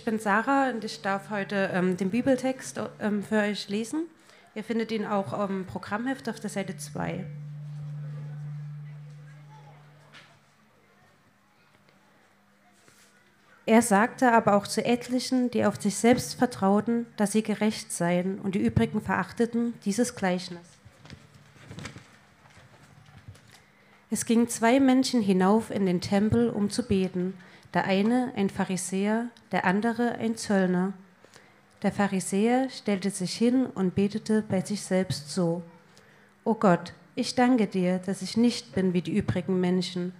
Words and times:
ich 0.00 0.04
bin 0.06 0.18
Sarah 0.18 0.70
und 0.70 0.82
ich 0.82 1.02
darf 1.02 1.28
heute 1.28 1.72
ähm, 1.74 1.98
den 1.98 2.08
Bibeltext 2.08 2.80
ähm, 3.00 3.22
für 3.22 3.40
euch 3.40 3.68
lesen. 3.68 4.06
Ihr 4.54 4.64
findet 4.64 4.92
ihn 4.92 5.04
auch 5.04 5.46
im 5.46 5.66
Programmheft 5.66 6.26
auf 6.30 6.40
der 6.40 6.48
Seite 6.48 6.74
2. 6.74 7.26
Er 13.66 13.82
sagte 13.82 14.32
aber 14.32 14.54
auch 14.54 14.66
zu 14.66 14.82
etlichen, 14.82 15.50
die 15.50 15.66
auf 15.66 15.78
sich 15.78 15.96
selbst 15.96 16.32
vertrauten, 16.38 17.04
dass 17.18 17.32
sie 17.32 17.42
gerecht 17.42 17.92
seien, 17.92 18.38
und 18.38 18.54
die 18.54 18.64
übrigen 18.64 19.02
verachteten 19.02 19.74
dieses 19.84 20.14
Gleichnis. 20.14 20.62
Es 24.10 24.24
gingen 24.24 24.48
zwei 24.48 24.80
Menschen 24.80 25.20
hinauf 25.20 25.70
in 25.70 25.84
den 25.84 26.00
Tempel, 26.00 26.48
um 26.48 26.70
zu 26.70 26.84
beten, 26.84 27.34
der 27.74 27.84
eine 27.84 28.32
ein 28.36 28.50
Pharisäer, 28.50 29.26
der 29.52 29.64
andere 29.64 30.16
ein 30.16 30.36
Zöllner. 30.36 30.92
Der 31.82 31.92
Pharisäer 31.92 32.68
stellte 32.68 33.10
sich 33.10 33.34
hin 33.34 33.66
und 33.66 33.94
betete 33.94 34.42
bei 34.42 34.60
sich 34.60 34.82
selbst 34.82 35.30
so, 35.30 35.62
O 36.44 36.54
Gott, 36.54 36.92
ich 37.14 37.34
danke 37.34 37.66
dir, 37.66 37.98
dass 37.98 38.22
ich 38.22 38.36
nicht 38.36 38.74
bin 38.74 38.92
wie 38.92 39.02
die 39.02 39.16
übrigen 39.16 39.60
Menschen, 39.60 40.12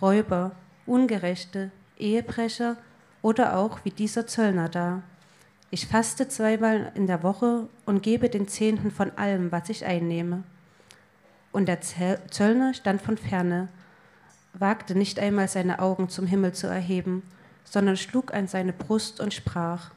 Räuber, 0.00 0.52
Ungerechte, 0.86 1.70
Ehebrecher 1.98 2.76
oder 3.22 3.56
auch 3.56 3.80
wie 3.84 3.90
dieser 3.90 4.26
Zöllner 4.26 4.68
da. 4.68 5.02
Ich 5.70 5.86
faste 5.86 6.28
zweimal 6.28 6.92
in 6.94 7.06
der 7.06 7.22
Woche 7.22 7.68
und 7.84 8.02
gebe 8.02 8.30
den 8.30 8.48
Zehnten 8.48 8.90
von 8.90 9.10
allem, 9.16 9.52
was 9.52 9.68
ich 9.68 9.84
einnehme. 9.84 10.44
Und 11.52 11.68
der 11.68 11.80
Zöllner 11.80 12.74
stand 12.74 13.02
von 13.02 13.18
ferne, 13.18 13.68
wagte 14.58 14.94
nicht 14.94 15.18
einmal 15.18 15.48
seine 15.48 15.78
Augen 15.78 16.08
zum 16.08 16.26
Himmel 16.26 16.52
zu 16.52 16.66
erheben, 16.66 17.22
sondern 17.64 17.96
schlug 17.96 18.32
an 18.32 18.48
seine 18.48 18.72
Brust 18.72 19.20
und 19.20 19.34
sprach, 19.34 19.90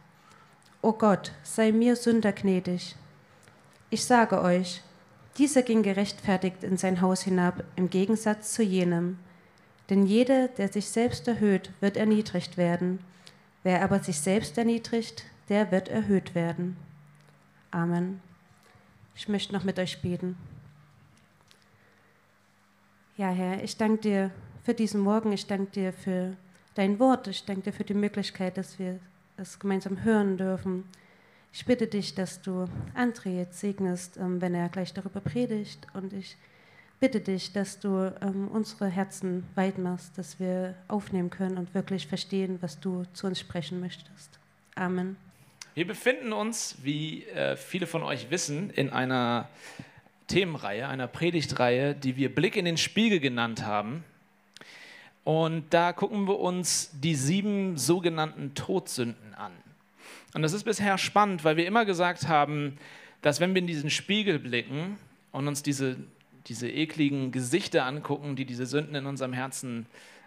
O 0.82 0.94
Gott, 0.94 1.32
sei 1.44 1.72
mir 1.72 1.96
Sünder 1.96 2.32
gnädig. 2.32 2.96
Ich 3.90 4.06
sage 4.06 4.42
euch, 4.42 4.82
dieser 5.38 5.62
ging 5.62 5.84
gerechtfertigt 5.84 6.64
in 6.64 6.78
sein 6.78 7.02
Haus 7.02 7.22
hinab, 7.22 7.64
im 7.76 7.90
Gegensatz 7.90 8.54
zu 8.54 8.64
jenem. 8.64 9.20
Denn 9.90 10.06
jeder, 10.06 10.48
der 10.48 10.70
sich 10.70 10.90
selbst 10.90 11.28
erhöht, 11.28 11.72
wird 11.82 11.98
erniedrigt 11.98 12.58
werden. 12.58 13.00
Wer 13.64 13.84
aber 13.84 14.00
sich 14.00 14.20
selbst 14.20 14.58
erniedrigt, 14.58 15.26
der 15.50 15.72
wird 15.72 15.90
erhöht 15.90 16.36
werden. 16.36 16.78
Amen. 17.70 18.22
Ich 19.16 19.30
möchte 19.30 19.54
noch 19.54 19.64
mit 19.64 19.78
euch 19.80 20.02
beten. 20.02 20.38
Ja, 23.18 23.30
Herr, 23.30 23.64
ich 23.64 23.78
danke 23.78 24.02
dir 24.02 24.32
für 24.64 24.74
diesen 24.74 25.02
Morgen. 25.02 25.32
Ich 25.32 25.48
danke 25.48 25.72
dir 25.72 25.94
für 25.94 26.36
dein 26.76 27.00
Wort. 27.00 27.28
Ich 27.28 27.46
danke 27.46 27.64
dir 27.64 27.74
für 27.74 27.84
die 27.84 27.94
Möglichkeit, 27.94 28.58
dass 28.58 28.80
wir 28.80 29.00
es 29.38 29.60
gemeinsam 29.60 30.04
hören 30.04 30.38
dürfen. 30.38 30.84
Ich 31.54 31.66
bitte 31.66 31.88
dich, 31.88 32.16
dass 32.16 32.42
du 32.42 32.68
André 32.96 33.38
jetzt 33.38 33.60
segnest, 33.60 34.18
ähm, 34.18 34.40
wenn 34.40 34.56
er 34.56 34.70
gleich 34.70 34.94
darüber 34.94 35.20
predigt. 35.20 35.86
Und 35.94 36.14
ich 36.14 36.38
bitte 37.00 37.20
dich, 37.20 37.52
dass 37.52 37.80
du 37.80 38.14
ähm, 38.22 38.48
unsere 38.48 38.88
Herzen 38.88 39.44
weit 39.56 39.78
machst, 39.78 40.18
dass 40.18 40.40
wir 40.40 40.76
aufnehmen 40.88 41.30
können 41.30 41.58
und 41.58 41.74
wirklich 41.74 42.08
verstehen, 42.08 42.60
was 42.62 42.80
du 42.80 43.04
zu 43.14 43.28
uns 43.28 43.40
sprechen 43.40 43.80
möchtest. 43.82 44.40
Amen. 44.76 45.18
Wir 45.74 45.88
befinden 45.88 46.32
uns, 46.32 46.78
wie 46.84 47.24
äh, 47.26 47.56
viele 47.58 47.88
von 47.88 48.04
euch 48.04 48.30
wissen, 48.30 48.70
in 48.70 48.90
einer 48.90 49.50
Themenreihe, 50.28 50.88
einer 50.88 51.08
Predigtreihe, 51.08 51.96
die 51.96 52.16
wir 52.16 52.34
Blick 52.34 52.56
in 52.56 52.66
den 52.66 52.78
Spiegel 52.78 53.20
genannt 53.20 53.66
haben. 53.66 54.04
Und 55.24 55.66
da 55.72 55.94
gucken 55.94 56.28
wir 56.28 56.40
uns 56.40 56.92
die 56.94 57.16
sieben 57.16 57.78
sogenannten 57.78 58.56
Todsünden 58.56 59.34
an. 59.36 59.52
Und 60.34 60.42
das 60.42 60.54
ist 60.54 60.64
bisher 60.64 60.98
spannend, 60.98 61.44
weil 61.44 61.58
wir 61.58 61.68
immer 61.68 61.86
gesagt 61.86 62.28
haben, 62.28 62.78
dass 63.22 63.40
wenn 63.40 63.54
wir 63.54 63.62
in 63.62 63.68
diesen 63.68 63.90
Spiegel 63.90 64.40
blicken 64.40 64.98
und 65.32 65.48
uns 65.48 65.62
diese, 65.62 65.98
diese 66.48 66.70
ekligen 66.70 67.32
Gesichter 67.32 67.86
angucken, 67.86 68.36
die 68.36 68.46
diese 68.46 68.66
Sünden 68.66 68.96
in 68.96 69.06
unserem 69.06 69.34
Herzen 69.34 69.86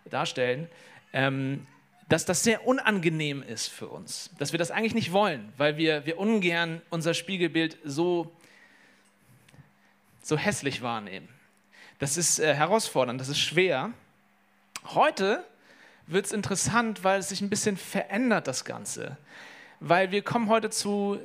darstellen, 0.09 0.69
ähm, 1.13 1.67
dass 2.09 2.25
das 2.27 2.45
sehr 2.45 2.67
unangenehm 2.67 3.43
ist 3.43 3.69
für 3.69 3.89
uns, 3.89 4.31
dass 4.39 4.53
wir 4.53 4.59
das 4.59 4.71
eigentlich 4.71 4.95
nicht 4.95 5.13
wollen, 5.13 5.53
weil 5.57 5.79
wir, 5.79 6.05
wir 6.05 6.19
ungern 6.19 6.83
unser 6.91 7.15
Spiegelbild 7.15 7.79
so 7.83 8.31
so 10.25 10.37
hässlich 10.37 10.83
wahrnehmen. 10.83 11.29
Das 11.99 12.17
ist 12.17 12.39
äh, 12.39 12.55
herausfordernd, 12.55 13.21
das 13.21 13.29
ist 13.29 13.39
schwer. 13.39 13.93
Heute 14.89 15.45
wird 16.07 16.27
es 16.27 16.33
interessant, 16.33 17.05
weil 17.05 17.21
es 17.21 17.31
sich 17.31 17.41
ein 17.41 17.49
bisschen 17.49 17.77
verändert, 17.77 18.47
das 18.47 18.65
Ganze. 18.65 19.17
Weil 19.81 20.11
wir 20.11 20.23
kommen 20.23 20.49
heute 20.49 20.71
zu 20.71 21.19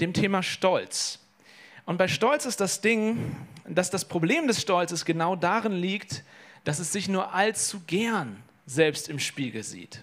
dem 0.00 0.12
Thema 0.12 0.42
Stolz. 0.42 1.20
Und 1.86 1.96
bei 1.96 2.08
Stolz 2.08 2.44
ist 2.44 2.60
das 2.60 2.80
Ding, 2.80 3.36
dass 3.66 3.90
das 3.90 4.04
Problem 4.04 4.46
des 4.46 4.60
Stolzes 4.60 5.04
genau 5.04 5.36
darin 5.36 5.72
liegt, 5.72 6.24
dass 6.64 6.78
es 6.78 6.92
sich 6.92 7.08
nur 7.08 7.32
allzu 7.32 7.80
gern 7.86 8.42
selbst 8.66 9.08
im 9.08 9.18
Spiegel 9.18 9.62
sieht. 9.62 10.02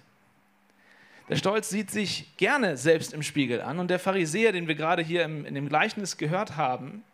Der 1.28 1.36
Stolz 1.36 1.70
sieht 1.70 1.90
sich 1.90 2.36
gerne 2.36 2.76
selbst 2.76 3.12
im 3.12 3.22
Spiegel 3.22 3.62
an. 3.62 3.78
Und 3.78 3.88
der 3.88 3.98
Pharisäer, 3.98 4.52
den 4.52 4.66
wir 4.66 4.74
gerade 4.74 5.02
hier 5.02 5.24
im, 5.24 5.44
in 5.46 5.54
dem 5.54 5.68
Gleichnis 5.68 6.16
gehört 6.16 6.56
haben, 6.56 7.04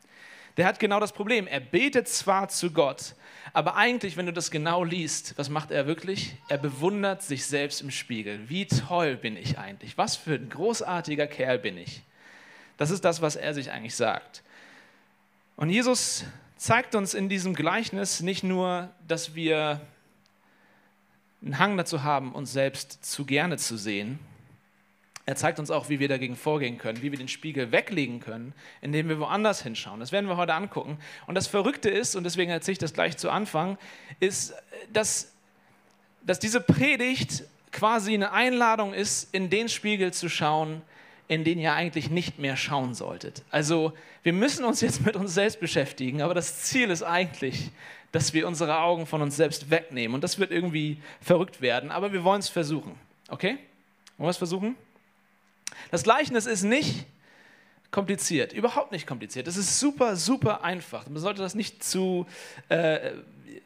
der 0.56 0.66
hat 0.66 0.78
genau 0.78 1.00
das 1.00 1.12
Problem. 1.12 1.46
Er 1.46 1.60
betet 1.60 2.08
zwar 2.08 2.48
zu 2.48 2.72
Gott, 2.72 3.14
aber 3.52 3.76
eigentlich, 3.76 4.16
wenn 4.16 4.26
du 4.26 4.32
das 4.32 4.50
genau 4.50 4.84
liest, 4.84 5.36
was 5.36 5.48
macht 5.48 5.70
er 5.70 5.86
wirklich? 5.86 6.36
Er 6.48 6.58
bewundert 6.58 7.22
sich 7.22 7.46
selbst 7.46 7.80
im 7.80 7.90
Spiegel. 7.90 8.48
Wie 8.48 8.66
toll 8.66 9.16
bin 9.16 9.36
ich 9.36 9.58
eigentlich? 9.58 9.98
Was 9.98 10.16
für 10.16 10.34
ein 10.34 10.48
großartiger 10.48 11.26
Kerl 11.26 11.58
bin 11.58 11.76
ich? 11.76 12.02
Das 12.76 12.90
ist 12.90 13.04
das, 13.04 13.20
was 13.20 13.36
er 13.36 13.54
sich 13.54 13.70
eigentlich 13.72 13.94
sagt. 13.94 14.42
Und 15.56 15.70
Jesus 15.70 16.24
zeigt 16.56 16.94
uns 16.94 17.14
in 17.14 17.28
diesem 17.28 17.54
Gleichnis 17.54 18.20
nicht 18.20 18.44
nur, 18.44 18.90
dass 19.06 19.34
wir 19.34 19.80
einen 21.42 21.58
Hang 21.58 21.76
dazu 21.76 22.02
haben, 22.02 22.34
uns 22.34 22.52
selbst 22.52 23.04
zu 23.04 23.24
gerne 23.24 23.56
zu 23.56 23.76
sehen, 23.76 24.18
er 25.26 25.36
zeigt 25.36 25.58
uns 25.58 25.70
auch, 25.70 25.88
wie 25.88 26.00
wir 26.00 26.08
dagegen 26.08 26.34
vorgehen 26.34 26.78
können, 26.78 27.02
wie 27.02 27.12
wir 27.12 27.18
den 27.18 27.28
Spiegel 27.28 27.72
weglegen 27.72 28.20
können, 28.20 28.52
indem 28.80 29.08
wir 29.08 29.20
woanders 29.20 29.62
hinschauen. 29.62 30.00
Das 30.00 30.12
werden 30.12 30.28
wir 30.28 30.36
heute 30.36 30.54
angucken. 30.54 30.98
Und 31.26 31.34
das 31.34 31.46
Verrückte 31.46 31.88
ist, 31.90 32.16
und 32.16 32.24
deswegen 32.24 32.50
erzähle 32.50 32.72
ich 32.72 32.78
das 32.78 32.94
gleich 32.94 33.16
zu 33.16 33.30
Anfang, 33.30 33.78
ist, 34.18 34.54
dass, 34.92 35.32
dass 36.22 36.38
diese 36.38 36.60
Predigt 36.60 37.44
quasi 37.70 38.14
eine 38.14 38.32
Einladung 38.32 38.92
ist, 38.92 39.32
in 39.32 39.50
den 39.50 39.68
Spiegel 39.68 40.12
zu 40.12 40.28
schauen, 40.28 40.82
in 41.28 41.44
den 41.44 41.60
ihr 41.60 41.74
eigentlich 41.74 42.10
nicht 42.10 42.40
mehr 42.40 42.56
schauen 42.56 42.94
solltet. 42.94 43.44
Also 43.50 43.92
wir 44.24 44.32
müssen 44.32 44.64
uns 44.64 44.80
jetzt 44.80 45.06
mit 45.06 45.14
uns 45.14 45.34
selbst 45.34 45.60
beschäftigen, 45.60 46.22
aber 46.22 46.34
das 46.34 46.64
Ziel 46.64 46.90
ist 46.90 47.04
eigentlich, 47.04 47.70
dass 48.10 48.34
wir 48.34 48.48
unsere 48.48 48.80
Augen 48.80 49.06
von 49.06 49.22
uns 49.22 49.36
selbst 49.36 49.70
wegnehmen. 49.70 50.14
Und 50.14 50.24
das 50.24 50.40
wird 50.40 50.50
irgendwie 50.50 51.00
verrückt 51.20 51.60
werden, 51.60 51.92
aber 51.92 52.12
wir 52.12 52.24
wollen 52.24 52.40
es 52.40 52.48
versuchen. 52.48 52.96
Okay? 53.28 53.58
Wollen 54.16 54.26
wir 54.26 54.30
es 54.30 54.38
versuchen? 54.38 54.74
Das 55.90 56.02
Gleichnis 56.02 56.46
ist 56.46 56.62
nicht 56.62 57.06
kompliziert, 57.90 58.52
überhaupt 58.52 58.92
nicht 58.92 59.06
kompliziert. 59.06 59.48
Es 59.48 59.56
ist 59.56 59.80
super, 59.80 60.16
super 60.16 60.62
einfach. 60.62 61.08
Man 61.08 61.20
sollte 61.20 61.42
das 61.42 61.54
nicht 61.54 61.82
zu, 61.82 62.26
äh, 62.68 63.12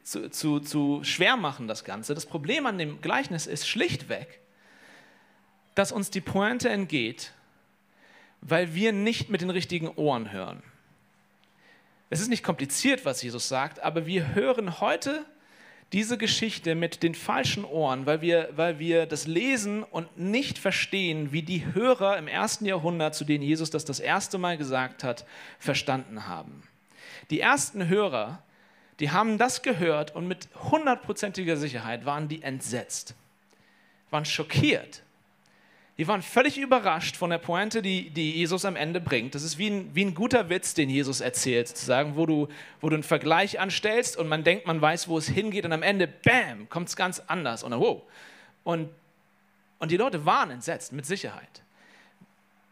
zu, 0.02 0.30
zu, 0.30 0.60
zu 0.60 1.04
schwer 1.04 1.36
machen, 1.36 1.68
das 1.68 1.84
Ganze. 1.84 2.14
Das 2.14 2.26
Problem 2.26 2.66
an 2.66 2.78
dem 2.78 3.00
Gleichnis 3.00 3.46
ist 3.46 3.68
schlichtweg, 3.68 4.40
dass 5.74 5.92
uns 5.92 6.10
die 6.10 6.20
Pointe 6.20 6.68
entgeht, 6.68 7.32
weil 8.40 8.74
wir 8.74 8.92
nicht 8.92 9.28
mit 9.28 9.40
den 9.40 9.50
richtigen 9.50 9.88
Ohren 9.88 10.32
hören. 10.32 10.62
Es 12.10 12.20
ist 12.20 12.28
nicht 12.28 12.44
kompliziert, 12.44 13.04
was 13.04 13.22
Jesus 13.22 13.48
sagt, 13.48 13.80
aber 13.80 14.06
wir 14.06 14.34
hören 14.34 14.80
heute 14.80 15.24
diese 15.92 16.18
Geschichte 16.18 16.74
mit 16.74 17.02
den 17.02 17.14
falschen 17.14 17.64
Ohren, 17.64 18.06
weil 18.06 18.20
wir, 18.20 18.48
weil 18.56 18.78
wir 18.78 19.06
das 19.06 19.26
lesen 19.26 19.84
und 19.84 20.18
nicht 20.18 20.58
verstehen, 20.58 21.30
wie 21.32 21.42
die 21.42 21.72
Hörer 21.72 22.18
im 22.18 22.26
ersten 22.26 22.66
Jahrhundert, 22.66 23.14
zu 23.14 23.24
denen 23.24 23.44
Jesus 23.44 23.70
das 23.70 23.84
das 23.84 24.00
erste 24.00 24.38
Mal 24.38 24.58
gesagt 24.58 25.04
hat, 25.04 25.24
verstanden 25.58 26.26
haben. 26.26 26.64
Die 27.30 27.40
ersten 27.40 27.86
Hörer, 27.86 28.42
die 28.98 29.10
haben 29.10 29.38
das 29.38 29.62
gehört 29.62 30.14
und 30.14 30.26
mit 30.26 30.48
hundertprozentiger 30.70 31.56
Sicherheit 31.56 32.04
waren 32.04 32.28
die 32.28 32.42
entsetzt, 32.42 33.14
waren 34.10 34.24
schockiert 34.24 35.03
die 35.96 36.08
waren 36.08 36.22
völlig 36.22 36.58
überrascht 36.58 37.16
von 37.16 37.30
der 37.30 37.38
Pointe, 37.38 37.80
die, 37.80 38.10
die 38.10 38.32
Jesus 38.32 38.64
am 38.64 38.74
Ende 38.74 39.00
bringt. 39.00 39.34
Das 39.36 39.44
ist 39.44 39.58
wie 39.58 39.70
ein, 39.70 39.94
wie 39.94 40.04
ein 40.04 40.14
guter 40.14 40.48
Witz, 40.50 40.74
den 40.74 40.90
Jesus 40.90 41.20
erzählt, 41.20 41.68
sozusagen, 41.68 42.16
wo 42.16 42.26
du, 42.26 42.48
wo 42.80 42.88
du 42.88 42.94
einen 42.94 43.04
Vergleich 43.04 43.60
anstellst 43.60 44.16
und 44.16 44.28
man 44.28 44.42
denkt, 44.42 44.66
man 44.66 44.80
weiß, 44.80 45.06
wo 45.06 45.18
es 45.18 45.28
hingeht 45.28 45.64
und 45.64 45.72
am 45.72 45.84
Ende, 45.84 46.08
bam, 46.08 46.68
kommt 46.68 46.88
es 46.88 46.96
ganz 46.96 47.20
anders. 47.28 47.62
Und, 47.62 47.72
wow. 47.78 48.02
und, 48.64 48.88
und 49.78 49.90
die 49.92 49.96
Leute 49.96 50.26
waren 50.26 50.50
entsetzt, 50.50 50.92
mit 50.92 51.06
Sicherheit. 51.06 51.62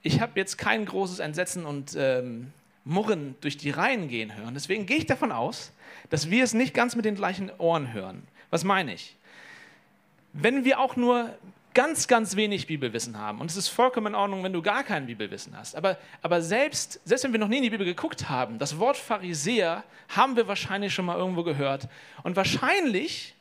Ich 0.03 0.21
habe 0.21 0.33
jetzt 0.35 0.59
kein 0.59 0.85
großes 0.85 1.21
Entsetzen 1.21 1.65
und 1.65 1.95
ähm, 1.97 2.53
Murren 2.85 3.37
durch 3.41 3.57
die 3.57 3.71
Reihen 3.71 4.09
gehen 4.09 4.37
hören. 4.37 4.55
Deswegen 4.55 4.85
gehe 4.85 4.97
ich 4.97 5.07
davon 5.07 5.31
aus, 5.31 5.71
dass 6.11 6.29
wir 6.29 6.43
es 6.43 6.55
nicht 6.55 6.75
ganz 6.75 6.97
mit 6.97 7.05
den 7.05 7.15
gleichen 7.15 7.53
Ohren 7.59 7.93
hören. 7.93 8.27
Was 8.51 8.65
meine 8.65 8.93
ich? 8.93 9.17
Wenn 10.33 10.65
wir 10.65 10.81
auch 10.81 10.97
nur 10.97 11.37
ganz, 11.75 12.09
ganz 12.09 12.37
wenig 12.37 12.67
Bibelwissen 12.67 13.19
haben. 13.19 13.41
Und 13.41 13.51
es 13.51 13.57
ist 13.57 13.69
vollkommen 13.69 14.09
in 14.09 14.15
Ordnung, 14.15 14.43
wenn 14.43 14.53
du 14.53 14.63
gar 14.63 14.85
kein 14.85 15.07
Bibelwissen 15.07 15.57
hast. 15.57 15.75
Aber, 15.77 15.99
aber 16.21 16.43
selbst, 16.43 17.01
selbst 17.05 17.25
wenn 17.25 17.33
wir 17.33 17.41
noch 17.41 17.49
nie 17.49 17.59
in 17.59 17.63
die 17.63 17.71
Bibel 17.71 17.87
geguckt 17.87 18.29
haben, 18.29 18.59
das 18.59 18.79
Wort 18.79 18.97
Pharisäer 18.97 19.85
haben 20.09 20.37
wir 20.37 20.49
wahrscheinlich 20.49 20.93
schon 20.93 21.05
mal 21.05 21.17
irgendwo 21.17 21.43
gehört. 21.43 21.89
Und 22.23 22.37
wahrscheinlich 22.37 23.35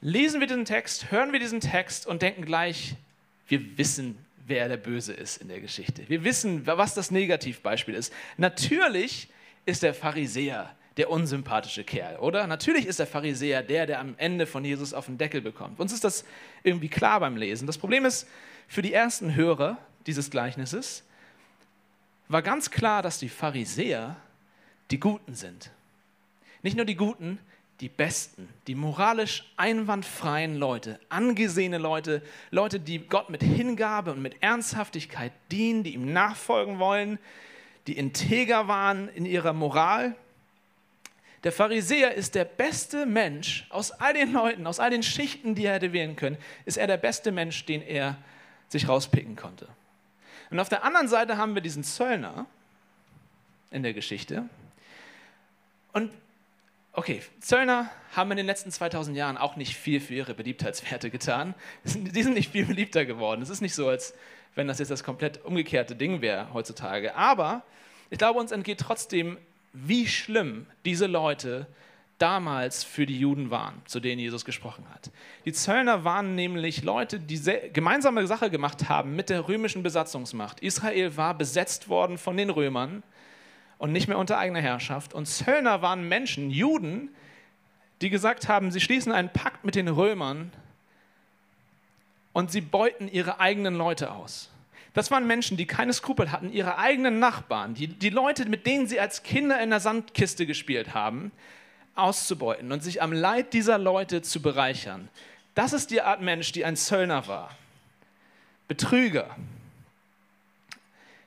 lesen 0.00 0.40
wir 0.40 0.46
diesen 0.46 0.64
Text, 0.64 1.10
hören 1.10 1.32
wir 1.32 1.40
diesen 1.40 1.60
Text 1.60 2.06
und 2.06 2.22
denken 2.22 2.44
gleich, 2.44 2.94
wir 3.48 3.78
wissen, 3.78 4.18
wer 4.46 4.68
der 4.68 4.76
Böse 4.76 5.12
ist 5.12 5.38
in 5.38 5.48
der 5.48 5.60
Geschichte. 5.60 6.08
Wir 6.08 6.24
wissen, 6.24 6.66
was 6.66 6.94
das 6.94 7.10
Negativbeispiel 7.10 7.94
ist. 7.94 8.12
Natürlich 8.36 9.28
ist 9.66 9.82
der 9.82 9.94
Pharisäer 9.94 10.74
der 10.96 11.10
unsympathische 11.10 11.84
Kerl, 11.84 12.16
oder? 12.16 12.46
Natürlich 12.46 12.86
ist 12.86 12.98
der 12.98 13.06
Pharisäer 13.06 13.62
der, 13.62 13.86
der 13.86 14.00
am 14.00 14.14
Ende 14.18 14.46
von 14.46 14.64
Jesus 14.64 14.92
auf 14.92 15.06
den 15.06 15.18
Deckel 15.18 15.40
bekommt. 15.40 15.78
Uns 15.80 15.92
ist 15.92 16.04
das 16.04 16.24
irgendwie 16.62 16.88
klar 16.88 17.20
beim 17.20 17.36
Lesen. 17.36 17.66
Das 17.66 17.78
Problem 17.78 18.04
ist, 18.04 18.26
für 18.68 18.82
die 18.82 18.92
ersten 18.92 19.34
Hörer 19.34 19.78
dieses 20.06 20.30
Gleichnisses 20.30 21.04
war 22.28 22.42
ganz 22.42 22.70
klar, 22.70 23.02
dass 23.02 23.18
die 23.18 23.28
Pharisäer 23.28 24.16
die 24.90 25.00
Guten 25.00 25.34
sind. 25.34 25.70
Nicht 26.62 26.76
nur 26.76 26.84
die 26.84 26.96
Guten, 26.96 27.38
die 27.80 27.88
Besten, 27.88 28.48
die 28.66 28.74
moralisch 28.74 29.50
einwandfreien 29.56 30.56
Leute, 30.56 31.00
angesehene 31.08 31.78
Leute, 31.78 32.22
Leute, 32.50 32.78
die 32.78 32.98
Gott 32.98 33.30
mit 33.30 33.42
Hingabe 33.42 34.12
und 34.12 34.20
mit 34.20 34.42
Ernsthaftigkeit 34.42 35.32
dienen, 35.50 35.82
die 35.82 35.94
ihm 35.94 36.12
nachfolgen 36.12 36.78
wollen, 36.78 37.18
die 37.86 37.96
integer 37.96 38.68
waren 38.68 39.08
in 39.08 39.24
ihrer 39.24 39.54
Moral. 39.54 40.14
Der 41.44 41.52
Pharisäer 41.52 42.14
ist 42.14 42.34
der 42.34 42.44
beste 42.44 43.06
Mensch 43.06 43.66
aus 43.70 43.92
all 43.92 44.12
den 44.12 44.32
Leuten, 44.32 44.66
aus 44.66 44.78
all 44.78 44.90
den 44.90 45.02
Schichten, 45.02 45.54
die 45.54 45.64
er 45.64 45.74
hätte 45.74 45.92
wählen 45.92 46.16
können, 46.16 46.36
ist 46.66 46.76
er 46.76 46.86
der 46.86 46.98
beste 46.98 47.32
Mensch, 47.32 47.64
den 47.64 47.82
er 47.82 48.18
sich 48.68 48.88
rauspicken 48.88 49.36
konnte. 49.36 49.68
Und 50.50 50.60
auf 50.60 50.68
der 50.68 50.84
anderen 50.84 51.08
Seite 51.08 51.36
haben 51.36 51.54
wir 51.54 51.62
diesen 51.62 51.84
Zöllner 51.84 52.46
in 53.70 53.82
der 53.82 53.94
Geschichte. 53.94 54.48
Und 55.92 56.12
Okay, 56.92 57.22
Zöllner 57.38 57.88
haben 58.16 58.32
in 58.32 58.36
den 58.36 58.46
letzten 58.46 58.72
2000 58.72 59.16
Jahren 59.16 59.36
auch 59.36 59.54
nicht 59.54 59.76
viel 59.76 60.00
für 60.00 60.14
ihre 60.14 60.34
Beliebtheitswerte 60.34 61.10
getan. 61.10 61.54
Die 61.84 62.22
sind 62.22 62.34
nicht 62.34 62.50
viel 62.50 62.66
beliebter 62.66 63.04
geworden. 63.04 63.42
Es 63.42 63.48
ist 63.48 63.60
nicht 63.60 63.76
so, 63.76 63.88
als 63.88 64.12
wenn 64.56 64.66
das 64.66 64.80
jetzt 64.80 64.90
das 64.90 65.04
komplett 65.04 65.44
umgekehrte 65.44 65.94
Ding 65.94 66.20
wäre 66.20 66.52
heutzutage. 66.52 67.14
Aber 67.14 67.62
ich 68.10 68.18
glaube, 68.18 68.40
uns 68.40 68.50
entgeht 68.50 68.80
trotzdem, 68.80 69.38
wie 69.72 70.06
schlimm 70.06 70.66
diese 70.84 71.06
Leute 71.06 71.66
damals 72.18 72.84
für 72.84 73.06
die 73.06 73.18
Juden 73.18 73.50
waren, 73.50 73.80
zu 73.86 73.98
denen 73.98 74.20
Jesus 74.20 74.44
gesprochen 74.44 74.84
hat. 74.92 75.10
Die 75.46 75.52
Zöllner 75.52 76.04
waren 76.04 76.34
nämlich 76.34 76.82
Leute, 76.82 77.18
die 77.18 77.40
gemeinsame 77.72 78.26
Sache 78.26 78.50
gemacht 78.50 78.88
haben 78.88 79.16
mit 79.16 79.30
der 79.30 79.48
römischen 79.48 79.82
Besatzungsmacht. 79.82 80.60
Israel 80.60 81.16
war 81.16 81.34
besetzt 81.34 81.88
worden 81.88 82.18
von 82.18 82.36
den 82.36 82.50
Römern 82.50 83.02
und 83.78 83.92
nicht 83.92 84.06
mehr 84.06 84.18
unter 84.18 84.36
eigener 84.36 84.60
Herrschaft. 84.60 85.14
Und 85.14 85.26
Zöllner 85.26 85.80
waren 85.80 86.06
Menschen, 86.06 86.50
Juden, 86.50 87.08
die 88.02 88.10
gesagt 88.10 88.48
haben, 88.48 88.70
sie 88.70 88.80
schließen 88.80 89.12
einen 89.12 89.32
Pakt 89.32 89.64
mit 89.64 89.74
den 89.74 89.88
Römern 89.88 90.52
und 92.32 92.52
sie 92.52 92.60
beuten 92.60 93.08
ihre 93.08 93.40
eigenen 93.40 93.74
Leute 93.74 94.12
aus. 94.12 94.50
Das 94.94 95.10
waren 95.10 95.26
Menschen, 95.26 95.56
die 95.56 95.66
keine 95.66 95.92
Skrupel 95.92 96.32
hatten, 96.32 96.52
ihre 96.52 96.78
eigenen 96.78 97.18
Nachbarn, 97.18 97.74
die, 97.74 97.86
die 97.86 98.10
Leute, 98.10 98.46
mit 98.46 98.66
denen 98.66 98.86
sie 98.86 98.98
als 98.98 99.22
Kinder 99.22 99.60
in 99.62 99.70
der 99.70 99.80
Sandkiste 99.80 100.46
gespielt 100.46 100.94
haben, 100.94 101.30
auszubeuten 101.94 102.72
und 102.72 102.82
sich 102.82 103.02
am 103.02 103.12
Leid 103.12 103.52
dieser 103.52 103.78
Leute 103.78 104.22
zu 104.22 104.42
bereichern. 104.42 105.08
Das 105.54 105.72
ist 105.72 105.90
die 105.90 106.02
Art 106.02 106.20
Mensch, 106.20 106.52
die 106.52 106.64
ein 106.64 106.76
Zöllner 106.76 107.26
war. 107.26 107.56
Betrüger. 108.68 109.36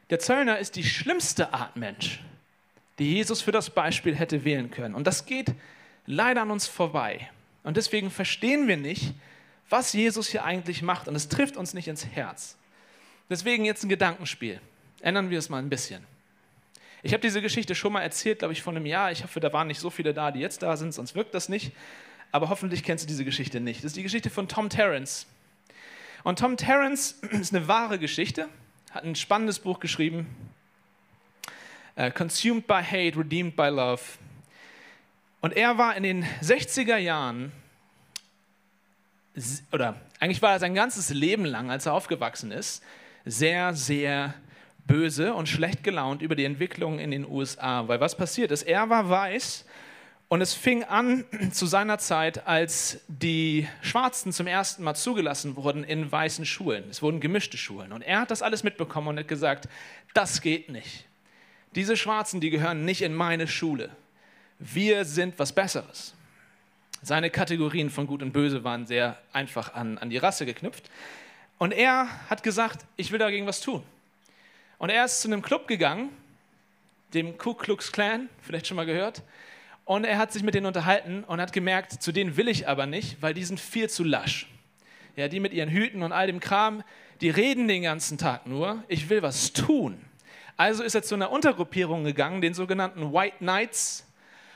Der 0.09 0.19
Zöllner 0.19 0.59
ist 0.59 0.75
die 0.75 0.83
schlimmste 0.83 1.53
Art 1.53 1.75
Mensch 1.75 2.19
die 2.99 3.13
Jesus 3.13 3.41
für 3.41 3.51
das 3.51 3.69
Beispiel 3.69 4.15
hätte 4.15 4.43
wählen 4.43 4.69
können. 4.71 4.95
Und 4.95 5.07
das 5.07 5.25
geht 5.25 5.53
leider 6.05 6.41
an 6.41 6.51
uns 6.51 6.67
vorbei. 6.67 7.29
Und 7.63 7.77
deswegen 7.77 8.11
verstehen 8.11 8.67
wir 8.67 8.77
nicht, 8.77 9.13
was 9.69 9.93
Jesus 9.93 10.27
hier 10.27 10.43
eigentlich 10.43 10.81
macht. 10.81 11.07
Und 11.07 11.15
es 11.15 11.29
trifft 11.29 11.57
uns 11.57 11.73
nicht 11.73 11.87
ins 11.87 12.05
Herz. 12.05 12.57
Deswegen 13.33 13.65
jetzt 13.65 13.83
ein 13.83 13.89
Gedankenspiel. 13.89 14.61
Ändern 15.01 15.31
wir 15.31 15.39
es 15.39 15.49
mal 15.49 15.57
ein 15.57 15.67
bisschen. 15.67 16.05
Ich 17.01 17.13
habe 17.13 17.21
diese 17.21 17.41
Geschichte 17.41 17.73
schon 17.73 17.91
mal 17.91 18.01
erzählt, 18.01 18.37
glaube 18.37 18.53
ich, 18.53 18.61
vor 18.61 18.75
einem 18.75 18.85
Jahr. 18.85 19.11
Ich 19.11 19.23
hoffe, 19.23 19.39
da 19.39 19.51
waren 19.51 19.65
nicht 19.65 19.79
so 19.79 19.89
viele 19.89 20.13
da, 20.13 20.29
die 20.29 20.39
jetzt 20.39 20.61
da 20.61 20.77
sind, 20.77 20.93
sonst 20.93 21.15
wirkt 21.15 21.33
das 21.33 21.49
nicht. 21.49 21.71
Aber 22.31 22.49
hoffentlich 22.49 22.83
kennst 22.83 23.05
du 23.05 23.07
diese 23.07 23.25
Geschichte 23.25 23.59
nicht. 23.59 23.79
Das 23.79 23.85
ist 23.85 23.95
die 23.95 24.03
Geschichte 24.03 24.29
von 24.29 24.47
Tom 24.47 24.69
Terrence. 24.69 25.25
Und 26.21 26.37
Tom 26.37 26.57
Terrence 26.57 27.13
ist 27.31 27.55
eine 27.55 27.67
wahre 27.67 27.97
Geschichte, 27.97 28.49
hat 28.91 29.03
ein 29.03 29.15
spannendes 29.15 29.57
Buch 29.57 29.79
geschrieben, 29.79 30.27
Uh, 31.95 32.11
consumed 32.11 32.67
by 32.67 32.83
Hate, 32.83 33.17
Redeemed 33.17 33.55
by 33.55 33.69
Love. 33.69 34.01
Und 35.41 35.53
er 35.53 35.79
war 35.79 35.95
in 35.95 36.03
den 36.03 36.23
60er 36.43 36.97
Jahren, 36.97 37.51
oder 39.71 39.99
eigentlich 40.19 40.43
war 40.43 40.51
er 40.51 40.59
sein 40.59 40.75
ganzes 40.75 41.09
Leben 41.09 41.45
lang, 41.45 41.71
als 41.71 41.87
er 41.87 41.93
aufgewachsen 41.93 42.51
ist, 42.51 42.83
sehr, 43.25 43.73
sehr 43.73 44.33
böse 44.85 45.33
und 45.33 45.47
schlecht 45.47 45.83
gelaunt 45.83 46.21
über 46.21 46.35
die 46.35 46.45
Entwicklung 46.45 46.99
in 46.99 47.11
den 47.11 47.27
USA. 47.27 47.87
Weil 47.87 47.99
was 47.99 48.15
passiert 48.15 48.51
ist, 48.51 48.63
er 48.63 48.89
war 48.89 49.09
weiß 49.09 49.65
und 50.27 50.41
es 50.41 50.53
fing 50.53 50.83
an 50.83 51.25
zu 51.51 51.65
seiner 51.65 51.99
Zeit, 51.99 52.47
als 52.47 53.01
die 53.07 53.67
Schwarzen 53.81 54.31
zum 54.33 54.47
ersten 54.47 54.83
Mal 54.83 54.95
zugelassen 54.95 55.55
wurden 55.55 55.83
in 55.83 56.11
weißen 56.11 56.45
Schulen. 56.45 56.85
Es 56.89 57.01
wurden 57.01 57.19
gemischte 57.19 57.57
Schulen. 57.57 57.91
Und 57.91 58.01
er 58.01 58.21
hat 58.21 58.31
das 58.31 58.41
alles 58.41 58.63
mitbekommen 58.63 59.09
und 59.09 59.19
hat 59.19 59.27
gesagt, 59.27 59.69
das 60.13 60.41
geht 60.41 60.69
nicht. 60.69 61.05
Diese 61.75 61.97
Schwarzen, 61.97 62.41
die 62.41 62.49
gehören 62.49 62.85
nicht 62.85 63.01
in 63.01 63.13
meine 63.13 63.47
Schule. 63.47 63.89
Wir 64.59 65.05
sind 65.05 65.37
was 65.37 65.53
Besseres. 65.53 66.13
Seine 67.01 67.29
Kategorien 67.29 67.89
von 67.89 68.07
Gut 68.07 68.21
und 68.21 68.31
Böse 68.31 68.63
waren 68.63 68.87
sehr 68.87 69.17
einfach 69.33 69.73
an, 69.73 69.97
an 69.97 70.09
die 70.09 70.17
Rasse 70.17 70.45
geknüpft. 70.45 70.89
Und 71.63 71.71
er 71.71 72.09
hat 72.29 72.43
gesagt, 72.43 72.85
ich 72.97 73.13
will 73.13 73.19
dagegen 73.19 73.47
was 73.47 73.61
tun. 73.61 73.83
Und 74.79 74.89
er 74.89 75.05
ist 75.05 75.21
zu 75.21 75.29
einem 75.29 75.41
Club 75.41 75.65
gegangen, 75.65 76.09
dem 77.13 77.37
Ku 77.37 77.53
Klux 77.53 77.93
Klan, 77.93 78.27
vielleicht 78.41 78.67
schon 78.67 78.75
mal 78.75 78.85
gehört. 78.85 79.21
Und 79.85 80.03
er 80.03 80.17
hat 80.17 80.33
sich 80.33 80.43
mit 80.43 80.55
denen 80.55 80.65
unterhalten 80.65 81.23
und 81.23 81.39
hat 81.39 81.53
gemerkt, 81.53 82.03
zu 82.03 82.11
denen 82.11 82.35
will 82.35 82.49
ich 82.49 82.67
aber 82.67 82.85
nicht, 82.85 83.21
weil 83.21 83.33
die 83.33 83.45
sind 83.45 83.61
viel 83.61 83.89
zu 83.89 84.03
lasch. 84.03 84.49
Ja, 85.15 85.29
die 85.29 85.39
mit 85.39 85.53
ihren 85.53 85.69
Hüten 85.69 86.03
und 86.03 86.11
all 86.11 86.27
dem 86.27 86.41
Kram, 86.41 86.83
die 87.21 87.29
reden 87.29 87.69
den 87.69 87.83
ganzen 87.83 88.17
Tag 88.17 88.45
nur. 88.45 88.83
Ich 88.89 89.09
will 89.09 89.21
was 89.21 89.53
tun. 89.53 90.01
Also 90.57 90.83
ist 90.83 90.95
er 90.95 91.03
zu 91.03 91.15
einer 91.15 91.31
Untergruppierung 91.31 92.03
gegangen, 92.03 92.41
den 92.41 92.53
sogenannten 92.53 93.13
White 93.13 93.37
Knights. 93.37 94.05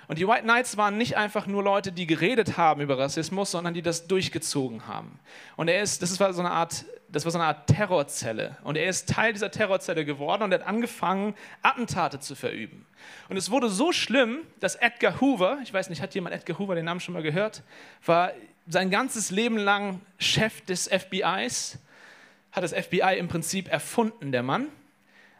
Und 0.09 0.19
die 0.19 0.27
White 0.27 0.43
Knights 0.43 0.75
waren 0.75 0.97
nicht 0.97 1.15
einfach 1.15 1.47
nur 1.47 1.63
Leute, 1.63 1.93
die 1.93 2.05
geredet 2.05 2.57
haben 2.57 2.81
über 2.81 2.97
Rassismus, 2.97 3.51
sondern 3.51 3.73
die 3.73 3.81
das 3.81 4.07
durchgezogen 4.07 4.87
haben. 4.87 5.19
Und 5.55 5.69
er 5.69 5.81
ist, 5.81 6.01
das 6.01 6.19
war 6.19 6.33
so 6.33 6.41
eine 6.41 6.51
Art, 6.51 6.85
das 7.09 7.25
war 7.25 7.31
so 7.31 7.37
eine 7.37 7.47
Art 7.47 7.67
Terrorzelle. 7.67 8.57
Und 8.63 8.77
er 8.77 8.89
ist 8.89 9.09
Teil 9.09 9.33
dieser 9.33 9.51
Terrorzelle 9.51 10.05
geworden 10.05 10.43
und 10.43 10.53
hat 10.53 10.63
angefangen, 10.63 11.35
Attentate 11.61 12.19
zu 12.19 12.35
verüben. 12.35 12.85
Und 13.29 13.37
es 13.37 13.49
wurde 13.51 13.69
so 13.69 13.91
schlimm, 13.91 14.39
dass 14.59 14.75
Edgar 14.75 15.21
Hoover, 15.21 15.59
ich 15.63 15.73
weiß 15.73 15.89
nicht, 15.89 16.01
hat 16.01 16.13
jemand 16.15 16.35
Edgar 16.35 16.59
Hoover 16.59 16.75
den 16.75 16.85
Namen 16.85 16.99
schon 16.99 17.13
mal 17.13 17.23
gehört, 17.23 17.63
war 18.05 18.31
sein 18.67 18.89
ganzes 18.89 19.31
Leben 19.31 19.57
lang 19.57 20.01
Chef 20.17 20.61
des 20.65 20.87
FBIs, 20.87 21.79
hat 22.51 22.63
das 22.63 22.73
FBI 22.73 23.17
im 23.17 23.27
Prinzip 23.27 23.71
erfunden, 23.71 24.31
der 24.31 24.43
Mann. 24.43 24.67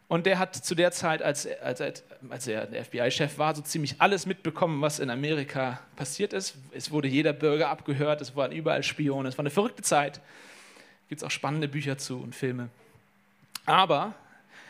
Und 0.08 0.26
der 0.26 0.40
hat 0.40 0.56
zu 0.56 0.74
der 0.74 0.92
Zeit, 0.92 1.22
als, 1.22 1.48
als, 1.62 1.82
als 1.82 2.48
er 2.48 2.66
der 2.66 2.86
FBI-Chef 2.86 3.38
war, 3.38 3.54
so 3.54 3.62
ziemlich 3.62 4.00
alles 4.00 4.26
mitbekommen, 4.26 4.82
was 4.82 5.00
in 5.00 5.10
Amerika 5.10 5.82
passiert 5.98 6.32
ist. 6.32 6.56
Es 6.72 6.92
wurde 6.92 7.10
jeder 7.10 7.34
Bürger 7.34 7.68
abgehört, 7.68 8.22
es 8.22 8.34
waren 8.34 8.54
überall 8.54 8.84
Spione, 8.84 9.28
es 9.28 9.38
war 9.38 9.44
eine 9.44 9.50
verrückte 9.50 9.82
Zeit. 9.82 10.22
Gibt 11.10 11.22
es 11.22 11.24
auch 11.26 11.32
spannende 11.32 11.68
Bücher 11.68 11.98
zu 11.98 12.20
und 12.20 12.36
Filme. 12.36 12.70
Aber 13.66 14.14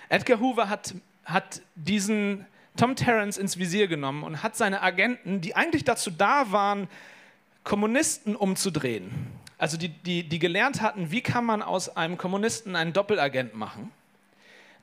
Edgar 0.10 0.40
Hoover 0.40 0.70
hat, 0.70 0.94
hat 1.26 1.62
diesen 1.76 2.46
Tom 2.78 2.96
Terrence 2.96 3.38
ins 3.38 3.58
Visier 3.58 3.88
genommen 3.88 4.24
und 4.24 4.44
hat 4.44 4.56
seine 4.56 4.82
Agenten, 4.82 5.42
die 5.42 5.56
eigentlich 5.56 5.84
dazu 5.84 6.12
da 6.12 6.52
waren, 6.52 6.88
Kommunisten 7.64 8.36
umzudrehen, 8.36 9.12
also 9.58 9.76
die, 9.78 9.90
die, 9.90 10.24
die 10.24 10.40
gelernt 10.40 10.82
hatten, 10.82 11.12
wie 11.12 11.22
kann 11.22 11.44
man 11.44 11.62
aus 11.62 11.98
einem 11.98 12.18
Kommunisten 12.18 12.76
einen 12.76 12.94
Doppelagent 12.94 13.56
machen, 13.56 13.92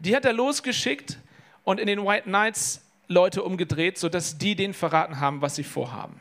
die 0.01 0.15
hat 0.15 0.25
er 0.25 0.33
losgeschickt 0.33 1.19
und 1.63 1.81
in 1.81 1.87
den 1.87 2.05
White 2.05 2.25
Knights 2.25 2.83
Leute 3.09 3.43
umgedreht, 3.43 3.99
sodass 3.99 4.39
die 4.39 4.55
den 4.55 4.75
verraten 4.75 5.21
haben, 5.21 5.41
was 5.41 5.57
sie 5.57 5.65
vorhaben. 5.65 6.21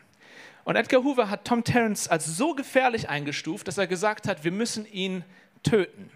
Und 0.65 0.75
Edgar 0.75 1.03
Hoover 1.03 1.29
hat 1.29 1.45
Tom 1.45 1.63
Terrence 1.63 2.07
als 2.07 2.25
so 2.25 2.53
gefährlich 2.53 3.09
eingestuft, 3.09 3.67
dass 3.67 3.77
er 3.77 3.87
gesagt 3.87 4.27
hat, 4.27 4.43
wir 4.43 4.51
müssen 4.51 4.85
ihn 4.85 5.23
töten. 5.61 6.09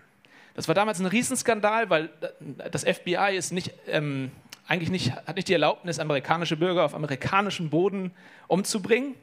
Das 0.55 0.67
war 0.67 0.75
damals 0.75 0.99
ein 0.99 1.05
Riesenskandal, 1.05 1.89
weil 1.89 2.09
das 2.71 2.83
FBI 2.83 3.35
ist 3.35 3.51
nicht, 3.51 3.73
ähm, 3.87 4.31
eigentlich 4.67 4.89
nicht, 4.89 5.11
hat 5.11 5.35
nicht 5.35 5.47
die 5.47 5.53
Erlaubnis, 5.53 5.99
amerikanische 5.99 6.57
Bürger 6.57 6.85
auf 6.85 6.95
amerikanischem 6.95 7.69
Boden 7.69 8.11
umzubringen. 8.47 9.15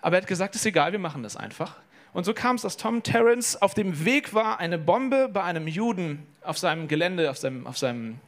Aber 0.00 0.16
er 0.16 0.22
hat 0.22 0.28
gesagt, 0.28 0.54
es 0.54 0.62
ist 0.62 0.66
egal, 0.66 0.92
wir 0.92 0.98
machen 0.98 1.22
das 1.22 1.36
einfach. 1.36 1.76
Und 2.12 2.24
so 2.24 2.32
kam 2.32 2.56
es, 2.56 2.62
dass 2.62 2.78
Tom 2.78 3.02
Terrence 3.02 3.60
auf 3.60 3.74
dem 3.74 4.04
Weg 4.06 4.32
war, 4.32 4.58
eine 4.58 4.78
Bombe 4.78 5.28
bei 5.28 5.42
einem 5.42 5.66
Juden 5.66 6.26
auf 6.42 6.56
seinem 6.56 6.88
Gelände, 6.88 7.30
auf 7.30 7.36
seinem, 7.36 7.66
auf 7.66 7.76
seinem 7.76 8.20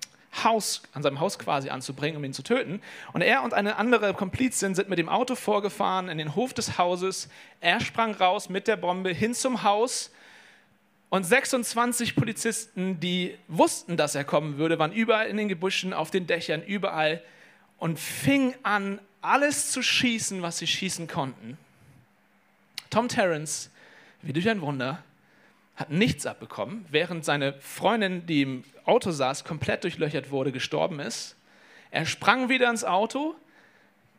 Haus, 0.45 0.83
an 0.93 1.03
seinem 1.03 1.21
Haus 1.21 1.39
quasi 1.39 1.71
anzubringen, 1.71 2.17
um 2.17 2.25
ihn 2.25 2.33
zu 2.33 2.43
töten. 2.43 2.81
Und 3.13 3.23
er 3.23 3.43
und 3.43 3.55
eine 3.55 3.77
andere 3.77 4.15
Komplizin 4.15 4.75
sind 4.75 4.89
mit 4.89 4.99
dem 4.99 5.09
Auto 5.09 5.35
vorgefahren 5.35 6.09
in 6.09 6.19
den 6.19 6.35
Hof 6.35 6.53
des 6.55 6.79
Hauses. 6.79 7.29
Er 7.61 7.81
sprang 7.81 8.15
raus 8.15 8.49
mit 8.49 8.69
der 8.69 8.77
Bombe 8.77 9.11
hin 9.11 9.35
zum 9.35 9.63
Haus. 9.63 10.11
Und 11.11 11.25
26 11.25 12.15
Polizisten, 12.15 13.01
die 13.01 13.37
wussten, 13.49 13.97
dass 13.97 14.15
er 14.15 14.25
kommen 14.25 14.59
würde, 14.59 14.79
waren 14.79 14.93
überall 14.93 15.27
in 15.27 15.39
den 15.39 15.49
Gebüschen, 15.49 15.95
auf 15.95 16.11
den 16.11 16.27
Dächern, 16.27 16.63
überall 16.63 17.23
und 17.79 17.99
fingen 17.99 18.55
an, 18.63 19.01
alles 19.23 19.73
zu 19.73 19.83
schießen, 19.83 20.43
was 20.43 20.59
sie 20.59 20.67
schießen 20.67 21.09
konnten. 21.09 21.57
Tom 22.91 23.09
Terrence 23.09 23.71
wie 24.23 24.33
durch 24.33 24.49
ein 24.49 24.61
Wunder, 24.61 25.03
hat 25.79 25.91
nichts 25.91 26.27
abbekommen, 26.27 26.85
während 26.91 27.25
seine 27.25 27.55
Freundin, 27.61 28.27
die 28.27 28.43
im 28.43 28.65
Auto 28.85 29.13
saß, 29.13 29.45
komplett 29.45 29.85
durchlöchert 29.85 30.31
wurde, 30.31 30.51
gestorben 30.51 30.99
ist. 30.99 31.37
Er 31.93 32.05
sprang 32.05 32.49
wieder 32.49 32.69
ins 32.69 32.85
Auto, 32.85 33.37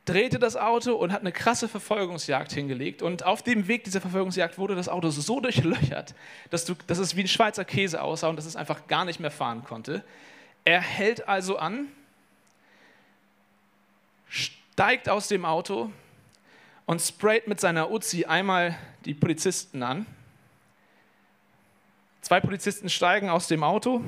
drehte 0.06 0.40
das 0.40 0.56
Auto 0.56 0.96
und 0.96 1.12
hat 1.12 1.20
eine 1.20 1.34
krasse 1.34 1.68
Verfolgungsjagd 1.68 2.52
hingelegt. 2.54 3.02
Und 3.02 3.26
auf 3.26 3.44
dem 3.44 3.68
Weg 3.68 3.84
dieser 3.84 4.00
Verfolgungsjagd 4.00 4.58
wurde 4.58 4.76
das 4.76 4.88
Auto 4.88 5.10
so 5.10 5.42
durchlöchert, 5.42 6.16
dass, 6.50 6.64
du, 6.64 6.76
dass 6.88 6.98
es 6.98 7.18
wie 7.18 7.22
ein 7.22 7.28
Schweizer 7.28 7.66
Käse 7.66 8.02
aussah 8.02 8.30
und 8.30 8.38
dass 8.38 8.46
es 8.46 8.56
einfach 8.56 8.88
gar 8.88 9.04
nicht 9.04 9.20
mehr 9.20 9.30
fahren 9.30 9.64
konnte. 9.66 10.04
Er 10.64 10.80
hält 10.80 11.28
also 11.28 11.58
an, 11.58 11.90
steigt 14.30 15.10
aus 15.10 15.28
dem 15.28 15.44
Auto, 15.44 15.92
und 16.90 17.00
sprayt 17.04 17.48
mit 17.48 17.60
seiner 17.60 17.92
Uzi 17.92 18.26
einmal 18.26 18.76
die 19.06 19.14
Polizisten 19.14 19.84
an. 19.84 20.08
Zwei 22.22 22.42
Polizisten 22.42 22.90
steigen 22.90 23.30
aus 23.30 23.48
dem 23.48 23.64
Auto. 23.64 24.02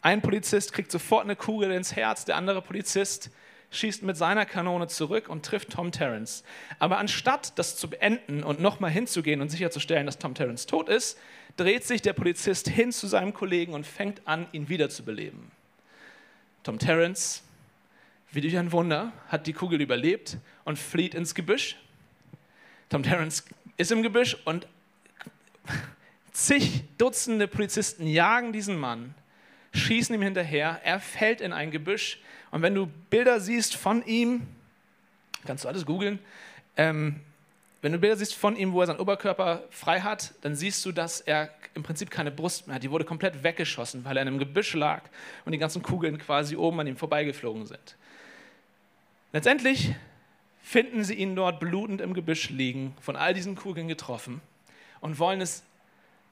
Ein 0.00 0.22
Polizist 0.22 0.72
kriegt 0.72 0.90
sofort 0.90 1.24
eine 1.24 1.36
Kugel 1.36 1.72
ins 1.72 1.96
Herz, 1.96 2.24
der 2.24 2.36
andere 2.36 2.62
Polizist 2.62 3.30
schießt 3.70 4.04
mit 4.04 4.16
seiner 4.16 4.46
Kanone 4.46 4.86
zurück 4.86 5.28
und 5.28 5.44
trifft 5.44 5.70
Tom 5.70 5.90
Terrence. 5.90 6.44
Aber 6.78 6.98
anstatt 6.98 7.58
das 7.58 7.76
zu 7.76 7.90
beenden 7.90 8.44
und 8.44 8.60
nochmal 8.60 8.90
hinzugehen 8.90 9.40
und 9.40 9.48
sicherzustellen, 9.48 10.06
dass 10.06 10.18
Tom 10.18 10.34
Terrence 10.34 10.66
tot 10.66 10.88
ist, 10.88 11.18
dreht 11.56 11.84
sich 11.84 12.02
der 12.02 12.12
Polizist 12.12 12.68
hin 12.68 12.92
zu 12.92 13.08
seinem 13.08 13.34
Kollegen 13.34 13.74
und 13.74 13.86
fängt 13.86 14.26
an, 14.26 14.46
ihn 14.52 14.68
wiederzubeleben. 14.68 15.50
Tom 16.62 16.78
Terrence, 16.78 17.42
wie 18.30 18.40
durch 18.40 18.56
ein 18.56 18.72
Wunder, 18.72 19.12
hat 19.28 19.46
die 19.46 19.52
Kugel 19.52 19.80
überlebt 19.80 20.38
und 20.64 20.78
flieht 20.78 21.14
ins 21.14 21.34
Gebüsch. 21.34 21.76
Tom 22.88 23.02
Terrence 23.02 23.44
ist 23.76 23.90
im 23.90 24.02
Gebüsch 24.02 24.36
und 24.44 24.66
zig 26.36 26.82
Dutzende 26.98 27.48
Polizisten 27.48 28.06
jagen 28.06 28.52
diesen 28.52 28.78
Mann, 28.78 29.14
schießen 29.72 30.14
ihm 30.14 30.22
hinterher, 30.22 30.80
er 30.84 31.00
fällt 31.00 31.40
in 31.40 31.52
ein 31.52 31.70
Gebüsch 31.70 32.20
und 32.50 32.62
wenn 32.62 32.74
du 32.74 32.86
Bilder 32.86 33.40
siehst 33.40 33.74
von 33.74 34.04
ihm, 34.04 34.46
kannst 35.46 35.64
du 35.64 35.68
alles 35.68 35.86
googeln, 35.86 36.18
ähm, 36.76 37.20
wenn 37.80 37.92
du 37.92 37.98
Bilder 37.98 38.16
siehst 38.16 38.34
von 38.34 38.56
ihm, 38.56 38.72
wo 38.72 38.80
er 38.80 38.86
seinen 38.86 39.00
Oberkörper 39.00 39.64
frei 39.70 40.00
hat, 40.00 40.34
dann 40.42 40.56
siehst 40.56 40.84
du, 40.84 40.92
dass 40.92 41.20
er 41.20 41.50
im 41.74 41.82
Prinzip 41.82 42.10
keine 42.10 42.30
Brust 42.30 42.66
mehr 42.66 42.76
hat. 42.76 42.82
Die 42.82 42.90
wurde 42.90 43.04
komplett 43.04 43.42
weggeschossen, 43.42 44.04
weil 44.04 44.16
er 44.16 44.22
in 44.22 44.28
einem 44.28 44.38
Gebüsch 44.38 44.74
lag 44.74 45.02
und 45.44 45.52
die 45.52 45.58
ganzen 45.58 45.82
Kugeln 45.82 46.18
quasi 46.18 46.56
oben 46.56 46.80
an 46.80 46.86
ihm 46.86 46.96
vorbeigeflogen 46.96 47.66
sind. 47.66 47.96
Letztendlich 49.32 49.94
finden 50.62 51.04
sie 51.04 51.14
ihn 51.14 51.36
dort 51.36 51.60
blutend 51.60 52.00
im 52.00 52.12
Gebüsch 52.12 52.50
liegen, 52.50 52.94
von 53.00 53.14
all 53.14 53.34
diesen 53.34 53.56
Kugeln 53.56 53.88
getroffen 53.88 54.40
und 55.00 55.18
wollen 55.18 55.40
es 55.40 55.62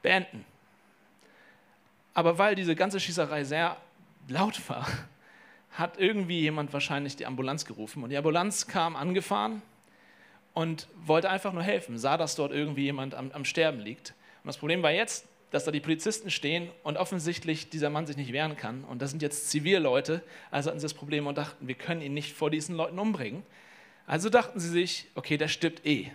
beenden. 0.05 0.45
Aber 2.13 2.37
weil 2.37 2.55
diese 2.55 2.75
ganze 2.75 2.99
Schießerei 2.99 3.43
sehr 3.43 3.75
laut 4.27 4.61
war, 4.69 4.87
hat 5.71 5.97
irgendwie 5.97 6.39
jemand 6.41 6.71
wahrscheinlich 6.71 7.15
die 7.17 7.25
Ambulanz 7.25 7.65
gerufen 7.65 8.03
und 8.03 8.11
die 8.11 8.17
Ambulanz 8.17 8.67
kam 8.67 8.95
angefahren 8.95 9.61
und 10.53 10.87
wollte 11.05 11.29
einfach 11.29 11.51
nur 11.51 11.63
helfen, 11.63 11.97
sah, 11.97 12.17
dass 12.17 12.35
dort 12.35 12.53
irgendwie 12.53 12.83
jemand 12.83 13.15
am, 13.15 13.31
am 13.31 13.45
Sterben 13.45 13.79
liegt. 13.79 14.13
Und 14.43 14.47
das 14.47 14.57
Problem 14.57 14.83
war 14.83 14.91
jetzt, 14.91 15.25
dass 15.51 15.65
da 15.65 15.71
die 15.71 15.79
Polizisten 15.79 16.29
stehen 16.29 16.69
und 16.83 16.97
offensichtlich 16.97 17.69
dieser 17.69 17.89
Mann 17.89 18.05
sich 18.05 18.15
nicht 18.15 18.31
wehren 18.31 18.55
kann. 18.55 18.83
Und 18.83 19.01
das 19.01 19.09
sind 19.09 19.21
jetzt 19.21 19.49
Zivilleute, 19.49 20.21
also 20.51 20.69
hatten 20.69 20.79
sie 20.79 20.85
das 20.85 20.93
Problem 20.93 21.27
und 21.27 21.37
dachten, 21.37 21.67
wir 21.67 21.75
können 21.75 22.01
ihn 22.01 22.13
nicht 22.13 22.33
vor 22.33 22.49
diesen 22.51 22.75
Leuten 22.75 22.99
umbringen. 22.99 23.43
Also 24.07 24.29
dachten 24.29 24.59
sie 24.59 24.69
sich, 24.69 25.07
okay, 25.15 25.37
der 25.37 25.47
stirbt 25.47 25.85
eh. 25.85 26.11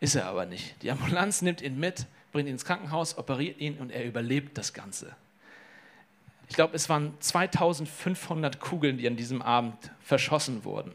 Ist 0.00 0.16
er 0.16 0.26
aber 0.26 0.44
nicht. 0.44 0.82
Die 0.82 0.90
Ambulanz 0.90 1.40
nimmt 1.40 1.62
ihn 1.62 1.78
mit, 1.78 2.06
bringt 2.34 2.48
ihn 2.48 2.52
ins 2.52 2.66
Krankenhaus, 2.66 3.16
operiert 3.16 3.58
ihn 3.58 3.78
und 3.78 3.90
er 3.90 4.04
überlebt 4.04 4.58
das 4.58 4.74
Ganze. 4.74 5.16
Ich 6.48 6.56
glaube, 6.56 6.76
es 6.76 6.90
waren 6.90 7.14
2500 7.20 8.60
Kugeln, 8.60 8.98
die 8.98 9.06
an 9.06 9.16
diesem 9.16 9.40
Abend 9.40 9.90
verschossen 10.02 10.64
wurden. 10.64 10.92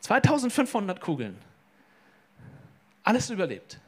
2500 0.00 1.00
Kugeln. 1.00 1.36
Alles 3.02 3.28
überlebt. 3.30 3.80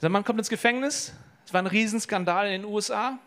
Der 0.00 0.10
Mann 0.10 0.24
kommt 0.24 0.38
ins 0.38 0.48
Gefängnis. 0.48 1.12
Es 1.44 1.52
war 1.52 1.60
ein 1.60 1.66
Riesenskandal 1.66 2.46
in 2.46 2.62
den 2.62 2.64
USA 2.64 3.18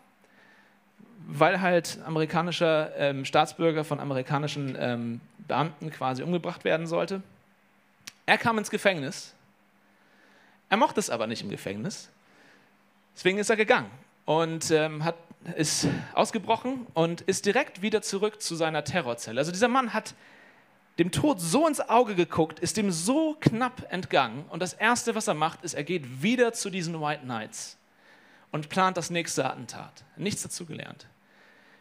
weil 1.26 1.60
halt 1.60 1.98
amerikanischer 2.04 2.94
ähm, 2.96 3.24
Staatsbürger 3.24 3.84
von 3.84 4.00
amerikanischen 4.00 4.76
ähm, 4.78 5.20
Beamten 5.48 5.90
quasi 5.90 6.22
umgebracht 6.22 6.64
werden 6.64 6.86
sollte. 6.86 7.22
Er 8.26 8.38
kam 8.38 8.58
ins 8.58 8.70
Gefängnis. 8.70 9.34
Er 10.72 10.78
mochte 10.78 11.00
es 11.00 11.10
aber 11.10 11.26
nicht 11.26 11.42
im 11.42 11.50
Gefängnis. 11.50 12.08
Deswegen 13.14 13.36
ist 13.36 13.50
er 13.50 13.56
gegangen 13.56 13.90
und 14.24 14.70
ähm, 14.70 15.04
hat, 15.04 15.16
ist 15.54 15.86
ausgebrochen 16.14 16.86
und 16.94 17.20
ist 17.20 17.44
direkt 17.44 17.82
wieder 17.82 18.00
zurück 18.00 18.40
zu 18.40 18.56
seiner 18.56 18.82
Terrorzelle. 18.82 19.38
Also 19.38 19.52
dieser 19.52 19.68
Mann 19.68 19.92
hat 19.92 20.14
dem 20.98 21.10
Tod 21.10 21.42
so 21.42 21.68
ins 21.68 21.80
Auge 21.80 22.14
geguckt, 22.14 22.58
ist 22.58 22.78
dem 22.78 22.90
so 22.90 23.36
knapp 23.38 23.92
entgangen 23.92 24.46
und 24.48 24.62
das 24.62 24.72
Erste, 24.72 25.14
was 25.14 25.28
er 25.28 25.34
macht, 25.34 25.62
ist, 25.62 25.74
er 25.74 25.84
geht 25.84 26.22
wieder 26.22 26.54
zu 26.54 26.70
diesen 26.70 26.98
White 27.02 27.24
Knights 27.24 27.76
und 28.50 28.70
plant 28.70 28.96
das 28.96 29.10
nächste 29.10 29.44
Attentat. 29.44 30.04
Nichts 30.16 30.42
dazu 30.42 30.64
gelernt. 30.64 31.06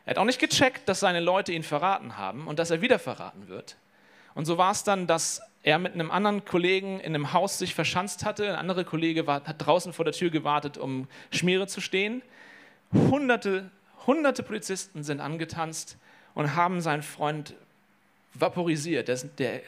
Er 0.04 0.12
hat 0.12 0.18
auch 0.18 0.26
nicht 0.26 0.40
gecheckt, 0.40 0.90
dass 0.90 1.00
seine 1.00 1.22
Leute 1.22 1.54
ihn 1.54 1.64
verraten 1.64 2.18
haben 2.18 2.46
und 2.46 2.60
dass 2.60 2.72
er 2.72 2.82
wieder 2.82 3.00
verraten 3.00 3.48
wird. 3.48 3.78
Und 4.34 4.46
so 4.46 4.58
war 4.58 4.72
es 4.72 4.84
dann, 4.84 5.08
dass 5.08 5.42
er 5.64 5.78
mit 5.78 5.94
einem 5.94 6.10
anderen 6.10 6.44
Kollegen 6.46 7.00
in 7.00 7.14
einem 7.14 7.34
Haus 7.34 7.58
sich 7.58 7.76
verschanzt 7.76 8.26
hatte. 8.26 8.50
Ein 8.50 8.56
anderer 8.56 8.84
Kollege 8.84 9.28
war, 9.28 9.44
hat 9.44 9.66
draußen 9.66 9.94
vor 9.94 10.06
der 10.06 10.14
Tür 10.14 10.30
gewartet, 10.30 10.78
um 10.78 11.08
Schmiere 11.32 11.68
zu 11.68 11.82
stehen. 11.82 12.22
Hunderte, 12.94 13.70
hunderte 14.08 14.44
Polizisten 14.44 15.04
sind 15.04 15.20
angetanzt 15.20 15.98
und 16.34 16.56
haben 16.56 16.82
seinen 16.82 17.04
Freund 17.04 17.54
vaporisiert. 18.34 19.08
Der, 19.08 19.18
der, 19.38 19.62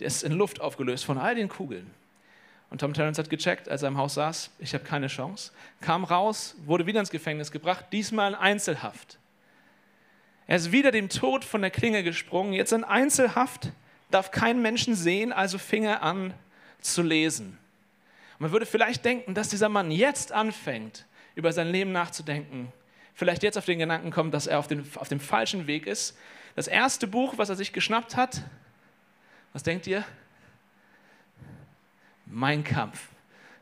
der 0.00 0.06
ist 0.06 0.22
in 0.24 0.32
Luft 0.32 0.60
aufgelöst 0.60 1.04
von 1.04 1.18
all 1.18 1.34
den 1.34 1.48
Kugeln. 1.48 1.90
Und 2.70 2.80
Tom 2.80 2.92
Terrence 2.92 3.18
hat 3.18 3.30
gecheckt, 3.30 3.68
als 3.68 3.82
er 3.82 3.88
im 3.88 3.96
Haus 3.96 4.14
saß, 4.14 4.50
ich 4.58 4.74
habe 4.74 4.84
keine 4.84 5.06
Chance, 5.06 5.52
kam 5.80 6.04
raus, 6.04 6.54
wurde 6.66 6.84
wieder 6.84 7.00
ins 7.00 7.10
Gefängnis 7.10 7.50
gebracht, 7.50 7.86
diesmal 7.92 8.32
in 8.32 8.34
Einzelhaft. 8.34 9.18
Er 10.46 10.56
ist 10.56 10.72
wieder 10.72 10.90
dem 10.90 11.08
Tod 11.08 11.44
von 11.44 11.62
der 11.62 11.70
Klinge 11.70 12.02
gesprungen, 12.02 12.52
jetzt 12.52 12.72
in 12.72 12.84
Einzelhaft, 12.84 13.72
darf 14.10 14.30
kein 14.30 14.62
Menschen 14.62 14.94
sehen, 14.94 15.32
also 15.32 15.58
fing 15.58 15.84
er 15.84 16.02
an 16.02 16.34
zu 16.80 17.02
lesen. 17.02 17.58
man 18.38 18.52
würde 18.52 18.66
vielleicht 18.66 19.04
denken, 19.04 19.34
dass 19.34 19.48
dieser 19.48 19.68
Mann 19.68 19.90
jetzt 19.90 20.32
anfängt, 20.32 21.06
über 21.34 21.52
sein 21.52 21.68
Leben 21.68 21.92
nachzudenken, 21.92 22.72
vielleicht 23.14 23.42
jetzt 23.42 23.58
auf 23.58 23.64
den 23.64 23.78
Gedanken 23.78 24.10
kommt, 24.10 24.32
dass 24.34 24.46
er 24.46 24.58
auf, 24.58 24.66
den, 24.68 24.88
auf 24.96 25.08
dem 25.08 25.20
falschen 25.20 25.66
Weg 25.66 25.86
ist. 25.86 26.16
Das 26.56 26.68
erste 26.68 27.06
Buch, 27.06 27.34
was 27.36 27.48
er 27.48 27.56
sich 27.56 27.72
geschnappt 27.72 28.16
hat, 28.16 28.42
was 29.52 29.62
denkt 29.62 29.86
ihr? 29.86 30.04
Mein 32.26 32.64
Kampf 32.64 33.08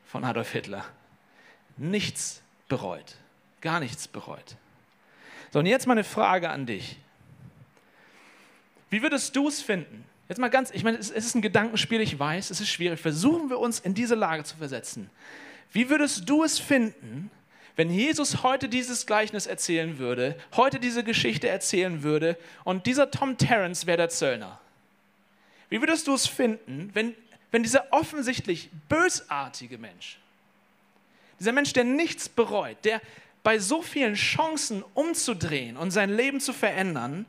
von 0.04 0.24
Adolf 0.24 0.52
Hitler. 0.52 0.84
Nichts 1.76 2.42
bereut, 2.68 3.16
gar 3.60 3.80
nichts 3.80 4.08
bereut. 4.08 4.56
So, 5.52 5.58
und 5.58 5.66
jetzt 5.66 5.86
mal 5.86 5.92
eine 5.92 6.04
Frage 6.04 6.50
an 6.50 6.66
dich. 6.66 6.98
Wie 8.90 9.02
würdest 9.02 9.36
du 9.36 9.48
es 9.48 9.60
finden? 9.60 10.04
Jetzt 10.28 10.38
mal 10.38 10.48
ganz, 10.48 10.70
ich 10.72 10.82
meine, 10.82 10.98
es 10.98 11.10
ist 11.10 11.34
ein 11.34 11.42
Gedankenspiel, 11.42 12.00
ich 12.00 12.18
weiß, 12.18 12.50
es 12.50 12.60
ist 12.60 12.68
schwierig. 12.68 13.00
Versuchen 13.00 13.48
wir 13.48 13.58
uns 13.58 13.78
in 13.78 13.94
diese 13.94 14.14
Lage 14.14 14.44
zu 14.44 14.56
versetzen. 14.56 15.08
Wie 15.72 15.88
würdest 15.88 16.28
du 16.28 16.42
es 16.42 16.58
finden, 16.58 17.30
wenn 17.76 17.90
Jesus 17.90 18.42
heute 18.42 18.68
dieses 18.68 19.06
Gleichnis 19.06 19.46
erzählen 19.46 19.98
würde, 19.98 20.36
heute 20.56 20.80
diese 20.80 21.04
Geschichte 21.04 21.48
erzählen 21.48 22.02
würde 22.02 22.36
und 22.64 22.86
dieser 22.86 23.10
Tom 23.10 23.36
Terrence 23.36 23.86
wäre 23.86 23.98
der 23.98 24.08
Zöllner? 24.08 24.58
Wie 25.68 25.80
würdest 25.80 26.06
du 26.06 26.14
es 26.14 26.26
finden, 26.26 26.90
wenn, 26.94 27.14
wenn 27.50 27.62
dieser 27.62 27.92
offensichtlich 27.92 28.70
bösartige 28.88 29.78
Mensch, 29.78 30.18
dieser 31.38 31.52
Mensch, 31.52 31.72
der 31.74 31.84
nichts 31.84 32.28
bereut, 32.28 32.78
der, 32.84 33.00
bei 33.42 33.58
so 33.58 33.82
vielen 33.82 34.14
Chancen 34.14 34.82
umzudrehen 34.94 35.76
und 35.76 35.90
sein 35.90 36.10
Leben 36.10 36.40
zu 36.40 36.52
verändern, 36.52 37.26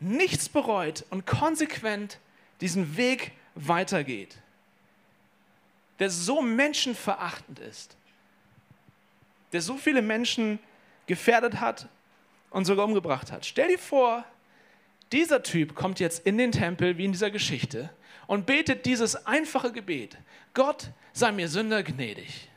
nichts 0.00 0.48
bereut 0.48 1.04
und 1.10 1.26
konsequent 1.26 2.18
diesen 2.60 2.96
Weg 2.96 3.32
weitergeht. 3.54 4.36
der 5.98 6.10
so 6.10 6.42
menschenverachtend 6.42 7.58
ist, 7.58 7.96
der 9.52 9.60
so 9.60 9.76
viele 9.76 10.02
Menschen 10.02 10.58
gefährdet 11.06 11.60
hat 11.60 11.88
und 12.50 12.64
sogar 12.64 12.84
umgebracht 12.84 13.32
hat. 13.32 13.46
Stell 13.46 13.68
dir 13.68 13.78
vor, 13.78 14.24
dieser 15.12 15.42
Typ 15.42 15.74
kommt 15.74 16.00
jetzt 16.00 16.26
in 16.26 16.36
den 16.36 16.52
Tempel, 16.52 16.98
wie 16.98 17.04
in 17.04 17.12
dieser 17.12 17.30
Geschichte, 17.30 17.90
und 18.26 18.44
betet 18.44 18.86
dieses 18.86 19.26
einfache 19.26 19.72
Gebet. 19.72 20.18
Gott 20.52 20.90
sei 21.12 21.30
mir 21.32 21.48
Sünder 21.48 21.82
gnädig. 21.82 22.50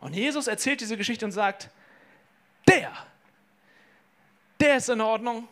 Und 0.00 0.14
Jesus 0.14 0.46
erzählt 0.46 0.80
diese 0.80 0.96
Geschichte 0.96 1.24
und 1.24 1.32
sagt, 1.32 1.70
der, 2.68 2.92
der 4.60 4.76
ist 4.76 4.88
in 4.88 5.00
Ordnung, 5.00 5.48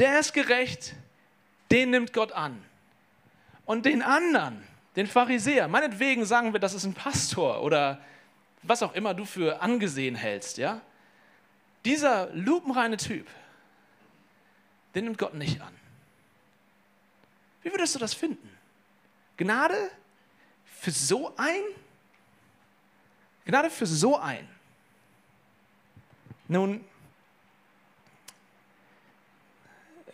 der 0.00 0.18
ist 0.18 0.32
gerecht, 0.32 0.94
den 1.70 1.90
nimmt 1.90 2.12
Gott 2.12 2.32
an. 2.32 2.64
Und 3.66 3.84
den 3.84 4.02
anderen, 4.02 4.66
den 4.96 5.06
Pharisäer, 5.06 5.68
meinetwegen 5.68 6.24
sagen 6.24 6.52
wir, 6.52 6.58
das 6.58 6.74
ist 6.74 6.84
ein 6.84 6.94
Pastor 6.94 7.62
oder 7.62 8.02
was 8.62 8.82
auch 8.82 8.94
immer 8.94 9.14
du 9.14 9.24
für 9.24 9.60
angesehen 9.62 10.16
hältst, 10.16 10.58
ja? 10.58 10.80
Dieser 11.84 12.30
lupenreine 12.34 12.96
Typ, 12.96 13.26
den 14.94 15.04
nimmt 15.04 15.18
Gott 15.18 15.34
nicht 15.34 15.60
an. 15.60 15.74
Wie 17.62 17.70
würdest 17.70 17.94
du 17.94 17.98
das 17.98 18.12
finden? 18.12 18.50
Gnade 19.36 19.90
für 20.64 20.90
so 20.90 21.34
ein? 21.36 21.62
Gnade 23.44 23.70
für 23.70 23.86
so 23.86 24.18
ein. 24.18 24.48
Nun, 26.48 26.84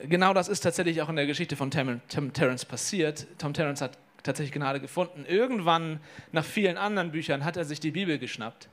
genau 0.01 0.35
das 0.35 0.49
ist 0.49 0.61
tatsächlich 0.61 1.03
auch 1.03 1.09
in 1.09 1.17
der 1.17 1.27
Geschichte 1.27 1.57
von 1.57 1.71
Tom, 1.71 2.01
Tom 2.09 2.33
Terrence 2.33 2.65
passiert. 2.65 3.27
Tom 3.39 3.55
Terrence 3.55 3.81
hat 3.81 3.99
tatsächlich 4.23 4.53
Gnade 4.53 4.81
gefunden. 4.81 5.25
Irgendwann, 5.27 6.01
nach 6.33 6.45
vielen 6.45 6.77
anderen 6.77 7.13
Büchern, 7.13 7.45
hat 7.45 7.57
er 7.57 7.65
sich 7.65 7.81
die 7.81 7.93
Bibel 7.93 8.19
geschnappt 8.19 8.69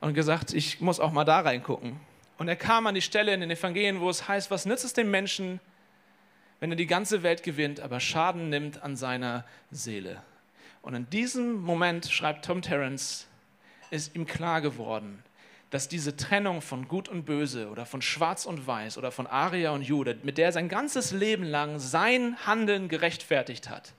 und 0.00 0.14
gesagt, 0.14 0.52
ich 0.54 0.80
muss 0.80 1.00
auch 1.00 1.12
mal 1.12 1.24
da 1.24 1.40
reingucken. 1.40 2.00
Und 2.38 2.48
er 2.48 2.56
kam 2.56 2.86
an 2.86 2.94
die 2.94 3.02
Stelle 3.02 3.34
in 3.34 3.40
den 3.40 3.50
Evangelien, 3.50 4.00
wo 4.00 4.08
es 4.08 4.28
heißt, 4.28 4.50
was 4.50 4.64
nützt 4.64 4.84
es 4.84 4.92
dem 4.92 5.10
Menschen, 5.10 5.60
wenn 6.60 6.70
er 6.70 6.76
die 6.76 6.86
ganze 6.86 7.22
Welt 7.22 7.42
gewinnt, 7.42 7.80
aber 7.80 8.00
Schaden 8.00 8.48
nimmt 8.48 8.82
an 8.82 8.96
seiner 8.96 9.44
Seele. 9.70 10.22
Und 10.82 10.94
in 10.94 11.10
diesem 11.10 11.60
Moment, 11.60 12.06
schreibt 12.06 12.44
Tom 12.44 12.62
Terrence, 12.62 13.26
ist 13.90 14.14
ihm 14.14 14.26
klar 14.26 14.60
geworden, 14.60 15.22
dass 15.70 15.88
diese 15.88 16.16
Trennung 16.16 16.62
von 16.62 16.88
Gut 16.88 17.08
und 17.08 17.24
Böse 17.24 17.68
oder 17.68 17.84
von 17.84 18.00
Schwarz 18.00 18.46
und 18.46 18.66
Weiß 18.66 18.96
oder 18.96 19.10
von 19.12 19.26
Aria 19.26 19.70
und 19.72 19.82
Jude, 19.82 20.18
mit 20.22 20.38
der 20.38 20.46
er 20.46 20.52
sein 20.52 20.68
ganzes 20.68 21.12
Leben 21.12 21.44
lang 21.44 21.78
sein 21.78 22.36
Handeln 22.46 22.88
gerechtfertigt 22.88 23.68
hat, 23.68 23.92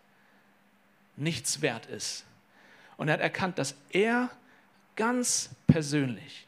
nichts 1.15 1.61
wert 1.61 1.85
ist. 1.85 2.25
Und 2.97 3.07
er 3.07 3.15
hat 3.15 3.21
erkannt, 3.21 3.59
dass 3.59 3.75
er 3.91 4.29
ganz 4.95 5.51
persönlich, 5.67 6.47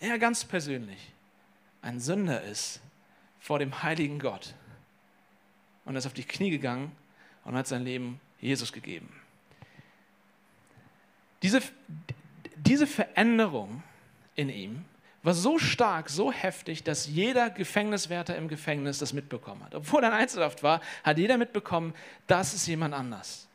er 0.00 0.18
ganz 0.18 0.44
persönlich 0.44 1.12
ein 1.82 2.00
Sünder 2.00 2.42
ist 2.42 2.80
vor 3.38 3.58
dem 3.58 3.82
heiligen 3.82 4.18
Gott. 4.18 4.54
Und 5.84 5.94
er 5.94 5.98
ist 5.98 6.06
auf 6.06 6.14
die 6.14 6.24
Knie 6.24 6.50
gegangen 6.50 6.90
und 7.44 7.54
hat 7.54 7.66
sein 7.66 7.84
Leben 7.84 8.20
Jesus 8.40 8.72
gegeben. 8.72 9.08
Diese, 11.42 11.60
diese 12.56 12.86
Veränderung 12.86 13.82
in 14.34 14.48
ihm 14.48 14.84
war 15.22 15.34
so 15.34 15.58
stark, 15.58 16.08
so 16.08 16.30
heftig, 16.30 16.84
dass 16.84 17.08
jeder 17.08 17.50
Gefängniswärter 17.50 18.36
im 18.36 18.48
Gefängnis 18.48 18.98
das 18.98 19.12
mitbekommen 19.12 19.64
hat. 19.64 19.74
Obwohl 19.74 20.04
er 20.04 20.10
in 20.10 20.14
Einzelhaft 20.14 20.62
war, 20.62 20.80
hat 21.02 21.18
jeder 21.18 21.36
mitbekommen, 21.36 21.94
das 22.26 22.54
ist 22.54 22.66
jemand 22.66 22.94
anders. 22.94 23.48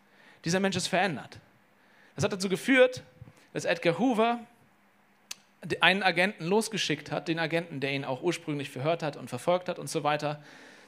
Dieser 0.44 0.60
Mensch 0.60 0.76
ist 0.76 0.88
verändert. 0.88 1.40
Das 2.16 2.26
hat 2.26 2.34
dazu 2.34 2.50
geführt, 2.50 3.04
dass 3.54 3.66
Edgar 3.66 4.00
Hoover 4.00 4.40
einen 5.80 6.04
Agenten 6.04 6.46
losgeschickt 6.46 7.12
hat, 7.12 7.28
den 7.28 7.40
Agenten, 7.40 7.80
der 7.80 7.94
ihn 7.94 8.04
auch 8.04 8.22
ursprünglich 8.22 8.70
verhört 8.70 9.04
hat 9.04 9.16
und 9.16 9.30
verfolgt 9.30 9.70
hat 9.70 9.80
und 9.80 9.90
so 9.90 10.04
weiter, 10.04 10.44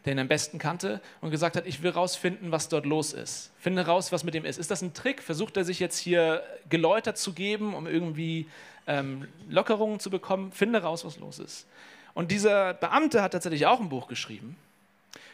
der 0.06 0.14
ihn 0.14 0.20
am 0.20 0.28
besten 0.28 0.60
kannte 0.60 1.02
und 1.22 1.32
gesagt 1.32 1.56
hat, 1.56 1.66
ich 1.66 1.82
will 1.82 1.92
rausfinden, 1.92 2.52
was 2.52 2.70
dort 2.70 2.86
los 2.86 3.14
ist. 3.14 3.52
Finde 3.60 3.86
raus, 3.86 4.12
was 4.12 4.24
mit 4.24 4.34
dem 4.34 4.46
ist. 4.46 4.58
Ist 4.58 4.72
das 4.72 4.82
ein 4.82 4.94
Trick? 4.94 5.22
Versucht 5.22 5.56
er 5.56 5.64
sich 5.64 5.80
jetzt 5.80 5.98
hier 5.98 6.44
geläutert 6.70 7.18
zu 7.18 7.34
geben, 7.34 7.74
um 7.74 7.88
irgendwie 7.88 8.48
ähm, 8.86 9.28
Lockerungen 9.50 10.00
zu 10.00 10.10
bekommen? 10.10 10.52
Finde 10.52 10.82
raus, 10.82 11.06
was 11.06 11.18
los 11.18 11.40
ist. 11.40 11.66
Und 12.14 12.32
dieser 12.32 12.74
Beamte 12.74 13.22
hat 13.22 13.32
tatsächlich 13.32 13.66
auch 13.66 13.80
ein 13.80 13.90
Buch 13.90 14.08
geschrieben. 14.08 14.58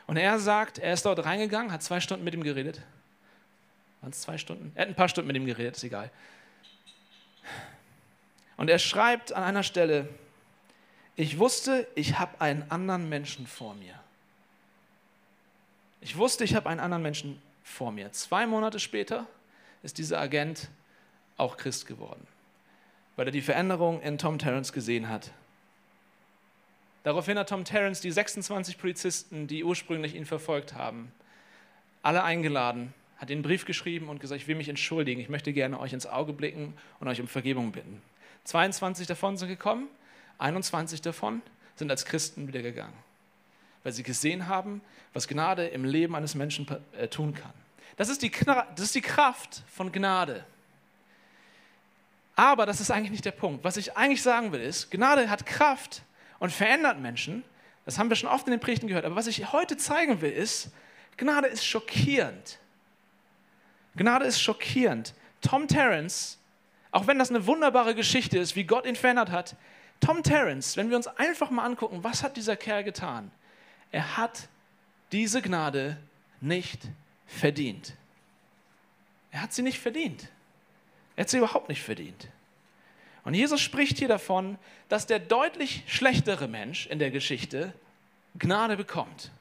Und 0.07 0.17
er 0.17 0.39
sagt, 0.39 0.77
er 0.79 0.93
ist 0.93 1.05
dort 1.05 1.25
reingegangen, 1.25 1.71
hat 1.71 1.83
zwei 1.83 1.99
Stunden 1.99 2.23
mit 2.23 2.33
ihm 2.33 2.43
geredet. 2.43 2.81
Waren 4.01 4.11
es 4.11 4.21
zwei 4.21 4.37
Stunden? 4.37 4.71
Er 4.75 4.83
hat 4.83 4.89
ein 4.89 4.95
paar 4.95 5.09
Stunden 5.09 5.27
mit 5.27 5.35
ihm 5.35 5.45
geredet, 5.45 5.75
ist 5.75 5.83
egal. 5.83 6.09
Und 8.57 8.69
er 8.69 8.79
schreibt 8.79 9.33
an 9.33 9.43
einer 9.43 9.63
Stelle, 9.63 10.07
ich 11.15 11.37
wusste, 11.37 11.87
ich 11.95 12.17
habe 12.17 12.39
einen 12.39 12.63
anderen 12.69 13.09
Menschen 13.09 13.45
vor 13.45 13.75
mir. 13.75 13.98
Ich 16.01 16.17
wusste, 16.17 16.43
ich 16.43 16.55
habe 16.55 16.69
einen 16.69 16.79
anderen 16.79 17.03
Menschen 17.03 17.41
vor 17.63 17.91
mir. 17.91 18.11
Zwei 18.11 18.47
Monate 18.47 18.79
später 18.79 19.27
ist 19.83 19.97
dieser 19.97 20.19
Agent 20.19 20.69
auch 21.37 21.57
Christ 21.57 21.85
geworden, 21.85 22.25
weil 23.15 23.27
er 23.27 23.31
die 23.31 23.41
Veränderung 23.41 24.01
in 24.01 24.17
Tom 24.17 24.39
Terrence 24.39 24.73
gesehen 24.73 25.09
hat. 25.09 25.31
Daraufhin 27.03 27.37
hat 27.37 27.49
Tom 27.49 27.63
Terrence 27.63 28.01
die 28.01 28.11
26 28.11 28.77
Polizisten, 28.77 29.47
die 29.47 29.63
ursprünglich 29.63 30.15
ihn 30.15 30.25
verfolgt 30.25 30.73
haben, 30.73 31.11
alle 32.01 32.23
eingeladen, 32.23 32.93
hat 33.17 33.29
ihnen 33.29 33.37
einen 33.37 33.43
Brief 33.43 33.65
geschrieben 33.65 34.09
und 34.09 34.19
gesagt, 34.19 34.41
ich 34.41 34.47
will 34.47 34.55
mich 34.55 34.69
entschuldigen, 34.69 35.19
ich 35.19 35.29
möchte 35.29 35.53
gerne 35.53 35.79
euch 35.79 35.93
ins 35.93 36.05
Auge 36.05 36.33
blicken 36.33 36.73
und 36.99 37.07
euch 37.07 37.19
um 37.19 37.27
Vergebung 37.27 37.71
bitten. 37.71 38.01
22 38.45 39.07
davon 39.07 39.37
sind 39.37 39.49
gekommen, 39.49 39.87
21 40.37 41.01
davon 41.01 41.41
sind 41.75 41.91
als 41.91 42.05
Christen 42.05 42.47
wieder 42.47 42.61
gegangen, 42.61 42.93
weil 43.83 43.93
sie 43.93 44.03
gesehen 44.03 44.47
haben, 44.47 44.81
was 45.13 45.27
Gnade 45.27 45.67
im 45.67 45.85
Leben 45.85 46.15
eines 46.15 46.35
Menschen 46.35 46.67
äh, 46.97 47.07
tun 47.07 47.33
kann. 47.33 47.53
Das 47.95 48.09
ist, 48.09 48.21
die, 48.21 48.31
das 48.45 48.85
ist 48.85 48.95
die 48.95 49.01
Kraft 49.01 49.63
von 49.67 49.91
Gnade. 49.91 50.45
Aber 52.35 52.65
das 52.65 52.79
ist 52.79 52.91
eigentlich 52.91 53.11
nicht 53.11 53.25
der 53.25 53.31
Punkt. 53.31 53.63
Was 53.63 53.75
ich 53.75 53.97
eigentlich 53.97 54.21
sagen 54.21 54.51
will, 54.51 54.61
ist, 54.61 54.91
Gnade 54.91 55.29
hat 55.29 55.45
Kraft 55.45 56.03
und 56.39 56.51
verändert 56.51 56.99
Menschen. 56.99 57.43
Das 57.85 57.99
haben 57.99 58.09
wir 58.09 58.15
schon 58.15 58.29
oft 58.29 58.47
in 58.47 58.51
den 58.51 58.59
Predigten 58.59 58.87
gehört. 58.87 59.05
Aber 59.05 59.15
was 59.15 59.27
ich 59.27 59.51
heute 59.51 59.75
zeigen 59.75 60.21
will, 60.21 60.31
ist, 60.31 60.69
Gnade 61.17 61.47
ist 61.47 61.65
schockierend. 61.65 62.59
Gnade 63.95 64.25
ist 64.25 64.41
schockierend. 64.41 65.13
Tom 65.41 65.67
Terrence 65.67 66.39
auch 66.91 67.07
wenn 67.07 67.19
das 67.19 67.29
eine 67.29 67.45
wunderbare 67.45 67.95
Geschichte 67.95 68.37
ist, 68.37 68.55
wie 68.55 68.63
Gott 68.63 68.85
ihn 68.85 68.95
verändert 68.95 69.29
hat. 69.31 69.55
Tom 69.99 70.23
Terrence, 70.23 70.77
wenn 70.77 70.89
wir 70.89 70.97
uns 70.97 71.07
einfach 71.07 71.49
mal 71.49 71.65
angucken, 71.65 72.03
was 72.03 72.23
hat 72.23 72.37
dieser 72.37 72.55
Kerl 72.55 72.83
getan? 72.83 73.31
Er 73.91 74.17
hat 74.17 74.47
diese 75.11 75.41
Gnade 75.41 75.97
nicht 76.41 76.87
verdient. 77.25 77.93
Er 79.31 79.41
hat 79.41 79.53
sie 79.53 79.61
nicht 79.61 79.79
verdient. 79.79 80.27
Er 81.15 81.23
hat 81.23 81.29
sie 81.29 81.37
überhaupt 81.37 81.69
nicht 81.69 81.81
verdient. 81.81 82.27
Und 83.23 83.33
Jesus 83.33 83.61
spricht 83.61 83.97
hier 83.97 84.07
davon, 84.07 84.57
dass 84.87 85.05
der 85.05 85.19
deutlich 85.19 85.83
schlechtere 85.87 86.47
Mensch 86.47 86.87
in 86.87 86.99
der 86.99 87.11
Geschichte 87.11 87.73
Gnade 88.37 88.77
bekommt. 88.77 89.31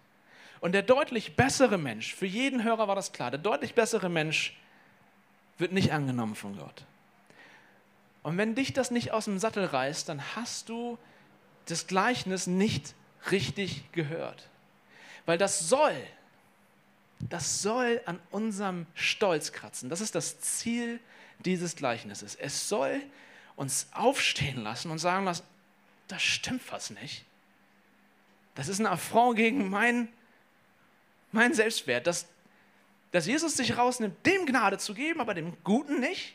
Und 0.60 0.72
der 0.72 0.82
deutlich 0.82 1.36
bessere 1.36 1.78
Mensch, 1.78 2.14
für 2.14 2.26
jeden 2.26 2.64
Hörer 2.64 2.88
war 2.88 2.96
das 2.96 3.12
klar, 3.12 3.30
der 3.30 3.38
deutlich 3.38 3.74
bessere 3.74 4.08
Mensch 4.08 4.56
wird 5.56 5.72
nicht 5.72 5.92
angenommen 5.92 6.34
von 6.34 6.56
Gott. 6.56 6.84
Und 8.22 8.36
wenn 8.36 8.54
dich 8.54 8.72
das 8.72 8.90
nicht 8.90 9.12
aus 9.12 9.26
dem 9.26 9.38
Sattel 9.38 9.64
reißt, 9.64 10.08
dann 10.08 10.20
hast 10.34 10.68
du 10.68 10.98
das 11.66 11.86
Gleichnis 11.86 12.46
nicht 12.46 12.94
richtig 13.30 13.90
gehört. 13.92 14.48
Weil 15.26 15.38
das 15.38 15.68
soll, 15.68 15.96
das 17.20 17.62
soll 17.62 18.00
an 18.06 18.18
unserem 18.30 18.86
Stolz 18.94 19.52
kratzen. 19.52 19.90
Das 19.90 20.00
ist 20.00 20.14
das 20.14 20.40
Ziel 20.40 21.00
dieses 21.40 21.76
Gleichnisses. 21.76 22.34
Es 22.34 22.68
soll 22.68 23.02
uns 23.56 23.88
aufstehen 23.92 24.62
lassen 24.62 24.90
und 24.90 24.98
sagen 24.98 25.24
lassen, 25.24 25.44
das 26.06 26.22
stimmt 26.22 26.62
was 26.72 26.90
nicht. 26.90 27.24
Das 28.54 28.68
ist 28.68 28.80
ein 28.80 28.86
Affront 28.86 29.36
gegen 29.36 29.68
mein, 29.68 30.08
mein 31.32 31.54
Selbstwert, 31.54 32.06
dass, 32.06 32.26
dass 33.12 33.26
Jesus 33.26 33.56
sich 33.56 33.76
rausnimmt, 33.76 34.24
dem 34.26 34.46
Gnade 34.46 34.78
zu 34.78 34.94
geben, 34.94 35.20
aber 35.20 35.34
dem 35.34 35.56
Guten 35.62 36.00
nicht. 36.00 36.34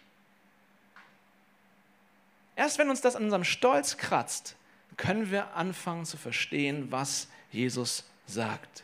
Erst 2.56 2.78
wenn 2.78 2.90
uns 2.90 3.02
das 3.02 3.16
an 3.16 3.24
unserem 3.24 3.44
Stolz 3.44 3.98
kratzt, 3.98 4.56
können 4.98 5.32
wir 5.32 5.56
anfangen 5.56 6.06
zu 6.06 6.18
verstehen, 6.18 6.92
was 6.92 7.28
Jesus 7.52 8.06
sagt. 8.26 8.84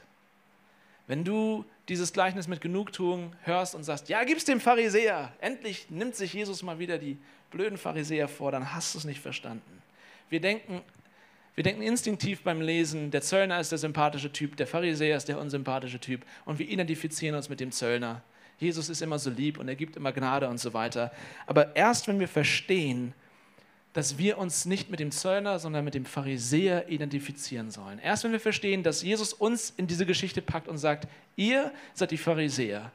Wenn 1.07 1.23
du 1.23 1.65
dieses 1.87 2.13
Gleichnis 2.13 2.47
mit 2.47 2.61
Genugtuung 2.61 3.33
hörst 3.43 3.73
und 3.73 3.83
sagst, 3.83 4.09
ja, 4.09 4.23
gib's 4.23 4.45
dem 4.45 4.59
Pharisäer, 4.59 5.33
endlich 5.41 5.89
nimmt 5.89 6.15
sich 6.15 6.33
Jesus 6.33 6.61
mal 6.61 6.77
wieder 6.77 6.99
die 6.99 7.17
blöden 7.49 7.77
Pharisäer 7.77 8.27
vor, 8.27 8.51
dann 8.51 8.73
hast 8.73 8.93
du 8.93 8.99
es 8.99 9.05
nicht 9.05 9.19
verstanden. 9.19 9.81
Wir 10.29 10.39
denken, 10.39 10.81
wir 11.55 11.63
denken 11.63 11.81
instinktiv 11.81 12.43
beim 12.43 12.61
Lesen, 12.61 13.09
der 13.09 13.21
Zöllner 13.21 13.59
ist 13.59 13.71
der 13.71 13.79
sympathische 13.79 14.31
Typ, 14.31 14.55
der 14.55 14.67
Pharisäer 14.67 15.17
ist 15.17 15.27
der 15.27 15.39
unsympathische 15.39 15.99
Typ 15.99 16.25
und 16.45 16.59
wir 16.59 16.69
identifizieren 16.69 17.35
uns 17.35 17.49
mit 17.49 17.59
dem 17.59 17.71
Zöllner. 17.71 18.21
Jesus 18.59 18.89
ist 18.89 19.01
immer 19.01 19.17
so 19.17 19.29
lieb 19.29 19.57
und 19.57 19.67
er 19.67 19.75
gibt 19.75 19.95
immer 19.95 20.11
Gnade 20.11 20.47
und 20.47 20.59
so 20.59 20.73
weiter. 20.73 21.11
Aber 21.47 21.75
erst 21.75 22.07
wenn 22.07 22.19
wir 22.19 22.27
verstehen, 22.27 23.13
dass 23.93 24.17
wir 24.17 24.37
uns 24.37 24.65
nicht 24.65 24.89
mit 24.89 24.99
dem 24.99 25.11
Zöllner, 25.11 25.57
sondern 25.59 25.83
mit 25.83 25.95
dem 25.95 26.05
Pharisäer 26.05 26.89
identifizieren 26.89 27.71
sollen. 27.71 27.99
Erst 27.99 28.23
wenn 28.23 28.31
wir 28.31 28.39
verstehen, 28.39 28.83
dass 28.83 29.01
Jesus 29.01 29.33
uns 29.33 29.71
in 29.75 29.87
diese 29.87 30.05
Geschichte 30.05 30.41
packt 30.41 30.67
und 30.67 30.77
sagt, 30.77 31.07
ihr 31.35 31.71
seid 31.93 32.11
die 32.11 32.17
Pharisäer. 32.17 32.91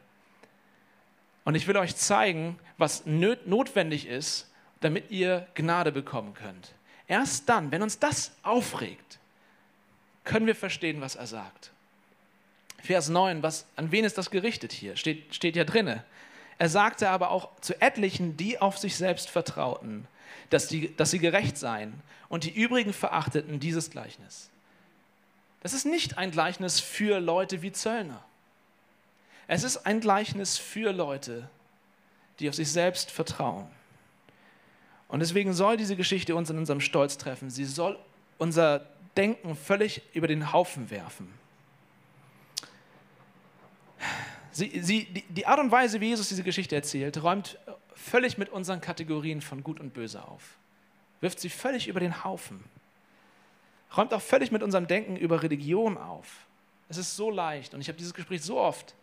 Und 1.44 1.56
ich 1.56 1.66
will 1.66 1.76
euch 1.76 1.96
zeigen, 1.96 2.58
was 2.78 3.04
notwendig 3.06 4.06
ist, 4.06 4.50
damit 4.80 5.10
ihr 5.10 5.46
Gnade 5.54 5.92
bekommen 5.92 6.34
könnt. 6.34 6.72
Erst 7.06 7.48
dann, 7.48 7.70
wenn 7.70 7.82
uns 7.82 7.98
das 7.98 8.32
aufregt, 8.42 9.18
können 10.24 10.46
wir 10.46 10.54
verstehen, 10.54 11.00
was 11.00 11.16
er 11.16 11.26
sagt. 11.26 11.70
Vers 12.82 13.08
9, 13.08 13.42
was, 13.42 13.66
an 13.76 13.92
wen 13.92 14.04
ist 14.04 14.16
das 14.16 14.30
gerichtet 14.30 14.72
hier? 14.72 14.96
Steht, 14.96 15.34
steht 15.34 15.56
ja 15.56 15.64
drinne. 15.64 16.04
Er 16.58 16.68
sagte 16.68 17.08
aber 17.08 17.30
auch 17.30 17.48
zu 17.60 17.80
etlichen, 17.80 18.36
die 18.36 18.60
auf 18.60 18.78
sich 18.78 18.96
selbst 18.96 19.28
vertrauten, 19.28 20.06
dass, 20.50 20.68
die, 20.68 20.94
dass 20.96 21.10
sie 21.10 21.18
gerecht 21.18 21.56
seien 21.56 21.94
und 22.28 22.44
die 22.44 22.54
übrigen 22.54 22.92
verachteten 22.92 23.60
dieses 23.60 23.90
Gleichnis. 23.90 24.50
Das 25.60 25.72
ist 25.72 25.86
nicht 25.86 26.18
ein 26.18 26.30
Gleichnis 26.30 26.80
für 26.80 27.20
Leute 27.20 27.62
wie 27.62 27.72
Zöllner. 27.72 28.22
Es 29.46 29.64
ist 29.64 29.86
ein 29.86 30.00
Gleichnis 30.00 30.58
für 30.58 30.92
Leute, 30.92 31.48
die 32.38 32.48
auf 32.48 32.54
sich 32.54 32.70
selbst 32.70 33.10
vertrauen. 33.10 33.66
Und 35.08 35.20
deswegen 35.20 35.52
soll 35.52 35.76
diese 35.76 35.96
Geschichte 35.96 36.34
uns 36.34 36.50
in 36.50 36.58
unserem 36.58 36.80
Stolz 36.80 37.18
treffen. 37.18 37.50
Sie 37.50 37.64
soll 37.64 37.98
unser 38.38 38.86
Denken 39.16 39.54
völlig 39.54 40.02
über 40.12 40.26
den 40.26 40.52
Haufen 40.52 40.90
werfen. 40.90 41.32
Sie, 44.50 44.80
sie, 44.82 45.04
die, 45.06 45.22
die 45.22 45.46
Art 45.46 45.60
und 45.60 45.70
Weise, 45.70 46.00
wie 46.00 46.08
Jesus 46.08 46.28
diese 46.28 46.42
Geschichte 46.42 46.76
erzählt, 46.76 47.22
räumt 47.22 47.58
völlig 47.94 48.38
mit 48.38 48.48
unseren 48.48 48.80
Kategorien 48.80 49.40
von 49.40 49.62
Gut 49.62 49.80
und 49.80 49.94
Böse 49.94 50.26
auf. 50.26 50.56
Wirft 51.20 51.40
sie 51.40 51.48
völlig 51.48 51.88
über 51.88 52.00
den 52.00 52.24
Haufen. 52.24 52.62
Räumt 53.96 54.12
auch 54.12 54.20
völlig 54.20 54.50
mit 54.50 54.62
unserem 54.62 54.86
Denken 54.86 55.16
über 55.16 55.42
Religion 55.42 55.96
auf. 55.96 56.46
Es 56.88 56.96
ist 56.96 57.16
so 57.16 57.30
leicht 57.30 57.74
und 57.74 57.80
ich 57.80 57.88
habe 57.88 57.98
dieses 57.98 58.14
Gespräch 58.14 58.42
so 58.42 58.58
oft, 58.58 58.94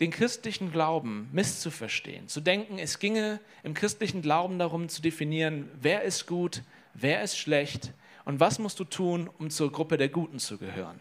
den 0.00 0.10
christlichen 0.10 0.70
Glauben 0.70 1.28
misszuverstehen, 1.32 2.28
zu 2.28 2.40
denken, 2.40 2.78
es 2.78 3.00
ginge 3.00 3.40
im 3.64 3.74
christlichen 3.74 4.22
Glauben 4.22 4.58
darum 4.58 4.88
zu 4.88 5.02
definieren, 5.02 5.68
wer 5.80 6.02
ist 6.02 6.26
gut, 6.26 6.62
wer 6.94 7.22
ist 7.22 7.36
schlecht 7.36 7.92
und 8.24 8.38
was 8.38 8.60
musst 8.60 8.78
du 8.78 8.84
tun, 8.84 9.28
um 9.38 9.50
zur 9.50 9.72
Gruppe 9.72 9.96
der 9.96 10.08
Guten 10.08 10.38
zu 10.38 10.56
gehören. 10.56 11.00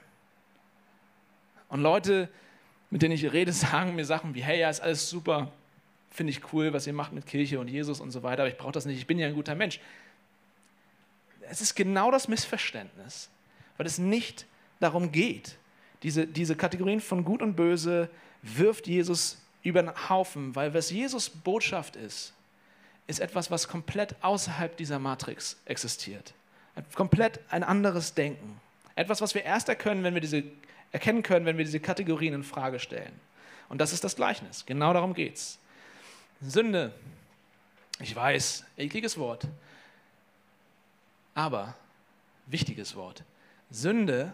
Und 1.70 1.82
Leute 1.82 2.30
mit 2.90 3.02
denen 3.02 3.14
ich 3.14 3.32
rede, 3.32 3.52
sagen 3.54 3.96
mir 3.96 4.06
Sachen 4.06 4.36
wie, 4.36 4.44
hey, 4.44 4.60
ja, 4.60 4.70
ist 4.70 4.82
alles 4.82 5.10
super, 5.10 5.52
finde 6.10 6.32
ich 6.32 6.54
cool, 6.54 6.74
was 6.74 6.88
ihr 6.88 6.94
macht 6.94 7.14
mit 7.14 7.26
Kirche 7.26 7.60
und 7.60 7.68
Jesus 7.68 8.00
und 8.00 8.12
so 8.12 8.24
weiter, 8.24 8.44
aber 8.44 8.50
ich 8.50 8.58
brauche 8.58 8.72
das 8.72 8.86
nicht, 8.86 8.98
ich 8.98 9.08
bin 9.08 9.20
ja 9.20 9.28
ein 9.28 9.36
guter 9.36 9.56
Mensch. 9.56 9.80
Es 11.50 11.62
ist 11.62 11.76
genau 11.76 12.12
das 12.12 12.28
Missverständnis, 12.28 13.30
weil 13.78 13.86
es 13.86 13.98
nicht 13.98 14.46
darum 14.80 15.12
geht. 15.12 15.58
Diese, 16.04 16.28
diese 16.28 16.56
Kategorien 16.56 17.02
von 17.02 17.24
Gut 17.24 17.42
und 17.42 17.56
Böse 17.56 18.10
wirft 18.42 18.88
Jesus 18.88 19.42
über 19.64 19.82
den 19.82 20.10
Haufen, 20.10 20.56
weil 20.56 20.74
was 20.74 20.92
Jesus 20.92 21.30
Botschaft 21.30 21.96
ist, 21.96 22.34
ist 23.08 23.20
etwas, 23.20 23.50
was 23.50 23.68
komplett 23.68 24.16
außerhalb 24.22 24.76
dieser 24.78 25.00
Matrix 25.00 25.58
existiert. 25.66 26.34
Komplett 26.94 27.40
ein 27.50 27.64
anderes 27.64 28.14
Denken. 28.14 28.60
Etwas, 28.96 29.22
was 29.22 29.34
wir 29.34 29.44
erst 29.44 29.70
erkennen, 29.70 30.04
wenn 30.04 30.14
wir 30.14 30.22
diese 30.22 30.44
erkennen 30.92 31.24
können, 31.24 31.46
wenn 31.46 31.58
wir 31.58 31.66
diese 31.66 31.80
Kategorien 31.80 32.34
in 32.34 32.44
Frage 32.44 32.80
stellen. 32.80 33.14
Und 33.70 33.80
das 33.80 33.94
ist 33.94 34.04
das 34.04 34.16
Gleichnis. 34.16 34.66
Genau 34.66 34.94
darum 34.94 35.14
geht's. 35.14 35.60
Sünde. 36.42 36.94
Ich 38.00 38.16
weiß, 38.16 38.64
ekliges 38.78 39.18
Wort. 39.18 39.48
Aber 41.34 41.76
wichtiges 42.46 42.96
Wort. 42.96 43.24
Sünde 43.72 44.34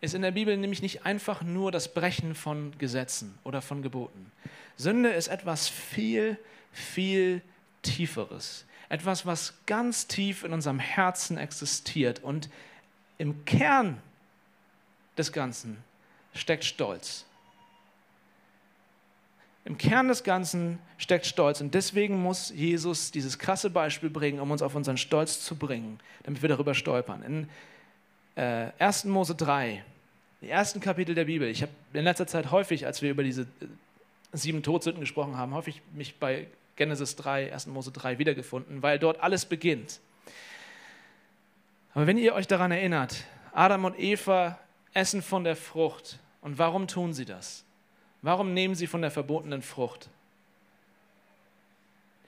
ist 0.00 0.14
in 0.14 0.22
der 0.22 0.32
Bibel 0.32 0.56
nämlich 0.56 0.82
nicht 0.82 1.06
einfach 1.06 1.42
nur 1.42 1.72
das 1.72 1.92
Brechen 1.92 2.34
von 2.34 2.76
Gesetzen 2.78 3.38
oder 3.44 3.62
von 3.62 3.82
Geboten. 3.82 4.30
Sünde 4.76 5.10
ist 5.10 5.28
etwas 5.28 5.68
viel, 5.68 6.36
viel 6.72 7.40
Tieferes. 7.82 8.64
Etwas, 8.88 9.24
was 9.24 9.54
ganz 9.66 10.06
tief 10.06 10.44
in 10.44 10.52
unserem 10.52 10.78
Herzen 10.78 11.38
existiert 11.38 12.22
und 12.22 12.50
im 13.16 13.44
Kern 13.44 14.00
des 15.16 15.32
Ganzen 15.32 15.82
steckt 16.34 16.64
Stolz. 16.64 17.24
Im 19.64 19.78
Kern 19.78 20.08
des 20.08 20.24
Ganzen 20.24 20.78
steckt 20.98 21.26
Stolz 21.26 21.60
und 21.60 21.74
deswegen 21.74 22.20
muss 22.20 22.50
Jesus 22.50 23.12
dieses 23.12 23.38
krasse 23.38 23.70
Beispiel 23.70 24.10
bringen, 24.10 24.40
um 24.40 24.50
uns 24.50 24.60
auf 24.60 24.74
unseren 24.74 24.96
Stolz 24.96 25.44
zu 25.44 25.56
bringen, 25.56 26.00
damit 26.24 26.42
wir 26.42 26.48
darüber 26.48 26.74
stolpern. 26.74 27.22
In 27.22 27.48
äh, 28.34 28.70
1. 28.78 29.04
Mose 29.04 29.34
3, 29.34 29.84
die 30.40 30.48
ersten 30.48 30.80
Kapitel 30.80 31.14
der 31.14 31.26
Bibel, 31.26 31.48
ich 31.48 31.62
habe 31.62 31.72
in 31.92 32.04
letzter 32.04 32.26
Zeit 32.26 32.50
häufig, 32.50 32.86
als 32.86 33.02
wir 33.02 33.10
über 33.10 33.22
diese 33.22 33.42
äh, 33.42 33.46
sieben 34.32 34.62
Todsünden 34.64 35.00
gesprochen 35.00 35.36
haben, 35.36 35.54
häufig 35.54 35.80
mich 35.94 36.16
bei 36.16 36.48
Genesis 36.74 37.14
3, 37.16 37.52
1. 37.52 37.66
Mose 37.68 37.92
3 37.92 38.18
wiedergefunden, 38.18 38.82
weil 38.82 38.98
dort 38.98 39.20
alles 39.20 39.44
beginnt. 39.44 40.00
Aber 41.94 42.06
wenn 42.06 42.18
ihr 42.18 42.34
euch 42.34 42.48
daran 42.48 42.72
erinnert, 42.72 43.24
Adam 43.52 43.84
und 43.84 43.98
Eva 43.98 44.58
essen 44.94 45.22
von 45.22 45.44
der 45.44 45.56
Frucht. 45.56 46.18
Und 46.40 46.58
warum 46.58 46.88
tun 46.88 47.12
sie 47.12 47.24
das? 47.24 47.64
Warum 48.22 48.54
nehmen 48.54 48.74
sie 48.74 48.86
von 48.86 49.02
der 49.02 49.10
verbotenen 49.10 49.62
Frucht? 49.62 50.08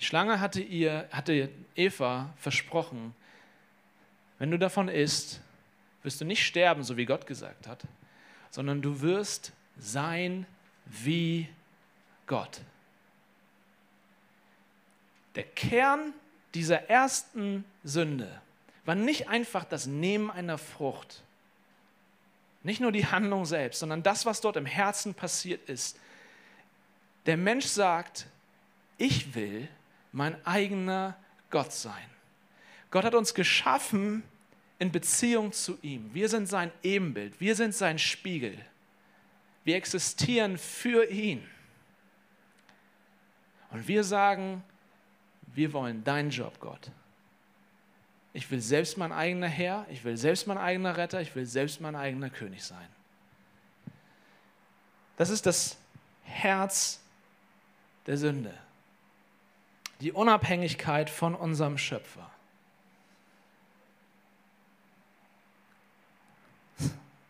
Die 0.01 0.05
Schlange 0.05 0.41
hatte, 0.41 0.61
ihr, 0.61 1.09
hatte 1.13 1.49
Eva 1.77 2.35
versprochen, 2.37 3.15
wenn 4.39 4.51
du 4.51 4.59
davon 4.59 4.89
isst, 4.89 5.41
wirst 6.03 6.21
du 6.21 6.25
nicht 6.25 6.45
sterben, 6.45 6.83
so 6.83 6.97
wie 6.97 7.07
Gott 7.07 7.27
gesagt 7.27 7.69
hat, 7.69 7.85
sondern 8.51 8.83
du 8.83 9.01
wirst 9.01 9.53
sein 9.79 10.47
wie 10.87 11.49
Gott. 12.27 12.61
Der 15.37 15.45
Kern 15.45 16.13
dieser 16.55 16.89
ersten 16.91 17.65
Sünde 17.83 18.41
war 18.85 18.95
nicht 18.95 19.29
einfach 19.29 19.65
das 19.65 19.87
Nehmen 19.87 20.31
einer 20.31 20.59
Frucht, 20.59 21.23
nicht 22.65 22.81
nur 22.81 22.93
die 22.93 23.07
Handlung 23.07 23.45
selbst, 23.45 23.81
sondern 23.81 24.03
das, 24.03 24.27
was 24.27 24.41
dort 24.41 24.57
im 24.57 24.67
Herzen 24.67 25.15
passiert 25.15 25.69
ist. 25.69 25.99
Der 27.27 27.37
Mensch 27.37 27.67
sagt, 27.67 28.27
ich 28.99 29.35
will 29.35 29.69
mein 30.13 30.45
eigener 30.47 31.17
Gott 31.51 31.73
sein. 31.73 32.05
Gott 32.91 33.05
hat 33.05 33.15
uns 33.15 33.35
geschaffen 33.35 34.23
in 34.79 34.91
Beziehung 34.91 35.53
zu 35.53 35.79
ihm. 35.83 36.13
Wir 36.15 36.29
sind 36.29 36.47
sein 36.47 36.71
Ebenbild, 36.83 37.41
wir 37.41 37.55
sind 37.55 37.75
sein 37.75 37.99
Spiegel. 37.99 38.59
Wir 39.65 39.77
existieren 39.77 40.59
für 40.59 41.11
ihn. 41.11 41.47
Und 43.71 43.89
wir 43.89 44.05
sagen, 44.05 44.63
wir 45.55 45.73
wollen 45.73 46.05
deinen 46.05 46.31
Job, 46.31 46.61
Gott. 46.61 46.91
Ich 48.35 48.51
will 48.51 48.61
selbst 48.61 48.99
mein 48.99 49.13
eigener 49.13 49.47
Herr, 49.47 49.87
ich 49.91 50.05
will 50.05 50.17
selbst 50.17 50.49
mein 50.49 50.59
eigener 50.59 50.97
Retter, 50.97 51.21
ich 51.21 51.35
will 51.37 51.47
selbst 51.47 51.81
mein 51.81 51.95
eigener 51.95 52.31
König 52.31 52.65
sein. 52.65 52.89
Das 55.17 55.31
ist 55.31 55.47
das 55.47 55.77
Herz 56.25 57.01
der 58.07 58.19
Sünde. 58.19 58.53
Die 60.01 60.11
Unabhängigkeit 60.11 61.11
von 61.11 61.37
unserem 61.37 61.79
Schöpfer. 61.79 62.29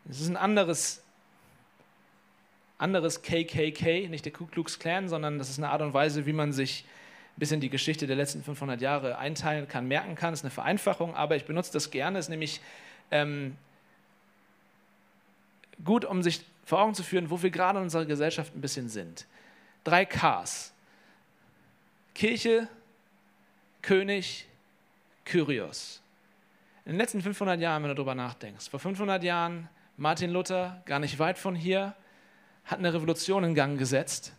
Es 0.08 0.20
ist 0.20 0.28
ein 0.28 0.38
anderes, 0.38 1.02
anderes 2.78 3.20
KKK, 3.20 4.08
nicht 4.08 4.24
der 4.24 4.32
Ku 4.32 4.46
Klux 4.46 4.78
Klan, 4.78 5.10
sondern 5.10 5.38
das 5.38 5.50
ist 5.50 5.58
eine 5.58 5.68
Art 5.68 5.82
und 5.82 5.92
Weise, 5.92 6.24
wie 6.24 6.32
man 6.32 6.54
sich 6.54 6.86
bisschen 7.36 7.60
die 7.60 7.70
Geschichte 7.70 8.06
der 8.06 8.16
letzten 8.16 8.42
500 8.42 8.80
Jahre 8.80 9.18
einteilen 9.18 9.66
kann, 9.68 9.86
merken 9.88 10.14
kann. 10.14 10.32
Das 10.32 10.40
ist 10.40 10.44
eine 10.44 10.50
Vereinfachung, 10.50 11.14
aber 11.14 11.36
ich 11.36 11.44
benutze 11.44 11.72
das 11.72 11.90
gerne. 11.90 12.18
Es 12.18 12.26
ist 12.26 12.30
nämlich 12.30 12.60
ähm, 13.10 13.56
gut, 15.84 16.04
um 16.04 16.22
sich 16.22 16.44
vor 16.64 16.80
Augen 16.80 16.94
zu 16.94 17.02
führen, 17.02 17.30
wo 17.30 17.42
wir 17.42 17.50
gerade 17.50 17.78
in 17.78 17.84
unserer 17.84 18.06
Gesellschaft 18.06 18.54
ein 18.54 18.60
bisschen 18.60 18.88
sind. 18.88 19.26
Drei 19.82 20.04
Ks. 20.04 20.72
Kirche, 22.14 22.68
König, 23.82 24.46
Kyrios. 25.24 26.00
In 26.84 26.92
den 26.92 26.98
letzten 26.98 27.20
500 27.20 27.60
Jahren, 27.60 27.82
wenn 27.82 27.88
du 27.88 27.94
darüber 27.94 28.14
nachdenkst, 28.14 28.68
vor 28.68 28.78
500 28.78 29.22
Jahren, 29.24 29.68
Martin 29.96 30.30
Luther, 30.30 30.82
gar 30.86 31.00
nicht 31.00 31.18
weit 31.18 31.38
von 31.38 31.54
hier, 31.54 31.94
hat 32.64 32.78
eine 32.78 32.94
Revolution 32.94 33.44
in 33.44 33.54
Gang 33.54 33.78
gesetzt, 33.78 34.32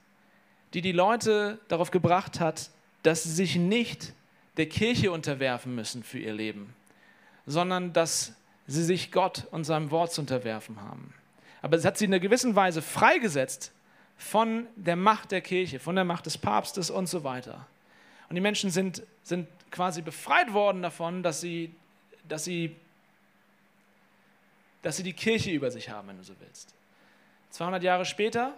die 0.73 0.81
die 0.81 0.91
Leute 0.91 1.60
darauf 1.67 1.91
gebracht 1.91 2.39
hat, 2.39 2.69
dass 3.05 3.23
sie 3.23 3.31
sich 3.31 3.55
nicht 3.55 4.13
der 4.57 4.67
Kirche 4.67 5.11
unterwerfen 5.11 5.75
müssen 5.75 6.03
für 6.03 6.17
ihr 6.17 6.33
Leben, 6.33 6.73
sondern 7.45 7.93
dass 7.93 8.33
sie 8.67 8.83
sich 8.83 9.11
Gott 9.11 9.45
und 9.51 9.63
seinem 9.63 9.91
Wort 9.91 10.11
zu 10.11 10.21
unterwerfen 10.21 10.81
haben. 10.81 11.13
Aber 11.61 11.77
es 11.77 11.85
hat 11.85 11.97
sie 11.97 12.05
in 12.05 12.13
einer 12.13 12.19
gewissen 12.19 12.55
Weise 12.55 12.81
freigesetzt 12.81 13.71
von 14.17 14.65
der 14.75 14.95
Macht 14.95 15.31
der 15.31 15.41
Kirche, 15.41 15.79
von 15.79 15.95
der 15.95 16.05
Macht 16.05 16.25
des 16.25 16.37
Papstes 16.37 16.89
und 16.89 17.07
so 17.07 17.23
weiter. 17.23 17.67
Und 18.29 18.35
die 18.35 18.41
Menschen 18.41 18.71
sind, 18.71 19.03
sind 19.23 19.47
quasi 19.69 20.01
befreit 20.01 20.53
worden 20.53 20.81
davon, 20.81 21.21
dass 21.21 21.41
sie, 21.41 21.75
dass, 22.27 22.43
sie, 22.43 22.75
dass 24.81 24.97
sie 24.97 25.03
die 25.03 25.13
Kirche 25.13 25.51
über 25.51 25.69
sich 25.69 25.89
haben, 25.89 26.07
wenn 26.07 26.17
du 26.17 26.23
so 26.23 26.33
willst. 26.39 26.73
200 27.51 27.83
Jahre 27.83 28.05
später, 28.05 28.53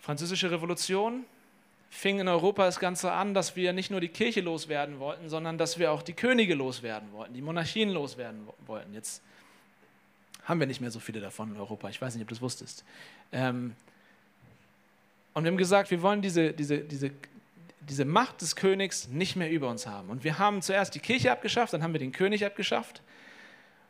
Französische 0.00 0.50
Revolution, 0.50 1.24
fing 1.90 2.20
in 2.20 2.28
Europa 2.28 2.64
das 2.64 2.80
Ganze 2.80 3.12
an, 3.12 3.34
dass 3.34 3.56
wir 3.56 3.72
nicht 3.72 3.90
nur 3.90 4.00
die 4.00 4.08
Kirche 4.08 4.40
loswerden 4.40 4.98
wollten, 4.98 5.28
sondern 5.28 5.58
dass 5.58 5.78
wir 5.78 5.92
auch 5.92 6.02
die 6.02 6.12
Könige 6.12 6.54
loswerden 6.54 7.12
wollten, 7.12 7.34
die 7.34 7.42
Monarchien 7.42 7.90
loswerden 7.90 8.48
wollten. 8.66 8.92
Jetzt 8.94 9.22
haben 10.44 10.60
wir 10.60 10.66
nicht 10.66 10.80
mehr 10.80 10.90
so 10.90 11.00
viele 11.00 11.20
davon 11.20 11.54
in 11.54 11.60
Europa. 11.60 11.88
Ich 11.88 12.00
weiß 12.00 12.14
nicht, 12.14 12.22
ob 12.22 12.28
du 12.28 12.34
das 12.34 12.42
wusstest. 12.42 12.84
Ähm, 13.32 13.74
und 15.32 15.44
wir 15.44 15.50
haben 15.50 15.56
gesagt, 15.56 15.90
wir 15.90 16.02
wollen 16.02 16.22
diese, 16.22 16.52
diese, 16.52 16.78
diese, 16.78 17.10
diese 17.80 18.04
Macht 18.04 18.40
des 18.40 18.56
Königs 18.56 19.08
nicht 19.08 19.36
mehr 19.36 19.50
über 19.50 19.68
uns 19.68 19.86
haben. 19.86 20.10
Und 20.10 20.24
wir 20.24 20.38
haben 20.38 20.62
zuerst 20.62 20.94
die 20.94 21.00
Kirche 21.00 21.32
abgeschafft, 21.32 21.72
dann 21.72 21.82
haben 21.82 21.92
wir 21.92 22.00
den 22.00 22.12
König 22.12 22.44
abgeschafft. 22.44 23.02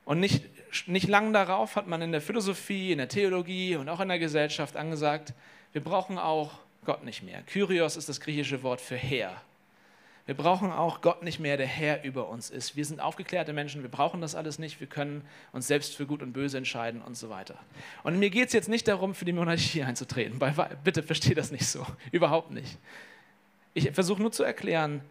Und 0.04 0.20
nicht, 0.20 0.44
nicht 0.86 1.08
lang 1.08 1.32
darauf 1.32 1.76
hat 1.76 1.86
man 1.86 2.02
in 2.02 2.12
der 2.12 2.20
Philosophie, 2.20 2.92
in 2.92 2.98
der 2.98 3.08
Theologie 3.08 3.76
und 3.76 3.88
auch 3.88 4.00
in 4.00 4.08
der 4.08 4.18
Gesellschaft 4.18 4.76
angesagt, 4.76 5.32
wir 5.72 5.82
brauchen 5.82 6.18
auch 6.18 6.60
Gott 6.84 7.04
nicht 7.04 7.22
mehr. 7.22 7.42
Kyrios 7.42 7.96
ist 7.96 8.08
das 8.08 8.20
griechische 8.20 8.62
Wort 8.62 8.80
für 8.80 8.96
Herr. 8.96 9.40
Wir 10.26 10.34
brauchen 10.34 10.72
auch 10.72 11.02
Gott 11.02 11.22
nicht 11.22 11.38
mehr, 11.38 11.58
der 11.58 11.66
Herr 11.66 12.02
über 12.02 12.28
uns 12.28 12.48
ist. 12.48 12.76
Wir 12.76 12.84
sind 12.86 12.98
aufgeklärte 12.98 13.52
Menschen, 13.52 13.82
wir 13.82 13.90
brauchen 13.90 14.22
das 14.22 14.34
alles 14.34 14.58
nicht, 14.58 14.80
wir 14.80 14.86
können 14.86 15.22
uns 15.52 15.66
selbst 15.66 15.94
für 15.94 16.06
gut 16.06 16.22
und 16.22 16.32
böse 16.32 16.56
entscheiden 16.56 17.02
und 17.02 17.14
so 17.14 17.28
weiter. 17.28 17.58
Und 18.04 18.18
mir 18.18 18.30
geht 18.30 18.46
es 18.46 18.54
jetzt 18.54 18.70
nicht 18.70 18.88
darum, 18.88 19.14
für 19.14 19.26
die 19.26 19.34
Monarchie 19.34 19.82
einzutreten. 19.82 20.40
Bitte 20.82 21.02
verstehe 21.02 21.34
das 21.34 21.50
nicht 21.50 21.66
so, 21.66 21.86
überhaupt 22.12 22.52
nicht. 22.52 22.78
Ich 23.74 23.90
versuche 23.90 24.22
nur 24.22 24.32
zu 24.32 24.44
erklären, 24.44 25.02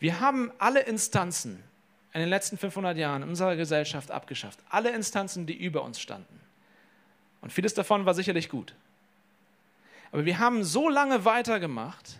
wir 0.00 0.18
haben 0.18 0.50
alle 0.58 0.80
Instanzen 0.80 1.62
in 2.12 2.20
den 2.20 2.28
letzten 2.28 2.58
500 2.58 2.96
Jahren 2.96 3.22
in 3.22 3.28
unserer 3.28 3.54
Gesellschaft 3.54 4.10
abgeschafft. 4.10 4.58
Alle 4.68 4.90
Instanzen, 4.90 5.46
die 5.46 5.54
über 5.54 5.84
uns 5.84 6.00
standen. 6.00 6.40
Und 7.40 7.52
vieles 7.52 7.74
davon 7.74 8.04
war 8.04 8.14
sicherlich 8.14 8.48
gut. 8.48 8.74
Aber 10.12 10.24
wir 10.24 10.38
haben 10.38 10.62
so 10.62 10.88
lange 10.88 11.24
weitergemacht, 11.24 12.18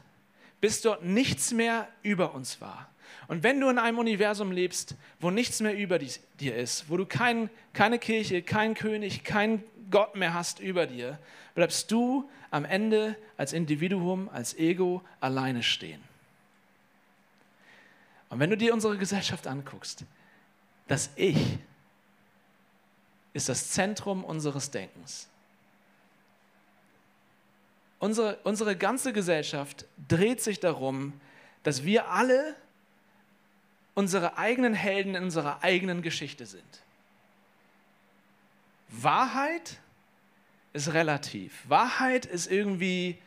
bis 0.60 0.80
dort 0.80 1.04
nichts 1.04 1.52
mehr 1.52 1.88
über 2.02 2.34
uns 2.34 2.60
war. 2.60 2.88
Und 3.28 3.42
wenn 3.42 3.60
du 3.60 3.68
in 3.68 3.78
einem 3.78 3.98
Universum 3.98 4.50
lebst, 4.50 4.96
wo 5.20 5.30
nichts 5.30 5.60
mehr 5.60 5.76
über 5.76 5.98
dir 5.98 6.56
ist, 6.56 6.88
wo 6.88 6.96
du 6.96 7.06
kein, 7.06 7.50
keine 7.72 7.98
Kirche, 7.98 8.42
kein 8.42 8.74
König, 8.74 9.24
kein 9.24 9.62
Gott 9.90 10.16
mehr 10.16 10.34
hast 10.34 10.58
über 10.58 10.86
dir, 10.86 11.18
bleibst 11.54 11.90
du 11.92 12.28
am 12.50 12.64
Ende 12.64 13.16
als 13.36 13.52
Individuum, 13.52 14.28
als 14.30 14.58
Ego 14.58 15.02
alleine 15.20 15.62
stehen. 15.62 16.02
Und 18.30 18.38
wenn 18.40 18.50
du 18.50 18.56
dir 18.56 18.72
unsere 18.72 18.96
Gesellschaft 18.96 19.46
anguckst, 19.46 20.04
das 20.88 21.10
Ich 21.16 21.58
ist 23.34 23.48
das 23.48 23.70
Zentrum 23.70 24.24
unseres 24.24 24.70
Denkens. 24.70 25.28
Unsere, 28.02 28.36
unsere 28.42 28.74
ganze 28.74 29.12
Gesellschaft 29.12 29.86
dreht 30.08 30.42
sich 30.42 30.58
darum, 30.58 31.12
dass 31.62 31.84
wir 31.84 32.08
alle 32.08 32.56
unsere 33.94 34.36
eigenen 34.38 34.74
Helden 34.74 35.14
in 35.14 35.22
unserer 35.22 35.62
eigenen 35.62 36.02
Geschichte 36.02 36.44
sind. 36.44 36.82
Wahrheit 38.88 39.78
ist 40.72 40.92
relativ. 40.94 41.62
Wahrheit 41.68 42.26
ist 42.26 42.50
irgendwie 42.50 43.18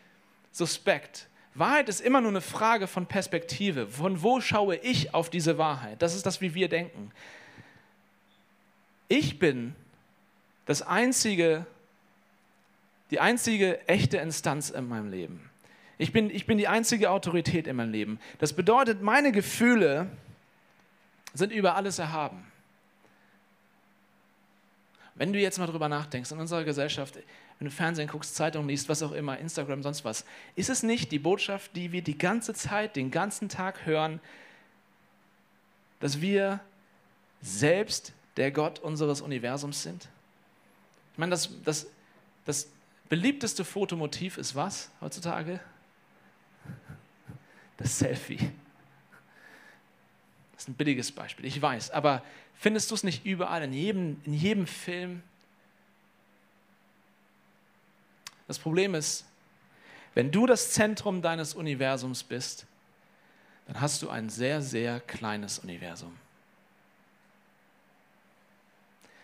suspekt. 0.51 1.29
Wahrheit 1.53 1.87
ist 1.87 2.01
immer 2.01 2.19
nur 2.19 2.31
eine 2.31 2.41
Frage 2.41 2.87
von 2.87 3.05
Perspektive. 3.05 3.87
Von 3.87 4.23
wo 4.23 4.41
schaue 4.41 4.75
ich 4.75 5.13
auf 5.13 5.29
diese 5.29 5.57
Wahrheit? 5.57 6.01
Das 6.01 6.13
ist 6.13 6.25
das, 6.25 6.41
wie 6.41 6.53
wir 6.53 6.67
denken. 6.67 7.13
Ich 9.07 9.39
bin 9.39 9.73
das 10.65 10.81
einzige 10.81 11.65
die 13.15 13.21
einzige 13.21 13.87
echte 13.87 14.17
Instanz 14.17 14.69
in 14.69 14.89
meinem 14.89 15.09
Leben. 15.09 15.49
Ich 15.97 16.11
bin, 16.11 16.29
ich 16.29 16.45
bin 16.45 16.57
die 16.57 16.67
einzige 16.67 17.11
Autorität 17.11 17.65
in 17.65 17.77
meinem 17.77 17.93
Leben. 17.93 18.19
Das 18.39 18.51
bedeutet, 18.51 19.01
meine 19.01 19.31
Gefühle 19.31 20.09
sind 21.33 21.53
über 21.53 21.77
alles 21.77 21.97
erhaben. 21.97 22.45
Wenn 25.15 25.31
du 25.31 25.39
jetzt 25.39 25.59
mal 25.59 25.65
drüber 25.65 25.87
nachdenkst, 25.87 26.29
in 26.29 26.39
unserer 26.39 26.65
Gesellschaft, 26.65 27.15
wenn 27.57 27.69
du 27.69 27.71
Fernsehen 27.71 28.09
guckst, 28.09 28.35
Zeitung 28.35 28.67
liest, 28.67 28.89
was 28.89 29.01
auch 29.01 29.13
immer, 29.13 29.37
Instagram, 29.37 29.81
sonst 29.81 30.03
was, 30.03 30.25
ist 30.57 30.69
es 30.69 30.83
nicht 30.83 31.13
die 31.13 31.19
Botschaft, 31.19 31.73
die 31.73 31.93
wir 31.93 32.01
die 32.01 32.17
ganze 32.17 32.53
Zeit, 32.53 32.97
den 32.97 33.11
ganzen 33.11 33.47
Tag 33.47 33.85
hören, 33.85 34.19
dass 36.01 36.19
wir 36.19 36.59
selbst 37.41 38.11
der 38.35 38.51
Gott 38.51 38.79
unseres 38.79 39.21
Universums 39.21 39.83
sind? 39.83 40.09
Ich 41.13 41.17
meine, 41.17 41.29
das, 41.29 41.49
das, 41.63 41.87
das 42.43 42.67
beliebteste 43.09 43.63
Fotomotiv 43.65 44.37
ist 44.37 44.55
was 44.55 44.91
heutzutage? 45.01 45.59
Das 47.77 47.99
Selfie. 47.99 48.51
Das 50.53 50.63
ist 50.63 50.69
ein 50.69 50.75
billiges 50.75 51.11
Beispiel, 51.11 51.45
ich 51.45 51.61
weiß, 51.61 51.91
aber 51.91 52.23
findest 52.53 52.89
du 52.89 52.95
es 52.95 53.03
nicht 53.03 53.25
überall, 53.25 53.63
in 53.63 53.73
jedem, 53.73 54.21
in 54.23 54.33
jedem 54.33 54.67
Film? 54.67 55.21
Das 58.47 58.57
Problem 58.57 58.95
ist, 58.95 59.25
wenn 60.13 60.31
du 60.31 60.45
das 60.45 60.71
Zentrum 60.71 61.21
deines 61.21 61.53
Universums 61.53 62.23
bist, 62.23 62.65
dann 63.67 63.81
hast 63.81 64.01
du 64.01 64.09
ein 64.09 64.29
sehr, 64.29 64.61
sehr 64.61 64.99
kleines 65.01 65.59
Universum. 65.59 66.15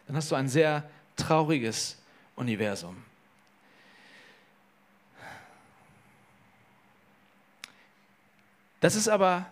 Dann 0.07 0.15
hast 0.17 0.29
du 0.31 0.35
ein 0.35 0.49
sehr 0.49 0.89
trauriges 1.15 1.97
Universum. 2.35 3.01
Das 8.81 8.95
ist 8.95 9.07
aber, 9.07 9.45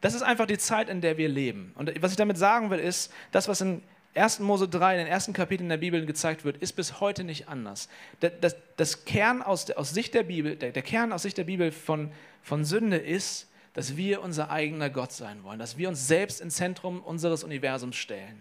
das 0.00 0.14
ist 0.14 0.22
einfach 0.22 0.46
die 0.46 0.58
Zeit, 0.58 0.88
in 0.88 1.00
der 1.00 1.16
wir 1.16 1.28
leben. 1.28 1.72
Und 1.76 2.02
was 2.02 2.10
ich 2.10 2.16
damit 2.16 2.36
sagen 2.36 2.70
will, 2.70 2.80
ist, 2.80 3.12
das, 3.30 3.46
was 3.46 3.60
in 3.60 3.82
1. 4.14 4.40
Mose 4.40 4.68
3, 4.68 4.94
in 4.94 4.98
den 4.98 5.06
ersten 5.06 5.32
Kapiteln 5.32 5.68
der 5.68 5.76
Bibel 5.76 6.04
gezeigt 6.06 6.44
wird, 6.44 6.56
ist 6.56 6.72
bis 6.72 7.00
heute 7.00 7.22
nicht 7.22 7.48
anders. 7.48 7.88
Das, 8.20 8.32
das, 8.40 8.56
das 8.76 9.04
Kern 9.04 9.42
aus, 9.42 9.70
aus, 9.70 9.90
Sicht 9.90 10.14
der 10.14 10.22
Bibel, 10.22 10.56
der, 10.56 10.72
der 10.72 10.82
Kern 10.82 11.12
aus 11.12 11.22
Sicht 11.22 11.36
der 11.36 11.44
Bibel 11.44 11.70
von, 11.70 12.10
von 12.42 12.64
Sünde 12.64 12.96
ist, 12.96 13.48
dass 13.74 13.96
wir 13.96 14.22
unser 14.22 14.50
eigener 14.50 14.88
Gott 14.88 15.12
sein 15.12 15.42
wollen, 15.42 15.58
dass 15.58 15.76
wir 15.76 15.88
uns 15.88 16.06
selbst 16.06 16.40
ins 16.40 16.56
Zentrum 16.56 17.00
unseres 17.00 17.42
Universums 17.44 17.96
stellen. 17.96 18.40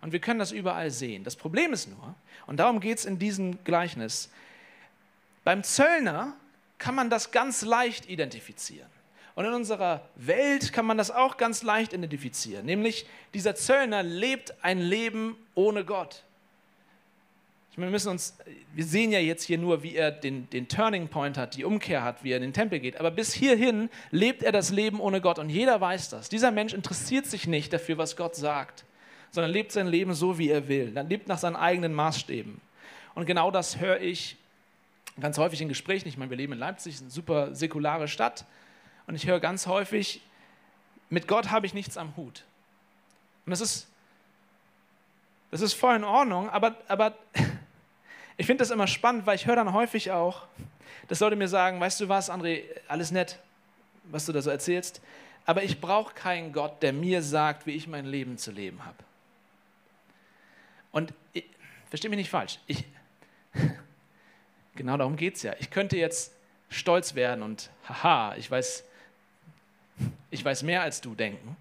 Und 0.00 0.12
wir 0.12 0.20
können 0.20 0.38
das 0.38 0.52
überall 0.52 0.90
sehen. 0.90 1.24
Das 1.24 1.36
Problem 1.36 1.72
ist 1.72 1.88
nur, 1.88 2.14
und 2.46 2.58
darum 2.58 2.80
geht 2.80 2.98
es 2.98 3.04
in 3.04 3.18
diesem 3.18 3.62
Gleichnis, 3.64 4.30
beim 5.44 5.64
Zöllner 5.64 6.36
kann 6.82 6.96
man 6.96 7.10
das 7.10 7.30
ganz 7.30 7.62
leicht 7.62 8.10
identifizieren. 8.10 8.88
Und 9.36 9.44
in 9.44 9.52
unserer 9.52 10.02
Welt 10.16 10.72
kann 10.72 10.84
man 10.84 10.98
das 10.98 11.12
auch 11.12 11.36
ganz 11.36 11.62
leicht 11.62 11.92
identifizieren. 11.92 12.66
Nämlich 12.66 13.06
dieser 13.34 13.54
Zöllner 13.54 14.02
lebt 14.02 14.52
ein 14.62 14.80
Leben 14.80 15.36
ohne 15.54 15.84
Gott. 15.84 16.24
Ich 17.70 17.78
meine, 17.78 17.88
wir, 17.88 17.92
müssen 17.92 18.08
uns, 18.08 18.36
wir 18.74 18.84
sehen 18.84 19.12
ja 19.12 19.20
jetzt 19.20 19.44
hier 19.44 19.58
nur, 19.58 19.84
wie 19.84 19.94
er 19.94 20.10
den, 20.10 20.50
den 20.50 20.66
Turning 20.66 21.06
Point 21.06 21.38
hat, 21.38 21.54
die 21.54 21.64
Umkehr 21.64 22.02
hat, 22.02 22.24
wie 22.24 22.32
er 22.32 22.38
in 22.38 22.42
den 22.42 22.52
Tempel 22.52 22.80
geht. 22.80 22.98
Aber 22.98 23.12
bis 23.12 23.32
hierhin 23.32 23.88
lebt 24.10 24.42
er 24.42 24.50
das 24.50 24.70
Leben 24.70 24.98
ohne 24.98 25.20
Gott. 25.20 25.38
Und 25.38 25.50
jeder 25.50 25.80
weiß 25.80 26.10
das. 26.10 26.28
Dieser 26.28 26.50
Mensch 26.50 26.74
interessiert 26.74 27.26
sich 27.26 27.46
nicht 27.46 27.72
dafür, 27.72 27.96
was 27.96 28.16
Gott 28.16 28.34
sagt, 28.34 28.84
sondern 29.30 29.52
lebt 29.52 29.70
sein 29.70 29.86
Leben 29.86 30.14
so, 30.14 30.36
wie 30.36 30.50
er 30.50 30.66
will. 30.66 30.90
Er 30.96 31.04
lebt 31.04 31.28
nach 31.28 31.38
seinen 31.38 31.56
eigenen 31.56 31.94
Maßstäben. 31.94 32.60
Und 33.14 33.26
genau 33.26 33.52
das 33.52 33.78
höre 33.78 34.00
ich 34.00 34.36
ganz 35.20 35.38
häufig 35.38 35.60
in 35.60 35.68
Gesprächen, 35.68 36.08
ich 36.08 36.16
meine, 36.16 36.30
wir 36.30 36.36
leben 36.36 36.52
in 36.52 36.58
Leipzig, 36.58 37.00
eine 37.00 37.10
super 37.10 37.54
säkulare 37.54 38.08
Stadt, 38.08 38.44
und 39.06 39.14
ich 39.14 39.26
höre 39.26 39.40
ganz 39.40 39.66
häufig, 39.66 40.22
mit 41.10 41.28
Gott 41.28 41.50
habe 41.50 41.66
ich 41.66 41.74
nichts 41.74 41.96
am 41.96 42.16
Hut. 42.16 42.44
Und 43.44 43.50
das 43.50 43.60
ist, 43.60 43.88
das 45.50 45.60
ist 45.60 45.74
voll 45.74 45.96
in 45.96 46.04
Ordnung, 46.04 46.48
aber, 46.48 46.76
aber 46.88 47.16
ich 48.36 48.46
finde 48.46 48.62
das 48.62 48.70
immer 48.70 48.86
spannend, 48.86 49.26
weil 49.26 49.36
ich 49.36 49.46
höre 49.46 49.56
dann 49.56 49.72
häufig 49.72 50.10
auch, 50.12 50.46
dass 51.08 51.20
Leute 51.20 51.36
mir 51.36 51.48
sagen, 51.48 51.80
weißt 51.80 52.00
du 52.00 52.08
was, 52.08 52.30
André, 52.30 52.62
alles 52.88 53.10
nett, 53.10 53.38
was 54.04 54.24
du 54.26 54.32
da 54.32 54.40
so 54.40 54.50
erzählst, 54.50 55.02
aber 55.44 55.62
ich 55.64 55.80
brauche 55.80 56.14
keinen 56.14 56.52
Gott, 56.52 56.82
der 56.82 56.92
mir 56.92 57.22
sagt, 57.22 57.66
wie 57.66 57.72
ich 57.72 57.88
mein 57.88 58.06
Leben 58.06 58.38
zu 58.38 58.52
leben 58.52 58.84
habe. 58.84 58.96
Und 60.92 61.12
verstehe 61.88 62.08
mich 62.08 62.18
nicht 62.18 62.30
falsch, 62.30 62.58
ich, 62.66 62.84
Genau 64.74 64.96
darum 64.96 65.16
geht 65.16 65.36
es 65.36 65.42
ja. 65.42 65.54
Ich 65.58 65.70
könnte 65.70 65.96
jetzt 65.96 66.32
stolz 66.70 67.14
werden 67.14 67.42
und 67.42 67.70
haha, 67.88 68.34
ich 68.36 68.50
weiß, 68.50 68.84
ich 70.30 70.44
weiß 70.44 70.62
mehr 70.62 70.82
als 70.82 71.00
du 71.00 71.14
denken, 71.14 71.56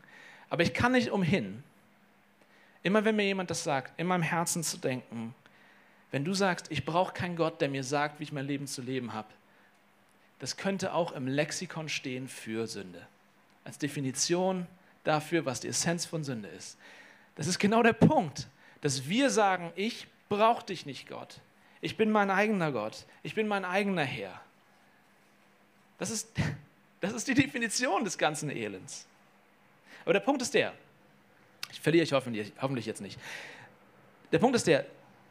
aber 0.49 0.63
ich 0.63 0.73
kann 0.73 0.93
nicht 0.93 1.11
umhin, 1.11 1.63
immer 2.83 3.03
wenn 3.05 3.15
mir 3.15 3.25
jemand 3.25 3.49
das 3.49 3.63
sagt, 3.63 3.99
in 3.99 4.07
meinem 4.07 4.23
Herzen 4.23 4.63
zu 4.63 4.77
denken, 4.77 5.35
wenn 6.11 6.25
du 6.25 6.33
sagst, 6.33 6.71
ich 6.71 6.85
brauche 6.85 7.13
keinen 7.13 7.35
Gott, 7.35 7.61
der 7.61 7.69
mir 7.69 7.83
sagt, 7.83 8.19
wie 8.19 8.23
ich 8.23 8.31
mein 8.31 8.47
Leben 8.47 8.67
zu 8.67 8.81
leben 8.81 9.13
habe, 9.13 9.29
das 10.39 10.57
könnte 10.57 10.93
auch 10.93 11.11
im 11.11 11.27
Lexikon 11.27 11.87
stehen 11.87 12.27
für 12.27 12.67
Sünde. 12.67 13.05
Als 13.63 13.77
Definition 13.77 14.65
dafür, 15.03 15.45
was 15.45 15.59
die 15.59 15.67
Essenz 15.67 16.05
von 16.05 16.23
Sünde 16.23 16.47
ist. 16.49 16.77
Das 17.35 17.47
ist 17.47 17.59
genau 17.59 17.83
der 17.83 17.93
Punkt, 17.93 18.47
dass 18.81 19.07
wir 19.07 19.29
sagen, 19.29 19.71
ich 19.75 20.07
brauche 20.29 20.65
dich 20.65 20.85
nicht, 20.85 21.07
Gott. 21.07 21.39
Ich 21.81 21.97
bin 21.97 22.11
mein 22.11 22.29
eigener 22.29 22.71
Gott. 22.71 23.05
Ich 23.23 23.35
bin 23.35 23.47
mein 23.47 23.65
eigener 23.65 24.03
Herr. 24.03 24.39
Das 25.97 26.09
ist, 26.09 26.29
das 27.01 27.13
ist 27.13 27.27
die 27.27 27.33
Definition 27.33 28.03
des 28.03 28.17
ganzen 28.17 28.49
Elends. 28.49 29.05
Aber 30.03 30.13
der 30.13 30.19
Punkt 30.19 30.41
ist 30.41 30.53
der, 30.53 30.73
ich 31.71 31.79
verliere 31.79 32.03
ich 32.03 32.13
hoffentlich, 32.13 32.53
hoffentlich 32.61 32.85
jetzt 32.85 33.01
nicht. 33.01 33.19
Der 34.31 34.39
Punkt 34.39 34.55
ist 34.55 34.67
der, 34.67 34.85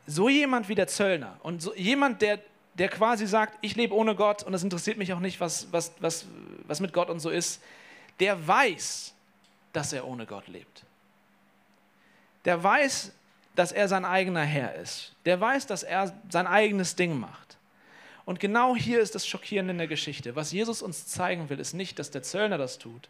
so 0.07 0.29
jemand 0.29 0.69
wie 0.69 0.75
der 0.75 0.89
Zöllner 0.89 1.39
und 1.43 1.63
so 1.63 1.75
jemand, 1.75 2.23
der, 2.23 2.41
der 2.75 2.89
quasi 2.89 3.27
sagt, 3.27 3.59
ich 3.61 3.77
lebe 3.77 3.95
ohne 3.95 4.15
Gott 4.15 4.43
und 4.43 4.55
es 4.55 4.63
interessiert 4.63 4.99
mich 4.99 5.13
auch 5.13 5.21
nicht, 5.21 5.41
was, 5.41 5.73
was, 5.73 5.93
was, 6.01 6.27
was 6.67 6.81
mit 6.81 6.93
Gott 6.93 7.11
und 7.11 7.21
so 7.21 7.31
ist, 7.31 7.63
der 8.19 8.47
weiß, 8.47 9.15
dass 9.73 9.93
er 9.93 10.07
ohne 10.07 10.27
Gott 10.27 10.49
lebt. 10.49 10.85
Der 12.45 12.63
weiß, 12.63 13.13
dass 13.55 13.73
er 13.73 13.89
sein 13.89 14.05
eigener 14.05 14.43
Herr 14.43 14.75
ist. 14.75 15.13
Der 15.25 15.41
weiß, 15.41 15.67
dass 15.67 15.83
er 15.83 16.15
sein 16.29 16.47
eigenes 16.47 16.97
Ding 16.97 17.19
macht. 17.19 17.59
Und 18.25 18.39
genau 18.39 18.77
hier 18.77 19.01
ist 19.01 19.15
das 19.15 19.27
Schockierende 19.27 19.73
in 19.73 19.79
der 19.79 19.89
Geschichte. 19.89 20.37
Was 20.37 20.53
Jesus 20.53 20.83
uns 20.83 21.07
zeigen 21.07 21.51
will, 21.51 21.59
ist 21.59 21.75
nicht, 21.75 21.99
dass 21.99 22.11
der 22.11 22.23
Zöllner 22.23 22.59
das 22.59 22.79
tut, 22.79 23.09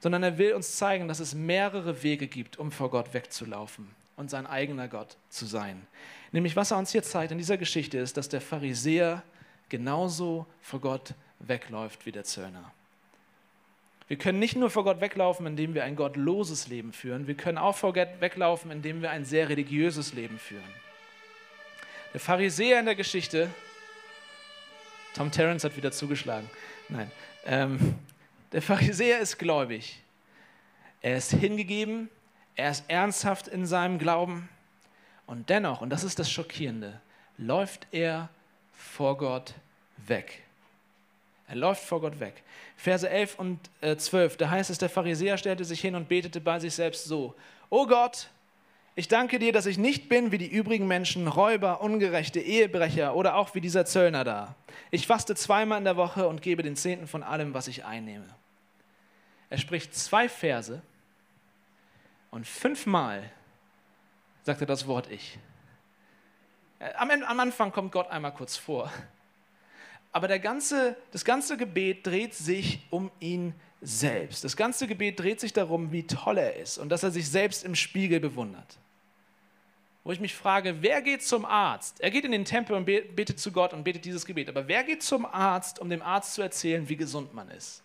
sondern 0.00 0.22
er 0.22 0.38
will 0.38 0.52
uns 0.52 0.76
zeigen, 0.76 1.08
dass 1.08 1.20
es 1.20 1.34
mehrere 1.34 2.02
Wege 2.02 2.26
gibt, 2.26 2.58
um 2.58 2.70
vor 2.70 2.90
Gott 2.90 3.14
wegzulaufen 3.14 3.88
und 4.16 4.30
sein 4.30 4.46
eigener 4.46 4.88
Gott 4.88 5.16
zu 5.30 5.46
sein. 5.46 5.86
Nämlich, 6.32 6.56
was 6.56 6.72
er 6.72 6.78
uns 6.78 6.92
hier 6.92 7.02
zeigt 7.02 7.32
in 7.32 7.38
dieser 7.38 7.56
Geschichte 7.56 7.98
ist, 7.98 8.16
dass 8.16 8.28
der 8.28 8.40
Pharisäer 8.40 9.22
genauso 9.68 10.46
vor 10.60 10.80
Gott 10.80 11.14
wegläuft 11.38 12.04
wie 12.04 12.12
der 12.12 12.24
Zöllner. 12.24 12.72
Wir 14.08 14.16
können 14.16 14.38
nicht 14.38 14.56
nur 14.56 14.70
vor 14.70 14.84
Gott 14.84 15.02
weglaufen, 15.02 15.46
indem 15.46 15.74
wir 15.74 15.84
ein 15.84 15.94
gottloses 15.94 16.68
Leben 16.68 16.92
führen, 16.92 17.26
wir 17.26 17.34
können 17.34 17.58
auch 17.58 17.76
vor 17.76 17.92
Gott 17.92 18.08
weglaufen, 18.20 18.70
indem 18.70 19.02
wir 19.02 19.10
ein 19.10 19.26
sehr 19.26 19.50
religiöses 19.50 20.14
Leben 20.14 20.38
führen. 20.38 20.64
Der 22.14 22.20
Pharisäer 22.20 22.80
in 22.80 22.86
der 22.86 22.94
Geschichte, 22.94 23.50
Tom 25.14 25.30
Terrence 25.30 25.64
hat 25.64 25.76
wieder 25.76 25.92
zugeschlagen, 25.92 26.48
nein, 26.88 27.10
ähm, 27.44 27.96
der 28.52 28.62
Pharisäer 28.62 29.20
ist 29.20 29.38
gläubig. 29.38 30.00
Er 31.02 31.18
ist 31.18 31.32
hingegeben, 31.32 32.08
er 32.56 32.70
ist 32.70 32.84
ernsthaft 32.88 33.46
in 33.46 33.66
seinem 33.66 33.98
Glauben 33.98 34.48
und 35.26 35.50
dennoch, 35.50 35.82
und 35.82 35.90
das 35.90 36.02
ist 36.02 36.18
das 36.18 36.30
Schockierende, 36.30 37.00
läuft 37.36 37.86
er 37.92 38.30
vor 38.72 39.18
Gott 39.18 39.54
weg. 39.98 40.42
Er 41.48 41.56
läuft 41.56 41.82
vor 41.82 42.00
Gott 42.02 42.20
weg. 42.20 42.42
Verse 42.76 43.08
11 43.08 43.38
und 43.38 43.58
12, 43.80 44.36
da 44.36 44.50
heißt 44.50 44.68
es, 44.68 44.78
der 44.78 44.90
Pharisäer 44.90 45.38
stellte 45.38 45.64
sich 45.64 45.80
hin 45.80 45.94
und 45.94 46.08
betete 46.08 46.40
bei 46.40 46.60
sich 46.60 46.74
selbst 46.74 47.04
so, 47.04 47.34
O 47.70 47.86
Gott, 47.86 48.28
ich 48.94 49.08
danke 49.08 49.38
dir, 49.38 49.52
dass 49.52 49.66
ich 49.66 49.78
nicht 49.78 50.08
bin 50.08 50.30
wie 50.30 50.38
die 50.38 50.48
übrigen 50.48 50.86
Menschen, 50.86 51.26
Räuber, 51.26 51.80
Ungerechte, 51.80 52.40
Ehebrecher 52.40 53.14
oder 53.14 53.36
auch 53.36 53.54
wie 53.54 53.60
dieser 53.60 53.86
Zöllner 53.86 54.24
da. 54.24 54.56
Ich 54.90 55.06
faste 55.06 55.34
zweimal 55.34 55.78
in 55.78 55.84
der 55.84 55.96
Woche 55.96 56.28
und 56.28 56.42
gebe 56.42 56.62
den 56.62 56.76
Zehnten 56.76 57.06
von 57.06 57.22
allem, 57.22 57.54
was 57.54 57.68
ich 57.68 57.84
einnehme. 57.84 58.26
Er 59.50 59.58
spricht 59.58 59.94
zwei 59.94 60.28
Verse 60.28 60.82
und 62.30 62.46
fünfmal 62.46 63.30
sagt 64.42 64.60
er 64.60 64.66
das 64.66 64.86
Wort 64.86 65.10
Ich. 65.10 65.38
Am, 66.96 67.10
am 67.10 67.40
Anfang 67.40 67.72
kommt 67.72 67.92
Gott 67.92 68.10
einmal 68.10 68.34
kurz 68.34 68.56
vor 68.56 68.92
aber 70.12 70.28
der 70.28 70.38
ganze, 70.38 70.96
das 71.12 71.24
ganze 71.24 71.56
Gebet 71.56 72.06
dreht 72.06 72.34
sich 72.34 72.80
um 72.90 73.10
ihn 73.20 73.54
selbst. 73.80 74.42
Das 74.44 74.56
ganze 74.56 74.86
Gebet 74.86 75.20
dreht 75.20 75.40
sich 75.40 75.52
darum, 75.52 75.92
wie 75.92 76.06
toll 76.06 76.38
er 76.38 76.56
ist 76.56 76.78
und 76.78 76.88
dass 76.88 77.02
er 77.02 77.10
sich 77.10 77.28
selbst 77.28 77.64
im 77.64 77.74
Spiegel 77.74 78.20
bewundert. 78.20 78.78
Wo 80.04 80.12
ich 80.12 80.20
mich 80.20 80.34
frage, 80.34 80.80
wer 80.80 81.02
geht 81.02 81.22
zum 81.22 81.44
Arzt? 81.44 82.00
Er 82.00 82.10
geht 82.10 82.24
in 82.24 82.32
den 82.32 82.44
Tempel 82.44 82.74
und 82.74 82.86
betet 82.86 83.38
zu 83.38 83.52
Gott 83.52 83.74
und 83.74 83.84
betet 83.84 84.04
dieses 84.04 84.24
Gebet. 84.24 84.48
Aber 84.48 84.66
wer 84.66 84.82
geht 84.82 85.02
zum 85.02 85.26
Arzt, 85.26 85.78
um 85.80 85.90
dem 85.90 86.00
Arzt 86.02 86.34
zu 86.34 86.42
erzählen, 86.42 86.88
wie 86.88 86.96
gesund 86.96 87.34
man 87.34 87.50
ist? 87.50 87.82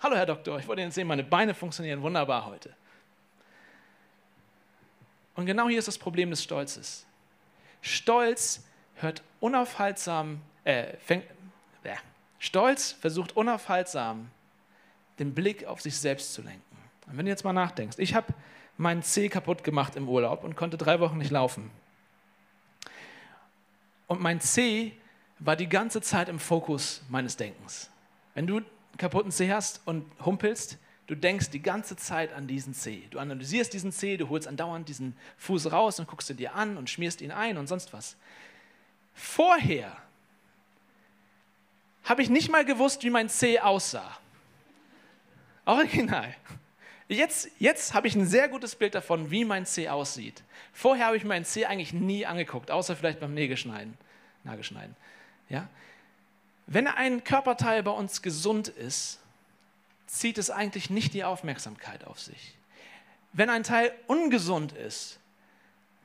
Hallo 0.00 0.16
Herr 0.16 0.26
Doktor, 0.26 0.58
ich 0.58 0.68
wollte 0.68 0.82
Ihnen 0.82 0.90
sehen, 0.90 1.06
meine 1.06 1.24
Beine 1.24 1.54
funktionieren 1.54 2.02
wunderbar 2.02 2.44
heute. 2.44 2.74
Und 5.34 5.46
genau 5.46 5.68
hier 5.68 5.78
ist 5.78 5.88
das 5.88 5.98
Problem 5.98 6.30
des 6.30 6.42
Stolzes. 6.42 7.06
Stolz 7.80 8.64
hört 8.96 9.22
unaufhaltsam, 9.40 10.40
äh, 10.64 10.96
fängt, 10.98 11.24
Stolz 12.38 12.92
versucht 12.92 13.36
unaufhaltsam 13.36 14.30
den 15.18 15.34
Blick 15.34 15.64
auf 15.64 15.80
sich 15.80 15.96
selbst 15.96 16.34
zu 16.34 16.42
lenken. 16.42 16.62
Und 17.06 17.16
wenn 17.16 17.26
du 17.26 17.30
jetzt 17.30 17.44
mal 17.44 17.52
nachdenkst, 17.52 17.98
ich 17.98 18.14
habe 18.14 18.34
meinen 18.76 19.02
Zeh 19.02 19.28
kaputt 19.28 19.64
gemacht 19.64 19.96
im 19.96 20.08
Urlaub 20.08 20.44
und 20.44 20.56
konnte 20.56 20.76
drei 20.76 21.00
Wochen 21.00 21.18
nicht 21.18 21.30
laufen. 21.30 21.70
Und 24.06 24.20
mein 24.20 24.40
Zeh 24.40 24.92
war 25.38 25.56
die 25.56 25.68
ganze 25.68 26.00
Zeit 26.00 26.28
im 26.28 26.38
Fokus 26.38 27.02
meines 27.08 27.36
Denkens. 27.36 27.90
Wenn 28.34 28.46
du 28.46 28.58
einen 28.58 28.66
kaputten 28.98 29.30
Zeh 29.30 29.50
hast 29.50 29.80
und 29.84 30.04
humpelst, 30.24 30.78
du 31.06 31.14
denkst 31.14 31.50
die 31.50 31.62
ganze 31.62 31.96
Zeit 31.96 32.32
an 32.32 32.46
diesen 32.46 32.74
Zeh. 32.74 33.06
Du 33.10 33.18
analysierst 33.18 33.72
diesen 33.72 33.92
Zeh, 33.92 34.16
du 34.16 34.28
holst 34.28 34.48
andauernd 34.48 34.88
diesen 34.88 35.16
Fuß 35.38 35.72
raus 35.72 35.98
und 35.98 36.08
guckst 36.08 36.30
ihn 36.30 36.36
dir 36.36 36.54
an 36.54 36.76
und 36.76 36.90
schmierst 36.90 37.20
ihn 37.20 37.30
ein 37.32 37.58
und 37.58 37.66
sonst 37.66 37.92
was. 37.92 38.16
Vorher 39.14 39.96
habe 42.06 42.22
ich 42.22 42.30
nicht 42.30 42.50
mal 42.50 42.64
gewusst, 42.64 43.02
wie 43.02 43.10
mein 43.10 43.28
C 43.28 43.60
aussah. 43.60 44.16
Original. 45.66 46.34
Jetzt, 47.08 47.50
jetzt 47.58 47.94
habe 47.94 48.08
ich 48.08 48.14
ein 48.14 48.26
sehr 48.26 48.48
gutes 48.48 48.74
Bild 48.74 48.94
davon, 48.94 49.30
wie 49.30 49.44
mein 49.44 49.66
C 49.66 49.88
aussieht. 49.88 50.42
Vorher 50.72 51.06
habe 51.06 51.16
ich 51.16 51.24
mein 51.24 51.44
C 51.44 51.66
eigentlich 51.66 51.92
nie 51.92 52.24
angeguckt, 52.24 52.70
außer 52.70 52.96
vielleicht 52.96 53.20
beim 53.20 53.34
Nägelschneiden. 53.34 53.98
Nagelschneiden. 54.44 54.96
Ja? 55.48 55.68
Wenn 56.66 56.86
ein 56.86 57.22
Körperteil 57.22 57.82
bei 57.82 57.90
uns 57.90 58.22
gesund 58.22 58.68
ist, 58.68 59.20
zieht 60.06 60.38
es 60.38 60.50
eigentlich 60.50 60.90
nicht 60.90 61.14
die 61.14 61.24
Aufmerksamkeit 61.24 62.04
auf 62.04 62.20
sich. 62.20 62.54
Wenn 63.32 63.50
ein 63.50 63.64
Teil 63.64 63.92
ungesund 64.06 64.72
ist, 64.72 65.18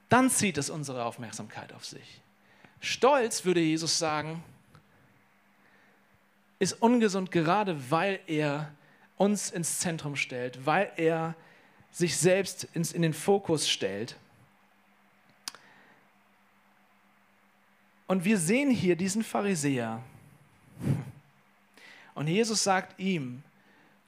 dann 0.10 0.30
zieht 0.30 0.58
es 0.58 0.70
unsere 0.70 1.06
Aufmerksamkeit 1.06 1.74
auf 1.74 1.86
sich. 1.86 2.22
Stolz, 2.80 3.46
würde 3.46 3.62
Jesus 3.62 3.98
sagen, 3.98 4.44
ist 6.62 6.74
ungesund, 6.74 7.32
gerade 7.32 7.90
weil 7.90 8.20
er 8.28 8.72
uns 9.18 9.50
ins 9.50 9.80
Zentrum 9.80 10.16
stellt, 10.16 10.64
weil 10.64 10.92
er 10.96 11.34
sich 11.92 12.16
selbst 12.16 12.68
ins, 12.76 12.92
in 12.92 13.02
den 13.02 13.16
Fokus 13.16 13.68
stellt. 13.68 14.16
Und 18.06 18.26
wir 18.26 18.38
sehen 18.38 18.70
hier 18.70 18.96
diesen 18.96 19.24
Pharisäer. 19.24 20.04
Und 22.14 22.28
Jesus 22.28 22.64
sagt 22.64 23.00
ihm, 23.00 23.42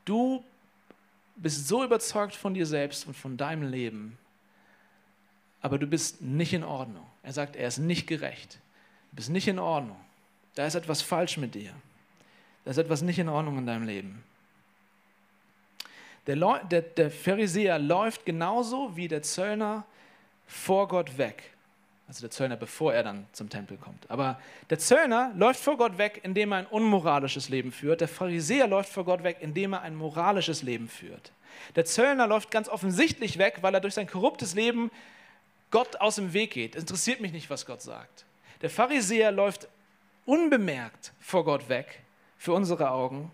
du 0.05 0.43
bist 1.35 1.67
so 1.67 1.83
überzeugt 1.83 2.35
von 2.35 2.53
dir 2.53 2.67
selbst 2.67 3.07
und 3.07 3.15
von 3.15 3.37
deinem 3.37 3.63
Leben, 3.63 4.19
aber 5.61 5.79
du 5.79 5.87
bist 5.87 6.21
nicht 6.21 6.53
in 6.53 6.63
Ordnung. 6.63 7.05
Er 7.23 7.33
sagt, 7.33 7.55
er 7.55 7.67
ist 7.67 7.79
nicht 7.79 8.05
gerecht. 8.05 8.59
Du 9.09 9.15
bist 9.15 9.29
nicht 9.29 9.47
in 9.47 9.57
Ordnung. 9.57 9.99
Da 10.53 10.67
ist 10.67 10.75
etwas 10.75 11.01
falsch 11.01 11.37
mit 11.37 11.55
dir. 11.55 11.73
Da 12.65 12.71
ist 12.71 12.77
etwas 12.77 13.01
nicht 13.01 13.19
in 13.19 13.29
Ordnung 13.29 13.57
in 13.57 13.65
deinem 13.65 13.85
Leben. 13.85 14.23
Der, 16.27 16.35
der, 16.35 16.81
der 16.81 17.11
Pharisäer 17.11 17.79
läuft 17.79 18.25
genauso 18.25 18.95
wie 18.95 19.07
der 19.07 19.21
Zöllner 19.21 19.85
vor 20.47 20.87
Gott 20.87 21.17
weg. 21.17 21.53
Also 22.07 22.21
der 22.21 22.31
Zöllner, 22.31 22.57
bevor 22.57 22.93
er 22.93 23.03
dann 23.03 23.25
zum 23.31 23.49
Tempel 23.49 23.77
kommt. 23.77 24.09
Aber 24.09 24.39
der 24.69 24.79
Zöllner 24.79 25.33
läuft 25.35 25.59
vor 25.59 25.77
Gott 25.77 25.97
weg, 25.97 26.21
indem 26.23 26.51
er 26.51 26.59
ein 26.59 26.65
unmoralisches 26.65 27.49
Leben 27.49 27.71
führt. 27.71 28.01
Der 28.01 28.07
Pharisäer 28.07 28.67
läuft 28.67 28.91
vor 28.91 29.05
Gott 29.05 29.23
weg, 29.23 29.37
indem 29.39 29.73
er 29.73 29.81
ein 29.81 29.95
moralisches 29.95 30.63
Leben 30.63 30.87
führt. 30.87 31.31
Der 31.75 31.85
Zöllner 31.85 32.27
läuft 32.27 32.51
ganz 32.51 32.69
offensichtlich 32.69 33.37
weg, 33.37 33.59
weil 33.61 33.73
er 33.73 33.81
durch 33.81 33.93
sein 33.93 34.07
korruptes 34.07 34.53
Leben 34.53 34.91
Gott 35.71 35.95
aus 35.97 36.15
dem 36.15 36.33
Weg 36.33 36.51
geht. 36.51 36.75
Es 36.75 36.83
interessiert 36.83 37.19
mich 37.19 37.31
nicht, 37.31 37.49
was 37.49 37.65
Gott 37.65 37.81
sagt. 37.81 38.25
Der 38.61 38.69
Pharisäer 38.69 39.31
läuft 39.31 39.67
unbemerkt 40.25 41.13
vor 41.19 41.43
Gott 41.43 41.67
weg, 41.67 42.02
für 42.43 42.51
unsere 42.51 42.91
Augen, 42.91 43.31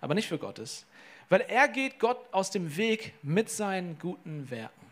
aber 0.00 0.14
nicht 0.14 0.28
für 0.28 0.38
Gottes, 0.38 0.86
weil 1.28 1.42
er 1.42 1.68
geht 1.68 1.98
Gott 1.98 2.18
aus 2.32 2.50
dem 2.50 2.78
Weg 2.78 3.12
mit 3.22 3.50
seinen 3.50 3.98
guten 3.98 4.48
Werken. 4.48 4.86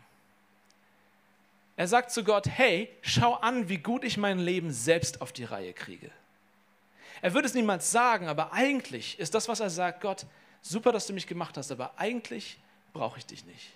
Er 1.75 1.87
sagt 1.87 2.11
zu 2.11 2.23
Gott, 2.23 2.47
hey, 2.47 2.91
schau 3.01 3.33
an, 3.33 3.67
wie 3.67 3.79
gut 3.79 4.03
ich 4.03 4.17
mein 4.17 4.37
Leben 4.37 4.69
selbst 4.71 5.19
auf 5.19 5.31
die 5.31 5.45
Reihe 5.45 5.73
kriege. 5.73 6.11
Er 7.23 7.33
würde 7.33 7.47
es 7.47 7.55
niemals 7.55 7.91
sagen, 7.91 8.27
aber 8.27 8.53
eigentlich 8.53 9.17
ist 9.17 9.33
das, 9.33 9.47
was 9.47 9.61
er 9.61 9.71
sagt, 9.71 9.99
Gott, 9.99 10.27
super, 10.61 10.91
dass 10.91 11.07
du 11.07 11.13
mich 11.13 11.25
gemacht 11.25 11.57
hast, 11.57 11.71
aber 11.71 11.97
eigentlich 11.97 12.59
brauche 12.93 13.17
ich 13.17 13.25
dich 13.25 13.45
nicht. 13.45 13.71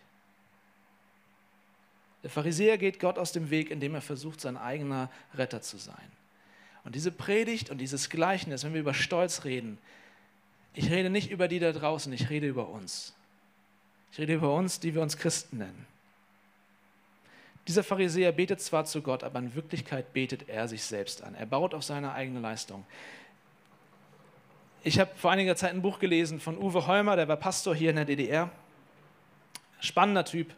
Der 2.21 2.29
Pharisäer 2.29 2.77
geht 2.77 2.99
Gott 2.99 3.17
aus 3.17 3.31
dem 3.31 3.49
Weg, 3.49 3.71
indem 3.71 3.95
er 3.95 4.01
versucht, 4.01 4.39
sein 4.39 4.55
eigener 4.55 5.09
Retter 5.33 5.63
zu 5.63 5.77
sein. 5.77 6.18
Und 6.83 6.95
diese 6.95 7.11
Predigt 7.11 7.69
und 7.69 7.77
dieses 7.79 8.09
Gleichnis, 8.09 8.63
wenn 8.63 8.73
wir 8.73 8.81
über 8.81 8.93
Stolz 8.93 9.43
reden, 9.43 9.77
ich 10.73 10.89
rede 10.89 11.09
nicht 11.09 11.31
über 11.31 11.47
die 11.47 11.59
da 11.59 11.71
draußen, 11.71 12.11
ich 12.13 12.29
rede 12.29 12.47
über 12.47 12.69
uns. 12.69 13.13
Ich 14.11 14.19
rede 14.19 14.33
über 14.33 14.53
uns, 14.53 14.79
die 14.79 14.95
wir 14.95 15.01
uns 15.01 15.17
Christen 15.17 15.57
nennen. 15.57 15.85
Dieser 17.67 17.83
Pharisäer 17.83 18.31
betet 18.31 18.61
zwar 18.61 18.85
zu 18.85 19.01
Gott, 19.01 19.23
aber 19.23 19.39
in 19.39 19.53
Wirklichkeit 19.53 20.13
betet 20.13 20.49
er 20.49 20.67
sich 20.67 20.83
selbst 20.83 21.21
an. 21.21 21.35
Er 21.35 21.45
baut 21.45 21.73
auf 21.73 21.83
seine 21.83 22.13
eigene 22.13 22.39
Leistung. 22.39 22.85
Ich 24.83 24.99
habe 24.99 25.11
vor 25.15 25.31
einiger 25.31 25.55
Zeit 25.55 25.73
ein 25.73 25.81
Buch 25.81 25.99
gelesen 25.99 26.39
von 26.39 26.57
Uwe 26.57 26.87
Heumer, 26.87 27.15
der 27.15 27.27
war 27.27 27.37
Pastor 27.37 27.75
hier 27.75 27.89
in 27.89 27.97
der 27.97 28.05
DDR. 28.05 28.49
Spannender 29.81 30.25
Typ. 30.25 30.53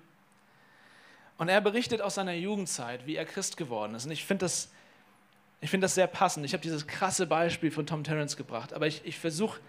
Und 1.37 1.49
er 1.49 1.59
berichtet 1.59 2.01
aus 2.01 2.15
seiner 2.15 2.33
Jugendzeit, 2.33 3.07
wie 3.07 3.15
er 3.15 3.25
Christ 3.25 3.57
geworden 3.57 3.95
ist. 3.95 4.05
Und 4.05 4.11
ich 4.11 4.23
finde 4.23 4.45
das, 4.45 4.69
find 5.69 5.83
das 5.83 5.95
sehr 5.95 6.07
passend. 6.07 6.45
Ich 6.45 6.53
habe 6.53 6.63
dieses 6.63 6.87
krasse 6.87 7.27
Beispiel 7.27 7.71
von 7.71 7.85
Tom 7.85 8.03
Terrence 8.03 8.35
gebracht. 8.35 8.73
Aber 8.73 8.87
ich, 8.87 9.01
ich 9.05 9.19
versuche 9.19 9.59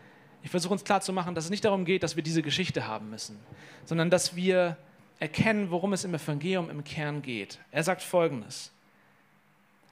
ich 0.43 0.51
versuch 0.51 0.71
uns 0.71 0.85
klarzumachen, 0.85 1.35
dass 1.35 1.45
es 1.45 1.51
nicht 1.51 1.65
darum 1.65 1.85
geht, 1.85 2.03
dass 2.03 2.17
wir 2.17 2.23
diese 2.23 2.43
Geschichte 2.43 2.87
haben 2.87 3.11
müssen, 3.11 3.39
sondern 3.85 4.11
dass 4.11 4.35
wir 4.35 4.77
erkennen, 5.21 5.71
worum 5.71 5.93
es 5.93 6.05
im 6.05 6.15
Evangelium 6.15 6.69
im 6.69 6.83
Kern 6.83 7.23
geht. 7.23 7.61
Er 7.71 7.85
sagt 7.85 8.03
Folgendes. 8.03 8.73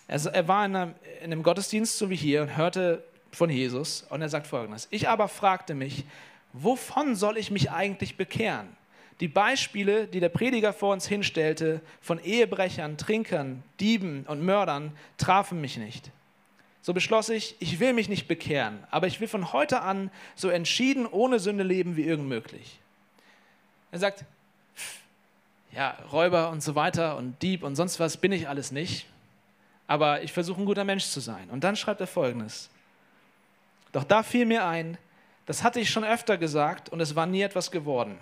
Er, 0.08 0.20
er 0.26 0.48
war 0.48 0.66
in 0.66 0.74
einem, 0.74 0.94
in 1.20 1.32
einem 1.32 1.42
Gottesdienst, 1.44 1.96
so 1.96 2.10
wie 2.10 2.16
hier, 2.16 2.42
und 2.42 2.56
hörte 2.56 3.04
von 3.30 3.48
Jesus. 3.48 4.04
Und 4.10 4.22
er 4.22 4.28
sagt 4.28 4.48
Folgendes. 4.48 4.88
Ich 4.90 5.08
aber 5.08 5.28
fragte 5.28 5.74
mich, 5.74 6.04
wovon 6.52 7.14
soll 7.14 7.36
ich 7.36 7.52
mich 7.52 7.70
eigentlich 7.70 8.16
bekehren? 8.16 8.76
Die 9.20 9.28
Beispiele, 9.28 10.06
die 10.06 10.20
der 10.20 10.30
Prediger 10.30 10.72
vor 10.72 10.92
uns 10.92 11.06
hinstellte, 11.06 11.82
von 12.00 12.18
Ehebrechern, 12.22 12.96
Trinkern, 12.96 13.62
Dieben 13.78 14.24
und 14.26 14.42
Mördern, 14.42 14.92
trafen 15.18 15.60
mich 15.60 15.76
nicht. 15.76 16.10
So 16.82 16.94
beschloss 16.94 17.28
ich, 17.28 17.56
ich 17.58 17.78
will 17.78 17.92
mich 17.92 18.08
nicht 18.08 18.26
bekehren, 18.26 18.82
aber 18.90 19.06
ich 19.06 19.20
will 19.20 19.28
von 19.28 19.52
heute 19.52 19.82
an 19.82 20.10
so 20.34 20.48
entschieden 20.48 21.06
ohne 21.06 21.38
Sünde 21.38 21.62
leben 21.62 21.96
wie 21.96 22.04
irgend 22.04 22.28
möglich. 22.28 22.80
Er 23.92 23.98
sagt, 23.98 24.24
ja, 25.72 25.98
Räuber 26.10 26.48
und 26.48 26.62
so 26.62 26.74
weiter 26.74 27.18
und 27.18 27.40
Dieb 27.42 27.62
und 27.62 27.76
sonst 27.76 28.00
was 28.00 28.16
bin 28.16 28.32
ich 28.32 28.48
alles 28.48 28.72
nicht, 28.72 29.06
aber 29.86 30.22
ich 30.22 30.32
versuche 30.32 30.62
ein 30.62 30.64
guter 30.64 30.84
Mensch 30.84 31.04
zu 31.04 31.20
sein. 31.20 31.50
Und 31.50 31.62
dann 31.62 31.76
schreibt 31.76 32.00
er 32.00 32.06
folgendes. 32.06 32.70
Doch 33.92 34.04
da 34.04 34.22
fiel 34.22 34.46
mir 34.46 34.64
ein, 34.64 34.96
das 35.44 35.62
hatte 35.62 35.80
ich 35.80 35.90
schon 35.90 36.04
öfter 36.04 36.38
gesagt 36.38 36.88
und 36.88 37.00
es 37.00 37.14
war 37.14 37.26
nie 37.26 37.42
etwas 37.42 37.70
geworden. 37.70 38.18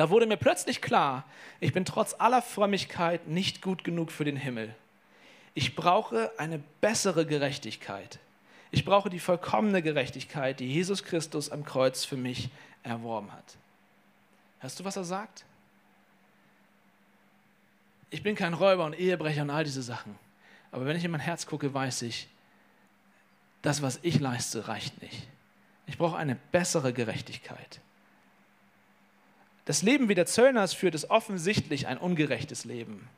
Da 0.00 0.08
wurde 0.08 0.24
mir 0.24 0.38
plötzlich 0.38 0.80
klar, 0.80 1.26
ich 1.60 1.74
bin 1.74 1.84
trotz 1.84 2.14
aller 2.18 2.40
Frömmigkeit 2.40 3.28
nicht 3.28 3.60
gut 3.60 3.84
genug 3.84 4.10
für 4.10 4.24
den 4.24 4.36
Himmel. 4.36 4.74
Ich 5.52 5.76
brauche 5.76 6.30
eine 6.38 6.58
bessere 6.80 7.26
Gerechtigkeit. 7.26 8.18
Ich 8.70 8.86
brauche 8.86 9.10
die 9.10 9.18
vollkommene 9.18 9.82
Gerechtigkeit, 9.82 10.58
die 10.58 10.72
Jesus 10.72 11.04
Christus 11.04 11.50
am 11.50 11.66
Kreuz 11.66 12.06
für 12.06 12.16
mich 12.16 12.48
erworben 12.82 13.30
hat. 13.30 13.44
Hörst 14.60 14.80
du, 14.80 14.84
was 14.84 14.96
er 14.96 15.04
sagt? 15.04 15.44
ich 18.08 18.22
bin 18.22 18.36
kein 18.36 18.54
Räuber 18.54 18.86
und 18.86 18.98
Ehebrecher 18.98 19.42
und 19.42 19.50
all 19.50 19.64
diese 19.64 19.82
Sachen. 19.82 20.18
Aber 20.72 20.86
wenn 20.86 20.96
ich 20.96 21.04
in 21.04 21.10
mein 21.10 21.20
Herz 21.20 21.44
gucke, 21.44 21.74
weiß 21.74 22.00
ich, 22.00 22.26
das, 23.60 23.82
was 23.82 23.98
ich 24.00 24.18
leiste, 24.18 24.66
reicht 24.66 25.02
nicht. 25.02 25.28
Ich 25.86 25.98
brauche 25.98 26.16
eine 26.16 26.36
bessere 26.52 26.94
Gerechtigkeit. 26.94 27.82
Das 29.70 29.82
Leben 29.82 30.08
wie 30.08 30.16
der 30.16 30.26
Zöllners 30.26 30.74
führt 30.74 30.96
ist 30.96 31.10
offensichtlich 31.10 31.86
ein 31.86 31.96
ungerechtes 31.96 32.64
Leben. 32.64 33.08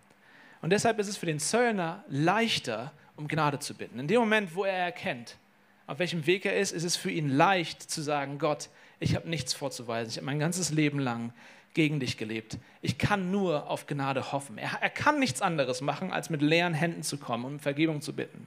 Und 0.60 0.68
deshalb 0.68 0.98
ist 0.98 1.08
es 1.08 1.16
für 1.16 1.24
den 1.24 1.38
Zöllner 1.38 2.04
leichter, 2.08 2.92
um 3.16 3.26
Gnade 3.26 3.58
zu 3.58 3.72
bitten. 3.72 3.98
In 3.98 4.06
dem 4.06 4.20
Moment, 4.20 4.54
wo 4.54 4.64
er 4.64 4.76
erkennt, 4.76 5.38
auf 5.86 5.98
welchem 5.98 6.26
Weg 6.26 6.44
er 6.44 6.58
ist, 6.58 6.72
ist 6.72 6.84
es 6.84 6.94
für 6.94 7.10
ihn 7.10 7.30
leicht 7.30 7.80
zu 7.80 8.02
sagen, 8.02 8.38
Gott, 8.38 8.68
ich 9.00 9.14
habe 9.14 9.30
nichts 9.30 9.54
vorzuweisen. 9.54 10.10
Ich 10.10 10.16
habe 10.18 10.26
mein 10.26 10.40
ganzes 10.40 10.70
Leben 10.70 10.98
lang 10.98 11.32
gegen 11.72 12.00
dich 12.00 12.18
gelebt. 12.18 12.58
Ich 12.82 12.98
kann 12.98 13.30
nur 13.30 13.70
auf 13.70 13.86
Gnade 13.86 14.30
hoffen. 14.32 14.58
Er, 14.58 14.76
er 14.78 14.90
kann 14.90 15.18
nichts 15.18 15.40
anderes 15.40 15.80
machen, 15.80 16.12
als 16.12 16.28
mit 16.28 16.42
leeren 16.42 16.74
Händen 16.74 17.02
zu 17.02 17.16
kommen 17.16 17.46
und 17.46 17.52
um 17.52 17.60
Vergebung 17.60 18.02
zu 18.02 18.12
bitten. 18.12 18.46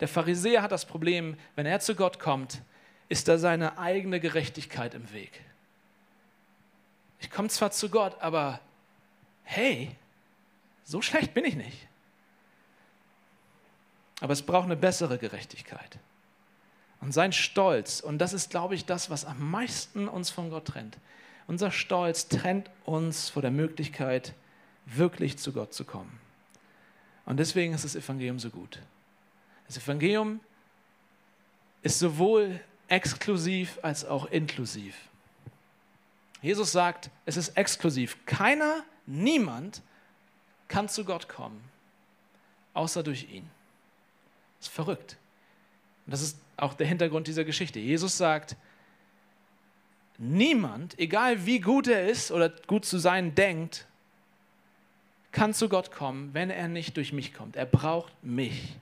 Der 0.00 0.08
Pharisäer 0.08 0.60
hat 0.60 0.70
das 0.70 0.84
Problem, 0.84 1.38
wenn 1.56 1.64
er 1.64 1.80
zu 1.80 1.94
Gott 1.94 2.18
kommt, 2.18 2.60
ist 3.08 3.26
da 3.26 3.38
seine 3.38 3.78
eigene 3.78 4.20
Gerechtigkeit 4.20 4.92
im 4.92 5.10
Weg. 5.14 5.40
Ich 7.22 7.30
komme 7.30 7.48
zwar 7.48 7.70
zu 7.70 7.88
Gott, 7.88 8.20
aber 8.20 8.60
hey, 9.44 9.96
so 10.84 11.00
schlecht 11.00 11.32
bin 11.34 11.44
ich 11.44 11.54
nicht. 11.54 11.88
Aber 14.20 14.32
es 14.32 14.42
braucht 14.42 14.64
eine 14.64 14.76
bessere 14.76 15.18
Gerechtigkeit. 15.18 15.98
Und 17.00 17.12
sein 17.12 17.32
Stolz, 17.32 18.00
und 18.00 18.18
das 18.18 18.32
ist, 18.32 18.50
glaube 18.50 18.74
ich, 18.74 18.84
das, 18.84 19.08
was 19.08 19.24
am 19.24 19.50
meisten 19.50 20.08
uns 20.08 20.30
von 20.30 20.50
Gott 20.50 20.66
trennt, 20.66 20.98
unser 21.46 21.70
Stolz 21.70 22.28
trennt 22.28 22.70
uns 22.84 23.30
vor 23.30 23.42
der 23.42 23.50
Möglichkeit, 23.50 24.34
wirklich 24.84 25.38
zu 25.38 25.52
Gott 25.52 25.72
zu 25.72 25.84
kommen. 25.84 26.20
Und 27.24 27.38
deswegen 27.38 27.72
ist 27.72 27.84
das 27.84 27.94
Evangelium 27.94 28.40
so 28.40 28.50
gut. 28.50 28.80
Das 29.68 29.76
Evangelium 29.76 30.40
ist 31.82 32.00
sowohl 32.00 32.60
exklusiv 32.88 33.78
als 33.82 34.04
auch 34.04 34.26
inklusiv. 34.26 34.96
Jesus 36.42 36.72
sagt, 36.72 37.10
es 37.24 37.36
ist 37.36 37.56
exklusiv. 37.56 38.18
Keiner, 38.26 38.82
niemand 39.06 39.80
kann 40.68 40.88
zu 40.88 41.04
Gott 41.04 41.28
kommen, 41.28 41.62
außer 42.74 43.02
durch 43.02 43.28
ihn. 43.30 43.48
Das 44.58 44.68
ist 44.68 44.74
verrückt. 44.74 45.16
Und 46.06 46.12
das 46.12 46.20
ist 46.20 46.36
auch 46.56 46.74
der 46.74 46.86
Hintergrund 46.86 47.26
dieser 47.28 47.44
Geschichte. 47.44 47.78
Jesus 47.78 48.18
sagt, 48.18 48.56
Niemand, 50.24 50.96
egal 51.00 51.46
wie 51.46 51.58
gut 51.58 51.88
er 51.88 52.08
ist 52.08 52.30
oder 52.30 52.48
gut 52.48 52.84
zu 52.84 52.98
sein 52.98 53.34
denkt, 53.34 53.86
kann 55.32 55.52
zu 55.52 55.68
Gott 55.68 55.90
kommen, 55.90 56.32
wenn 56.32 56.48
er 56.48 56.68
nicht 56.68 56.96
durch 56.96 57.12
mich 57.12 57.34
kommt. 57.34 57.56
Er 57.56 57.66
braucht 57.66 58.12
mich. 58.22 58.76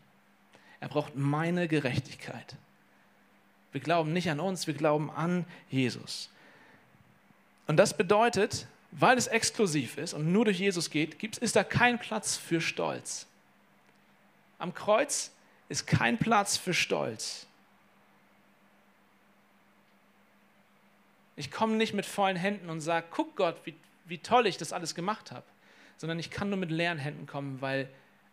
Er 0.80 0.88
braucht 0.88 1.16
meine 1.16 1.66
Gerechtigkeit. 1.66 2.56
Wir 3.72 3.80
glauben 3.80 4.12
nicht 4.12 4.28
an 4.30 4.38
uns, 4.38 4.66
wir 4.66 4.74
glauben 4.74 5.10
an 5.10 5.46
Jesus. 5.70 6.28
Und 7.70 7.76
das 7.76 7.96
bedeutet, 7.96 8.66
weil 8.90 9.16
es 9.16 9.28
exklusiv 9.28 9.96
ist 9.96 10.12
und 10.12 10.32
nur 10.32 10.44
durch 10.44 10.58
Jesus 10.58 10.90
geht, 10.90 11.38
ist 11.38 11.54
da 11.54 11.62
kein 11.62 12.00
Platz 12.00 12.36
für 12.36 12.60
Stolz. 12.60 13.28
Am 14.58 14.74
Kreuz 14.74 15.30
ist 15.68 15.86
kein 15.86 16.18
Platz 16.18 16.56
für 16.56 16.74
Stolz. 16.74 17.46
Ich 21.36 21.52
komme 21.52 21.74
nicht 21.76 21.94
mit 21.94 22.06
vollen 22.06 22.34
Händen 22.34 22.70
und 22.70 22.80
sage, 22.80 23.06
guck 23.08 23.36
Gott, 23.36 23.60
wie, 23.62 23.76
wie 24.04 24.18
toll 24.18 24.48
ich 24.48 24.56
das 24.56 24.72
alles 24.72 24.96
gemacht 24.96 25.30
habe, 25.30 25.46
sondern 25.96 26.18
ich 26.18 26.32
kann 26.32 26.48
nur 26.48 26.58
mit 26.58 26.72
leeren 26.72 26.98
Händen 26.98 27.28
kommen, 27.28 27.60
weil 27.60 27.88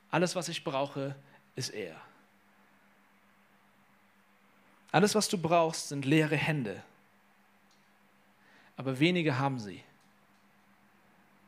alles, 0.09 0.35
was 0.35 0.49
ich 0.49 0.63
brauche, 0.63 1.13
ist 1.55 1.69
er. 1.69 1.95
Alles, 4.91 5.13
was 5.13 5.27
du 5.29 5.38
brauchst, 5.38 5.89
sind 5.89 6.05
leere 6.05 6.38
Hände. 6.38 6.81
Aber 8.78 8.99
wenige 8.99 9.38
haben 9.38 9.59
sie. 9.59 9.84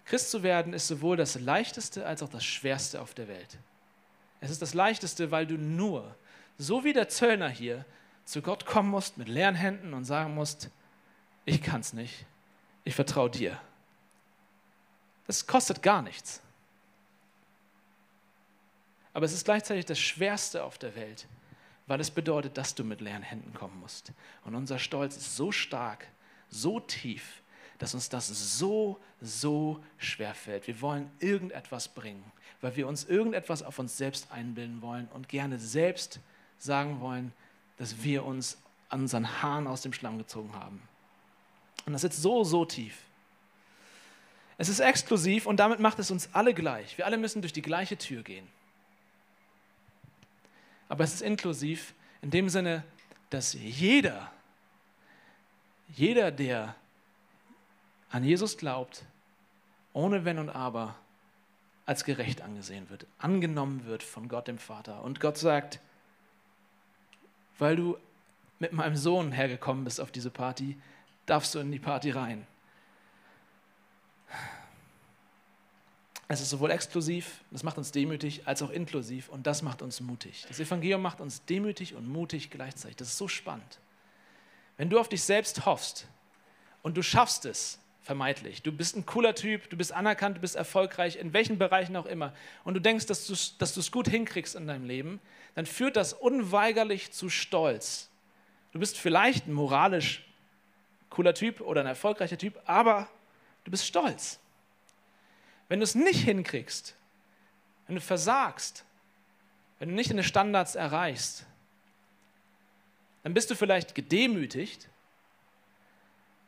Christ 0.05 0.32
zu 0.32 0.41
werden 0.41 0.73
ist 0.73 0.88
sowohl 0.88 1.15
das 1.15 1.39
leichteste 1.39 2.05
als 2.05 2.23
auch 2.23 2.30
das 2.30 2.43
schwerste 2.43 2.99
auf 2.99 3.13
der 3.13 3.27
Welt. 3.27 3.57
Es 4.41 4.49
ist 4.49 4.61
das 4.61 4.73
leichteste, 4.73 5.32
weil 5.32 5.45
du 5.45 5.57
nur, 5.57 6.15
so 6.57 6.84
wie 6.84 6.93
der 6.93 7.09
Zöllner 7.09 7.49
hier, 7.49 7.86
zu 8.25 8.41
Gott 8.41 8.65
kommen 8.65 8.89
musst 8.89 9.17
mit 9.17 9.27
leeren 9.27 9.55
Händen 9.55 9.93
und 9.93 10.05
sagen 10.05 10.34
musst, 10.34 10.69
ich 11.45 11.61
kann 11.61 11.82
es 11.82 11.93
nicht, 11.93 12.25
ich 12.84 12.95
vertraue 12.95 13.30
dir. 13.30 13.59
Das 15.27 15.45
kostet 15.45 15.84
gar 15.84 16.01
nichts. 16.01 16.41
Aber 19.13 19.25
es 19.25 19.34
ist 19.34 19.45
gleichzeitig 19.45 19.86
das 19.86 19.99
Schwerste 19.99 20.63
auf 20.63 20.77
der 20.77 20.95
Welt, 20.95 21.27
weil 21.88 21.99
es 21.99 22.09
bedeutet, 22.09 22.57
dass 22.57 22.73
du 22.73 22.84
mit 22.84 23.01
leeren 23.01 23.23
Händen 23.23 23.53
kommen 23.53 23.80
musst. 23.80 24.11
Und 24.43 24.55
unser 24.55 24.80
Stolz 24.80 25.17
ist 25.17 25.36
so 25.36 25.51
stark, 25.51 26.07
so 26.50 26.80
tief, 26.80 27.41
dass 27.78 27.93
uns 27.93 28.10
das 28.10 28.28
so, 28.28 29.00
so 29.22 29.84
schwer 29.97 30.34
fällt. 30.34 30.68
Wir 30.68 30.82
wollen 30.82 31.10
irgendetwas 31.20 31.88
bringen, 31.88 32.24
weil 32.62 32.76
wir 32.76 32.88
uns 32.88 33.06
irgendetwas 33.06 33.64
auf 33.64 33.80
uns 33.80 33.97
selbst 33.97 34.32
einbilden 34.32 34.82
wollen 34.82 35.08
und 35.14 35.30
gerne 35.30 35.60
selbst 35.60 36.20
sagen 36.58 37.00
wollen, 37.00 37.34
dass 37.78 38.04
wir 38.04 38.26
uns 38.26 38.58
an 38.89 39.02
unseren 39.02 39.41
Haaren 39.41 39.68
aus 39.68 39.82
dem 39.82 39.93
Schlamm 39.93 40.18
gezogen 40.18 40.54
haben. 40.54 40.82
Und 41.86 41.93
das 41.93 42.02
sitzt 42.02 42.22
so, 42.22 42.43
so 42.43 42.66
tief. 42.66 42.97
Es 44.58 44.68
ist 44.68 44.82
exklusiv 44.82 45.45
und 45.45 45.58
damit 45.58 45.80
macht 45.80 46.00
es 46.00 46.12
uns 46.12 46.30
alle 46.34 46.54
gleich. 46.54 46.97
Wir 46.97 47.06
alle 47.06 47.18
müssen 47.18 47.41
durch 47.41 47.54
die 47.54 47.62
gleiche 47.62 47.97
Tür 47.97 48.24
gehen. 48.24 48.47
Aber 50.89 51.04
es 51.06 51.14
ist 51.14 51.22
inklusiv 51.22 51.93
in 52.22 52.32
dem 52.32 52.50
Sinne, 52.50 52.84
dass 53.30 53.54
jeder, 53.54 54.30
jeder, 55.95 56.31
der 56.31 56.75
an 58.09 58.23
Jesus 58.23 58.57
glaubt, 58.57 59.05
ohne 59.93 60.25
Wenn 60.25 60.39
und 60.39 60.49
Aber, 60.49 60.95
als 61.85 62.03
gerecht 62.03 62.41
angesehen 62.41 62.89
wird, 62.89 63.07
angenommen 63.17 63.85
wird 63.85 64.03
von 64.03 64.27
Gott 64.27 64.47
dem 64.47 64.59
Vater. 64.59 65.03
Und 65.03 65.19
Gott 65.19 65.37
sagt, 65.37 65.79
weil 67.57 67.75
du 67.75 67.97
mit 68.59 68.73
meinem 68.73 68.95
Sohn 68.95 69.31
hergekommen 69.31 69.83
bist 69.83 69.99
auf 69.99 70.11
diese 70.11 70.29
Party, 70.29 70.77
darfst 71.25 71.55
du 71.55 71.59
in 71.59 71.71
die 71.71 71.79
Party 71.79 72.11
rein. 72.11 72.45
Es 76.27 76.41
ist 76.41 76.51
sowohl 76.51 76.69
exklusiv, 76.69 77.43
das 77.49 77.63
macht 77.63 77.79
uns 77.79 77.91
demütig, 77.91 78.45
als 78.45 78.61
auch 78.61 78.69
inklusiv 78.69 79.29
und 79.29 79.47
das 79.47 79.63
macht 79.63 79.81
uns 79.81 79.99
mutig. 79.99 80.45
Das 80.47 80.59
Evangelium 80.59 81.01
macht 81.01 81.21
uns 81.21 81.43
demütig 81.45 81.95
und 81.95 82.07
mutig 82.07 82.51
gleichzeitig. 82.51 82.97
Das 82.97 83.07
ist 83.07 83.17
so 83.17 83.27
spannend. 83.27 83.79
Wenn 84.80 84.89
du 84.89 84.97
auf 84.97 85.09
dich 85.09 85.23
selbst 85.23 85.65
hoffst 85.65 86.07
und 86.84 86.95
du 86.95 87.03
schaffst 87.03 87.43
es, 87.43 87.80
vermeintlich, 88.01 88.63
du 88.63 88.71
bist 88.71 88.95
ein 88.95 89.05
cooler 89.05 89.36
Typ, 89.36 89.69
du 89.69 89.75
bist 89.75 89.91
anerkannt, 89.91 90.38
du 90.38 90.41
bist 90.41 90.55
erfolgreich, 90.55 91.17
in 91.17 91.34
welchen 91.34 91.57
Bereichen 91.57 91.97
auch 91.97 92.05
immer, 92.05 92.34
und 92.63 92.75
du 92.75 92.80
denkst, 92.80 93.05
dass 93.05 93.27
du 93.27 93.34
es 93.59 93.91
gut 93.91 94.07
hinkriegst 94.07 94.55
in 94.55 94.67
deinem 94.67 94.86
Leben, 94.86 95.19
dann 95.55 95.65
führt 95.65 95.97
das 95.97 96.13
unweigerlich 96.13 97.11
zu 97.11 97.30
Stolz. 97.30 98.09
Du 98.71 98.80
bist 98.80 98.97
vielleicht 98.97 99.47
ein 99.47 99.53
moralisch 99.53 100.25
cooler 101.09 101.34
Typ 101.34 101.59
oder 101.59 101.82
ein 101.82 101.88
erfolgreicher 101.88 102.38
Typ, 102.38 102.57
aber 102.63 103.09
du 103.65 103.71
bist 103.71 103.86
stolz. 103.86 104.39
Wenn 105.67 105.82
du 105.82 105.84
es 105.84 105.93
nicht 105.93 106.23
hinkriegst, 106.23 106.95
wenn 107.88 107.95
du 107.95 108.01
versagst, 108.01 108.86
wenn 109.80 109.89
du 109.89 109.95
nicht 109.95 110.09
deine 110.09 110.23
Standards 110.23 110.75
erreichst, 110.75 111.45
dann 113.24 113.34
bist 113.34 113.49
du 113.51 113.55
vielleicht 113.55 113.95
gedemütigt, 113.95 114.89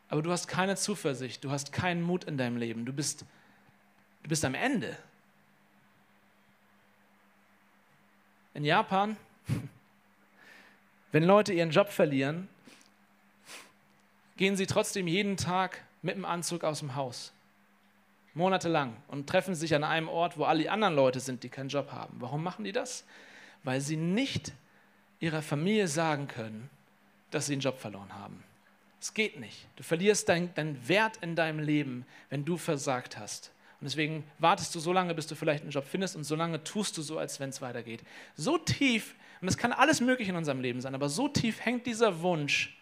aber 0.10 0.22
du 0.22 0.32
hast 0.32 0.48
keine 0.48 0.76
Zuversicht, 0.76 1.44
du 1.44 1.52
hast 1.52 1.72
keinen 1.72 2.02
Mut 2.02 2.24
in 2.26 2.38
deinem 2.38 2.58
Leben, 2.58 2.86
du 2.86 2.94
bist, 2.94 3.26
du 4.24 4.30
bist 4.30 4.44
am 4.46 4.56
Ende. 4.56 4.98
In 8.54 8.66
Japan, 8.66 9.16
wenn 11.12 11.24
Leute 11.24 11.54
ihren 11.54 11.72
Job 11.72 11.90
verlieren, 11.90 12.50
gehen 14.38 14.56
sie 14.58 14.66
trotzdem 14.66 15.08
jeden 15.08 15.38
Tag 15.38 15.84
mit 16.02 16.16
dem 16.16 16.26
Anzug 16.26 16.64
aus 16.64 16.80
dem 16.80 16.96
Haus 16.96 17.34
monatelang 18.34 18.96
und 19.08 19.28
treffen 19.28 19.56
sich 19.56 19.76
an 19.76 19.84
einem 19.84 20.08
Ort, 20.08 20.38
wo 20.38 20.46
alle 20.46 20.72
anderen 20.72 20.96
Leute 20.96 21.20
sind, 21.20 21.44
die 21.44 21.50
keinen 21.50 21.70
Job 21.70 21.92
haben. 21.92 22.16
Warum 22.20 22.44
machen 22.44 22.64
die 22.64 22.72
das? 22.72 23.06
Weil 23.64 23.82
sie 23.82 23.98
nicht 23.98 24.54
ihrer 25.22 25.42
Familie 25.42 25.88
sagen 25.88 26.28
können, 26.28 26.70
dass 27.30 27.46
sie 27.46 27.54
einen 27.54 27.62
Job 27.62 27.80
verloren 27.80 28.14
haben. 28.14 28.44
Es 29.00 29.14
geht 29.14 29.40
nicht. 29.40 29.66
Du 29.78 29.84
verlierst 29.84 30.28
deinen 30.28 30.54
dein 30.54 30.88
Wert 30.88 31.18
in 31.22 31.36
deinem 31.36 31.60
Leben, 31.60 32.06
wenn 32.30 32.44
du 32.44 32.58
versagt 32.58 33.18
hast. 33.18 33.52
Und 33.80 33.86
deswegen 33.86 34.26
wartest 34.38 34.76
du 34.76 34.80
so 34.80 34.92
lange, 34.92 35.16
bis 35.16 35.26
du 35.28 35.36
vielleicht 35.36 35.64
einen 35.64 35.72
Job 35.72 35.86
findest 35.90 36.18
und 36.18 36.26
so 36.26 36.36
lange 36.36 36.64
tust 36.64 36.98
du 36.98 37.02
so, 37.02 37.18
als 37.18 37.40
wenn 37.40 37.50
es 37.50 37.62
weitergeht. 37.62 38.04
So 38.36 38.58
tief, 38.58 39.16
und 39.40 39.46
das 39.48 39.58
kann 39.58 39.72
alles 39.72 40.02
möglich 40.02 40.28
in 40.28 40.36
unserem 40.36 40.60
Leben 40.60 40.82
sein, 40.82 40.94
aber 40.94 41.08
so 41.08 41.30
tief 41.30 41.64
hängt 41.66 41.86
dieser 41.86 42.22
Wunsch 42.22 42.78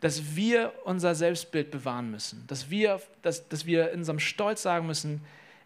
dass 0.00 0.34
wir 0.34 0.72
unser 0.84 1.14
Selbstbild 1.14 1.70
bewahren 1.70 2.10
müssen, 2.10 2.44
dass 2.46 2.70
wir, 2.70 3.00
dass, 3.22 3.48
dass 3.48 3.66
wir 3.66 3.92
in 3.92 4.00
unserem 4.00 4.18
Stolz 4.18 4.62
sagen 4.62 4.86
müssen, 4.86 5.20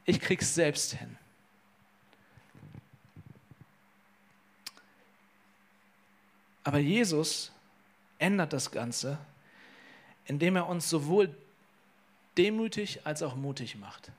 ich 0.04 0.20
krieg's 0.20 0.54
selbst 0.54 0.94
hin. 0.94 1.16
Aber 6.64 6.78
Jesus 6.78 7.52
ändert 8.18 8.52
das 8.52 8.70
Ganze, 8.70 9.18
indem 10.24 10.56
er 10.56 10.66
uns 10.66 10.88
sowohl 10.88 11.34
demütig 12.36 13.06
als 13.06 13.22
auch 13.22 13.36
mutig 13.36 13.76
macht. 13.76 14.10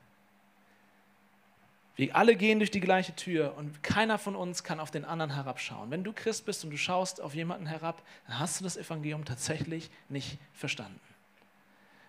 Wir 1.96 2.14
alle 2.14 2.36
gehen 2.36 2.58
durch 2.58 2.70
die 2.70 2.80
gleiche 2.80 3.16
Tür 3.16 3.56
und 3.56 3.82
keiner 3.82 4.18
von 4.18 4.36
uns 4.36 4.62
kann 4.62 4.80
auf 4.80 4.90
den 4.90 5.06
anderen 5.06 5.34
herabschauen. 5.34 5.90
Wenn 5.90 6.04
du 6.04 6.12
Christ 6.12 6.44
bist 6.44 6.62
und 6.62 6.70
du 6.70 6.76
schaust 6.76 7.22
auf 7.22 7.34
jemanden 7.34 7.66
herab, 7.66 8.02
dann 8.26 8.38
hast 8.38 8.60
du 8.60 8.64
das 8.64 8.76
Evangelium 8.76 9.24
tatsächlich 9.24 9.90
nicht 10.10 10.38
verstanden. 10.52 11.00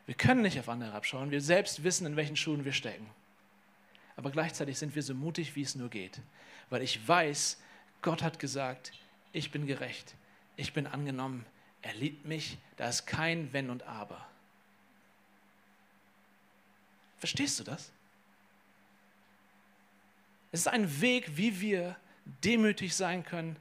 Wir 0.06 0.16
können 0.16 0.42
nicht 0.42 0.60
auf 0.60 0.68
andere 0.70 0.92
herabschauen, 0.92 1.32
wir 1.32 1.42
selbst 1.42 1.84
wissen, 1.84 2.06
in 2.06 2.18
welchen 2.18 2.36
Schuhen 2.36 2.66
wir 2.66 2.74
stecken. 2.74 3.06
Aber 4.18 4.30
gleichzeitig 4.30 4.78
sind 4.78 4.94
wir 4.94 5.04
so 5.04 5.14
mutig, 5.14 5.56
wie 5.56 5.62
es 5.62 5.76
nur 5.76 5.90
geht, 5.90 6.20
weil 6.70 6.82
ich 6.82 7.08
weiß, 7.08 7.62
Gott 8.02 8.24
hat 8.24 8.40
gesagt, 8.40 8.92
ich 9.32 9.52
bin 9.52 9.68
gerecht, 9.68 10.16
ich 10.58 10.74
bin 10.74 10.88
angenommen, 10.88 11.46
er 11.82 11.94
liebt 11.94 12.26
mich, 12.26 12.58
da 12.76 12.90
ist 12.90 13.06
kein 13.06 13.54
Wenn 13.54 13.70
und 13.70 13.84
Aber. 13.84 14.28
Verstehst 17.20 17.60
du 17.60 17.64
das? 17.64 17.92
Es 20.52 20.62
ist 20.62 20.68
ein 20.68 21.02
Weg, 21.02 21.38
wie 21.38 21.62
wir 21.62 21.96
demütig 22.44 22.96
sein 22.96 23.24
können, 23.24 23.56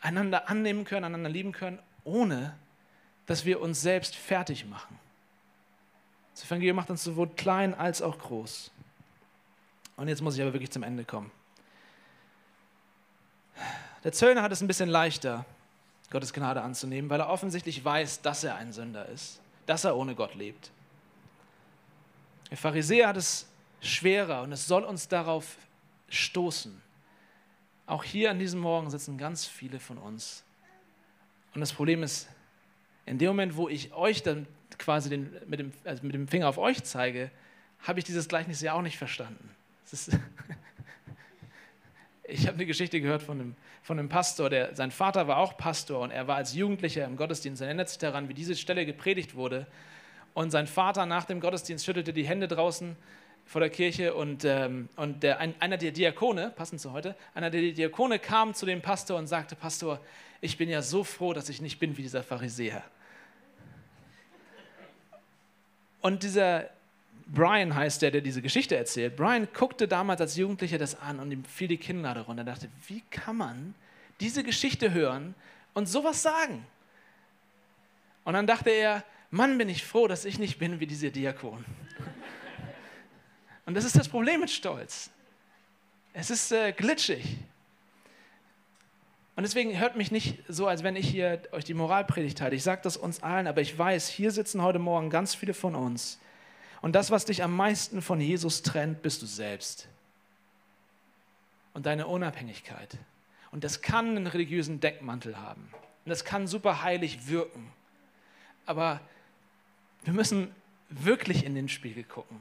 einander 0.00 0.48
annehmen 0.48 0.84
können, 0.84 1.04
einander 1.04 1.30
lieben 1.30 1.52
können, 1.52 1.78
ohne 2.04 2.56
dass 3.26 3.44
wir 3.44 3.60
uns 3.60 3.80
selbst 3.80 4.16
fertig 4.16 4.66
machen. 4.66 4.98
Das 6.34 6.44
Evangelium 6.44 6.76
macht 6.76 6.90
uns 6.90 7.04
sowohl 7.04 7.28
klein 7.30 7.74
als 7.74 8.02
auch 8.02 8.18
groß. 8.18 8.70
Und 9.96 10.08
jetzt 10.08 10.22
muss 10.22 10.34
ich 10.34 10.42
aber 10.42 10.52
wirklich 10.52 10.70
zum 10.70 10.82
Ende 10.82 11.04
kommen. 11.04 11.30
Der 14.02 14.12
Zöllner 14.12 14.42
hat 14.42 14.50
es 14.50 14.60
ein 14.60 14.66
bisschen 14.66 14.88
leichter, 14.88 15.44
Gottes 16.12 16.32
Gnade 16.32 16.62
anzunehmen, 16.62 17.10
weil 17.10 17.20
er 17.20 17.28
offensichtlich 17.28 17.84
weiß, 17.84 18.22
dass 18.22 18.44
er 18.44 18.54
ein 18.54 18.72
Sünder 18.72 19.08
ist, 19.08 19.40
dass 19.66 19.84
er 19.84 19.96
ohne 19.96 20.14
Gott 20.14 20.34
lebt. 20.34 20.70
Der 22.50 22.58
Pharisäer 22.58 23.08
hat 23.08 23.16
es 23.16 23.48
schwerer 23.80 24.42
und 24.42 24.52
es 24.52 24.68
soll 24.68 24.84
uns 24.84 25.08
darauf 25.08 25.56
stoßen. 26.08 26.80
Auch 27.86 28.04
hier 28.04 28.30
an 28.30 28.38
diesem 28.38 28.60
Morgen 28.60 28.90
sitzen 28.90 29.18
ganz 29.18 29.46
viele 29.46 29.80
von 29.80 29.98
uns. 29.98 30.44
Und 31.54 31.60
das 31.60 31.72
Problem 31.72 32.02
ist, 32.02 32.28
in 33.06 33.18
dem 33.18 33.28
Moment, 33.28 33.56
wo 33.56 33.68
ich 33.68 33.92
euch 33.92 34.22
dann 34.22 34.46
quasi 34.78 35.08
den, 35.08 35.34
mit, 35.46 35.60
dem, 35.60 35.72
also 35.84 36.04
mit 36.04 36.14
dem 36.14 36.28
Finger 36.28 36.48
auf 36.48 36.58
euch 36.58 36.84
zeige, 36.84 37.30
habe 37.80 37.98
ich 37.98 38.04
dieses 38.04 38.28
Gleichnis 38.28 38.60
ja 38.60 38.74
auch 38.74 38.82
nicht 38.82 38.98
verstanden. 38.98 39.50
ich 42.24 42.46
habe 42.46 42.54
eine 42.54 42.66
Geschichte 42.66 43.00
gehört 43.00 43.22
von 43.22 43.40
einem, 43.40 43.56
von 43.82 43.98
einem 43.98 44.08
Pastor, 44.08 44.48
der, 44.48 44.74
sein 44.74 44.90
Vater 44.90 45.26
war 45.26 45.38
auch 45.38 45.56
Pastor 45.56 46.00
und 46.00 46.10
er 46.10 46.28
war 46.28 46.36
als 46.36 46.54
Jugendlicher 46.54 47.04
im 47.04 47.16
Gottesdienst. 47.16 47.60
Er 47.62 47.68
erinnert 47.68 47.88
sich 47.88 47.98
daran, 47.98 48.28
wie 48.28 48.34
diese 48.34 48.54
Stelle 48.54 48.86
gepredigt 48.86 49.34
wurde. 49.34 49.66
Und 50.34 50.50
sein 50.50 50.66
Vater 50.66 51.04
nach 51.04 51.24
dem 51.24 51.40
Gottesdienst 51.40 51.84
schüttelte 51.84 52.12
die 52.12 52.26
Hände 52.26 52.48
draußen 52.48 52.96
vor 53.44 53.60
der 53.60 53.70
Kirche 53.70 54.14
und, 54.14 54.44
ähm, 54.44 54.88
und 54.96 55.22
der, 55.24 55.40
ein, 55.40 55.54
einer 55.58 55.76
der 55.76 55.90
Diakone, 55.90 56.52
passend 56.54 56.80
zu 56.80 56.92
heute, 56.92 57.16
einer 57.34 57.50
der 57.50 57.72
Diakone 57.72 58.18
kam 58.18 58.54
zu 58.54 58.66
dem 58.66 58.80
Pastor 58.80 59.18
und 59.18 59.26
sagte, 59.26 59.56
Pastor, 59.56 60.00
ich 60.40 60.56
bin 60.56 60.68
ja 60.68 60.80
so 60.80 61.04
froh, 61.04 61.32
dass 61.32 61.48
ich 61.48 61.60
nicht 61.60 61.78
bin 61.80 61.96
wie 61.96 62.02
dieser 62.02 62.22
Pharisäer. 62.22 62.84
Und 66.00 66.22
dieser 66.22 66.70
Brian 67.26 67.74
heißt 67.74 68.02
der, 68.02 68.10
der 68.10 68.20
diese 68.20 68.42
Geschichte 68.42 68.76
erzählt. 68.76 69.16
Brian 69.16 69.48
guckte 69.52 69.88
damals 69.88 70.20
als 70.20 70.36
Jugendlicher 70.36 70.78
das 70.78 71.00
an 71.00 71.20
und 71.20 71.30
ihm 71.30 71.44
fiel 71.44 71.68
die 71.68 71.76
Kinnlade 71.76 72.20
runter. 72.20 72.42
Er 72.42 72.52
dachte, 72.52 72.68
wie 72.86 73.02
kann 73.10 73.36
man 73.36 73.74
diese 74.20 74.44
Geschichte 74.44 74.92
hören 74.92 75.34
und 75.74 75.86
sowas 75.86 76.22
sagen? 76.22 76.66
Und 78.24 78.34
dann 78.34 78.46
dachte 78.46 78.70
er, 78.70 79.04
Mann, 79.30 79.58
bin 79.58 79.68
ich 79.68 79.84
froh, 79.84 80.08
dass 80.08 80.24
ich 80.24 80.38
nicht 80.38 80.58
bin 80.58 80.80
wie 80.80 80.86
dieser 80.86 81.10
Diakon. 81.10 81.64
Und 83.64 83.74
das 83.74 83.84
ist 83.84 83.96
das 83.96 84.08
Problem 84.08 84.40
mit 84.40 84.50
Stolz. 84.50 85.10
Es 86.12 86.30
ist 86.30 86.52
äh, 86.52 86.72
glitschig. 86.72 87.38
Und 89.34 89.44
deswegen 89.44 89.78
hört 89.78 89.96
mich 89.96 90.10
nicht 90.10 90.38
so, 90.46 90.66
als 90.66 90.82
wenn 90.82 90.94
ich 90.94 91.08
hier 91.08 91.40
euch 91.52 91.64
die 91.64 91.72
Moralpredigt 91.72 92.40
halte. 92.42 92.54
Ich 92.54 92.62
sage 92.62 92.82
das 92.84 92.98
uns 92.98 93.22
allen, 93.22 93.46
aber 93.46 93.62
ich 93.62 93.76
weiß, 93.78 94.08
hier 94.08 94.30
sitzen 94.30 94.60
heute 94.60 94.78
Morgen 94.78 95.08
ganz 95.08 95.34
viele 95.34 95.54
von 95.54 95.74
uns. 95.74 96.20
Und 96.82 96.92
das, 96.92 97.10
was 97.10 97.24
dich 97.24 97.42
am 97.42 97.56
meisten 97.56 98.02
von 98.02 98.20
Jesus 98.20 98.62
trennt, 98.62 99.02
bist 99.02 99.22
du 99.22 99.26
selbst. 99.26 99.88
Und 101.72 101.86
deine 101.86 102.06
Unabhängigkeit. 102.06 102.98
Und 103.50 103.64
das 103.64 103.80
kann 103.80 104.10
einen 104.10 104.26
religiösen 104.26 104.80
Deckmantel 104.80 105.38
haben. 105.38 105.70
Und 106.04 106.10
das 106.10 106.24
kann 106.24 106.46
super 106.46 106.82
heilig 106.82 107.28
wirken. 107.28 107.72
Aber 108.66 109.00
wir 110.04 110.12
müssen 110.12 110.54
wirklich 110.90 111.44
in 111.44 111.54
den 111.54 111.70
Spiegel 111.70 112.04
gucken 112.04 112.38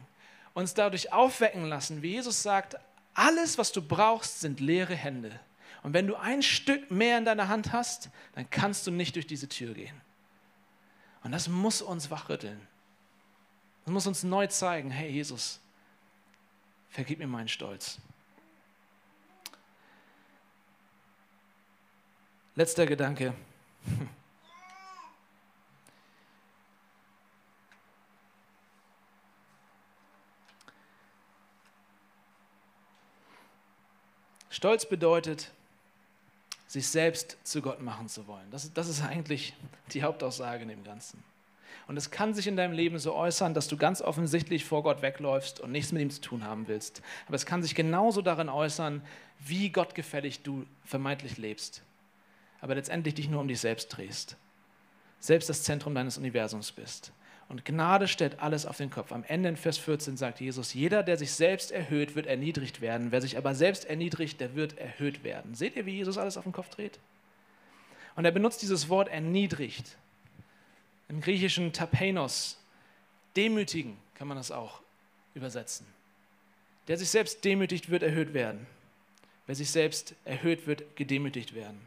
uns 0.53 0.73
dadurch 0.73 1.13
aufwecken 1.13 1.65
lassen, 1.65 2.01
wie 2.01 2.11
Jesus 2.11 2.43
sagt, 2.43 2.75
alles, 3.13 3.57
was 3.57 3.71
du 3.71 3.81
brauchst, 3.81 4.41
sind 4.41 4.59
leere 4.59 4.95
Hände. 4.95 5.39
Und 5.83 5.93
wenn 5.93 6.07
du 6.07 6.15
ein 6.15 6.41
Stück 6.43 6.91
mehr 6.91 7.17
in 7.17 7.25
deiner 7.25 7.47
Hand 7.47 7.73
hast, 7.73 8.09
dann 8.35 8.49
kannst 8.49 8.85
du 8.87 8.91
nicht 8.91 9.15
durch 9.15 9.27
diese 9.27 9.49
Tür 9.49 9.73
gehen. 9.73 9.99
Und 11.23 11.31
das 11.31 11.47
muss 11.47 11.81
uns 11.81 12.09
wachrütteln. 12.11 12.59
Das 13.85 13.93
muss 13.93 14.07
uns 14.07 14.23
neu 14.23 14.47
zeigen, 14.47 14.91
hey 14.91 15.09
Jesus, 15.09 15.59
vergib 16.89 17.19
mir 17.19 17.27
meinen 17.27 17.47
Stolz. 17.47 17.99
Letzter 22.55 22.85
Gedanke. 22.85 23.33
Stolz 34.49 34.85
bedeutet, 34.85 35.49
sich 36.67 36.87
selbst 36.87 37.37
zu 37.43 37.63
Gott 37.63 37.81
machen 37.81 38.07
zu 38.07 38.27
wollen. 38.27 38.51
Das, 38.51 38.71
das 38.73 38.87
ist 38.89 39.01
eigentlich 39.01 39.55
die 39.91 40.03
Hauptaussage 40.03 40.61
in 40.61 40.69
dem 40.69 40.83
Ganzen. 40.83 41.23
Und 41.87 41.97
es 41.97 42.11
kann 42.11 42.33
sich 42.33 42.47
in 42.47 42.55
deinem 42.55 42.73
Leben 42.73 42.99
so 42.99 43.13
äußern, 43.15 43.53
dass 43.53 43.67
du 43.67 43.77
ganz 43.77 44.01
offensichtlich 44.01 44.65
vor 44.65 44.83
Gott 44.83 45.01
wegläufst 45.01 45.59
und 45.59 45.71
nichts 45.71 45.91
mit 45.91 46.01
ihm 46.01 46.09
zu 46.09 46.21
tun 46.21 46.45
haben 46.45 46.67
willst. 46.67 47.01
Aber 47.27 47.35
es 47.35 47.45
kann 47.45 47.63
sich 47.63 47.75
genauso 47.75 48.21
darin 48.21 48.49
äußern, 48.49 49.01
wie 49.39 49.69
gottgefällig 49.69 50.43
du 50.43 50.65
vermeintlich 50.85 51.37
lebst. 51.37 51.83
Aber 52.61 52.75
letztendlich 52.75 53.15
dich 53.15 53.29
nur 53.29 53.41
um 53.41 53.47
dich 53.47 53.59
selbst 53.59 53.89
drehst. 53.89 54.37
Selbst 55.19 55.49
das 55.49 55.63
Zentrum 55.63 55.95
deines 55.95 56.17
Universums 56.17 56.71
bist. 56.71 57.11
Und 57.51 57.65
Gnade 57.65 58.07
stellt 58.07 58.39
alles 58.39 58.65
auf 58.65 58.77
den 58.77 58.89
Kopf. 58.89 59.11
Am 59.11 59.25
Ende 59.27 59.49
in 59.49 59.57
Vers 59.57 59.77
14 59.77 60.15
sagt 60.15 60.39
Jesus, 60.39 60.73
jeder, 60.73 61.03
der 61.03 61.17
sich 61.17 61.33
selbst 61.33 61.73
erhöht, 61.73 62.15
wird 62.15 62.25
erniedrigt 62.25 62.79
werden. 62.79 63.11
Wer 63.11 63.19
sich 63.19 63.37
aber 63.37 63.55
selbst 63.55 63.83
erniedrigt, 63.83 64.39
der 64.39 64.55
wird 64.55 64.77
erhöht 64.77 65.25
werden. 65.25 65.53
Seht 65.53 65.75
ihr, 65.75 65.85
wie 65.85 65.95
Jesus 65.95 66.17
alles 66.17 66.37
auf 66.37 66.43
den 66.43 66.53
Kopf 66.53 66.69
dreht? 66.69 66.97
Und 68.15 68.23
er 68.23 68.31
benutzt 68.31 68.61
dieses 68.61 68.87
Wort 68.87 69.09
erniedrigt. 69.09 69.97
Im 71.11 71.19
griechischen 71.19 71.73
Tapeinos, 71.73 72.57
demütigen 73.35 73.97
kann 74.15 74.29
man 74.29 74.37
das 74.37 74.49
auch 74.49 74.79
übersetzen. 75.33 75.85
Der 76.87 76.97
sich 76.97 77.09
selbst 77.09 77.43
demütigt, 77.43 77.89
wird 77.89 78.01
erhöht 78.01 78.33
werden. 78.33 78.65
Wer 79.45 79.55
sich 79.55 79.69
selbst 79.71 80.15
erhöht, 80.23 80.67
wird 80.67 80.95
gedemütigt 80.95 81.53
werden. 81.53 81.85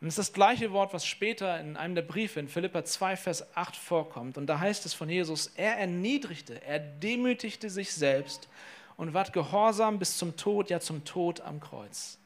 Und 0.00 0.08
das 0.08 0.18
ist 0.18 0.30
das 0.30 0.32
gleiche 0.32 0.72
Wort, 0.72 0.92
was 0.92 1.06
später 1.06 1.60
in 1.60 1.76
einem 1.76 1.94
der 1.94 2.02
Briefe 2.02 2.40
in 2.40 2.48
Philippa 2.48 2.84
2, 2.84 3.16
Vers 3.16 3.56
8 3.56 3.76
vorkommt. 3.76 4.36
Und 4.36 4.48
da 4.48 4.58
heißt 4.58 4.84
es 4.84 4.94
von 4.94 5.08
Jesus, 5.08 5.52
er 5.54 5.76
erniedrigte, 5.76 6.60
er 6.64 6.80
demütigte 6.80 7.70
sich 7.70 7.92
selbst 7.92 8.48
und 8.96 9.14
ward 9.14 9.32
gehorsam 9.32 10.00
bis 10.00 10.18
zum 10.18 10.36
Tod, 10.36 10.70
ja 10.70 10.80
zum 10.80 11.04
Tod 11.04 11.40
am 11.40 11.60
Kreuz. 11.60 12.18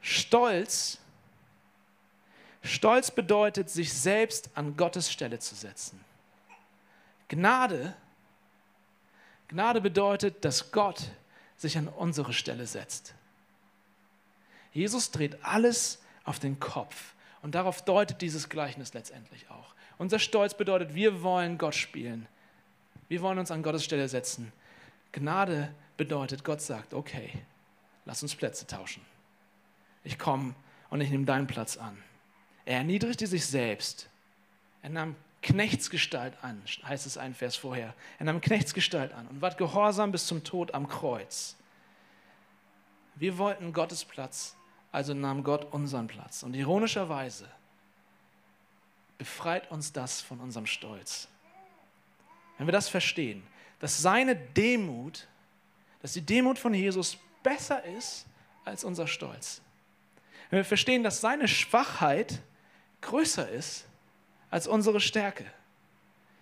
Stolz 0.00 0.98
Stolz 2.62 3.10
bedeutet, 3.10 3.70
sich 3.70 3.92
selbst 3.92 4.50
an 4.54 4.76
Gottes 4.76 5.10
Stelle 5.10 5.38
zu 5.38 5.54
setzen. 5.54 6.00
Gnade, 7.28 7.94
Gnade 9.48 9.80
bedeutet, 9.80 10.44
dass 10.44 10.70
Gott 10.72 11.10
sich 11.56 11.76
an 11.76 11.88
unsere 11.88 12.32
Stelle 12.32 12.66
setzt. 12.66 13.14
Jesus 14.72 15.10
dreht 15.10 15.44
alles 15.44 16.00
auf 16.24 16.38
den 16.38 16.58
Kopf 16.60 17.14
und 17.42 17.54
darauf 17.54 17.82
deutet 17.84 18.22
dieses 18.22 18.48
Gleichnis 18.48 18.94
letztendlich 18.94 19.50
auch. 19.50 19.74
Unser 19.98 20.18
Stolz 20.18 20.54
bedeutet, 20.54 20.94
wir 20.94 21.22
wollen 21.22 21.58
Gott 21.58 21.74
spielen. 21.74 22.26
Wir 23.08 23.20
wollen 23.20 23.38
uns 23.38 23.50
an 23.50 23.62
Gottes 23.62 23.84
Stelle 23.84 24.08
setzen. 24.08 24.52
Gnade 25.12 25.74
bedeutet, 25.96 26.44
Gott 26.44 26.62
sagt, 26.62 26.94
okay, 26.94 27.30
lass 28.04 28.22
uns 28.22 28.34
Plätze 28.34 28.66
tauschen. 28.66 29.04
Ich 30.04 30.18
komme 30.18 30.54
und 30.88 31.00
ich 31.00 31.10
nehme 31.10 31.26
deinen 31.26 31.46
Platz 31.46 31.76
an. 31.76 31.96
Er 32.64 32.78
erniedrigte 32.78 33.26
sich 33.26 33.46
selbst. 33.46 34.08
Er 34.82 34.90
nahm 34.90 35.16
Knechtsgestalt 35.42 36.34
an, 36.42 36.62
heißt 36.84 37.06
es 37.06 37.18
ein 37.18 37.34
Vers 37.34 37.56
vorher. 37.56 37.94
Er 38.18 38.26
nahm 38.26 38.40
Knechtsgestalt 38.40 39.12
an 39.12 39.26
und 39.26 39.40
ward 39.40 39.58
gehorsam 39.58 40.12
bis 40.12 40.26
zum 40.26 40.44
Tod 40.44 40.72
am 40.72 40.88
Kreuz. 40.88 41.56
Wir 43.16 43.38
wollten 43.38 43.72
Gottes 43.72 44.04
Platz, 44.04 44.56
also 44.92 45.14
nahm 45.14 45.42
Gott 45.42 45.72
unseren 45.72 46.06
Platz. 46.06 46.42
Und 46.44 46.54
ironischerweise 46.54 47.48
befreit 49.18 49.70
uns 49.70 49.92
das 49.92 50.20
von 50.20 50.40
unserem 50.40 50.66
Stolz. 50.66 51.28
Wenn 52.58 52.66
wir 52.66 52.72
das 52.72 52.88
verstehen, 52.88 53.42
dass 53.80 54.00
seine 54.00 54.36
Demut, 54.36 55.26
dass 56.00 56.12
die 56.12 56.20
Demut 56.20 56.58
von 56.58 56.72
Jesus 56.72 57.18
besser 57.42 57.84
ist 57.84 58.26
als 58.64 58.84
unser 58.84 59.08
Stolz. 59.08 59.60
Wenn 60.50 60.58
wir 60.58 60.64
verstehen, 60.64 61.02
dass 61.02 61.20
seine 61.20 61.48
Schwachheit 61.48 62.42
größer 63.02 63.48
ist 63.48 63.84
als 64.50 64.66
unsere 64.66 65.00
Stärke. 65.00 65.44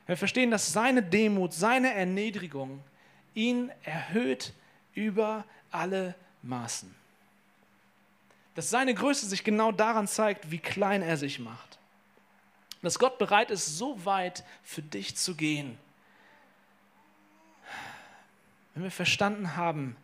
Wir 0.07 0.17
verstehen, 0.17 0.51
dass 0.51 0.73
seine 0.73 1.03
Demut, 1.03 1.53
seine 1.53 1.93
Erniedrigung 1.95 2.83
ihn 3.35 3.71
erhöht 3.83 4.53
über 4.95 5.45
alle 5.71 6.15
Maßen. 6.43 6.93
Dass 8.55 8.71
seine 8.71 8.95
Größe 8.95 9.27
sich 9.27 9.45
genau 9.45 9.73
daran 9.73 10.09
zeigt, 10.09 10.51
wie 10.51 10.59
klein 10.59 11.03
er 11.03 11.17
sich 11.17 11.39
macht. 11.39 11.79
Dass 12.83 12.99
Gott 12.99 13.19
bereit 13.19 13.51
ist, 13.51 13.79
so 13.79 14.05
weit 14.05 14.45
für 14.63 14.83
dich 14.83 15.17
zu 15.17 15.35
gehen. 15.37 15.79
Wenn 18.75 18.83
wir 18.83 18.91
verstanden 18.91 19.57
haben, 19.57 19.97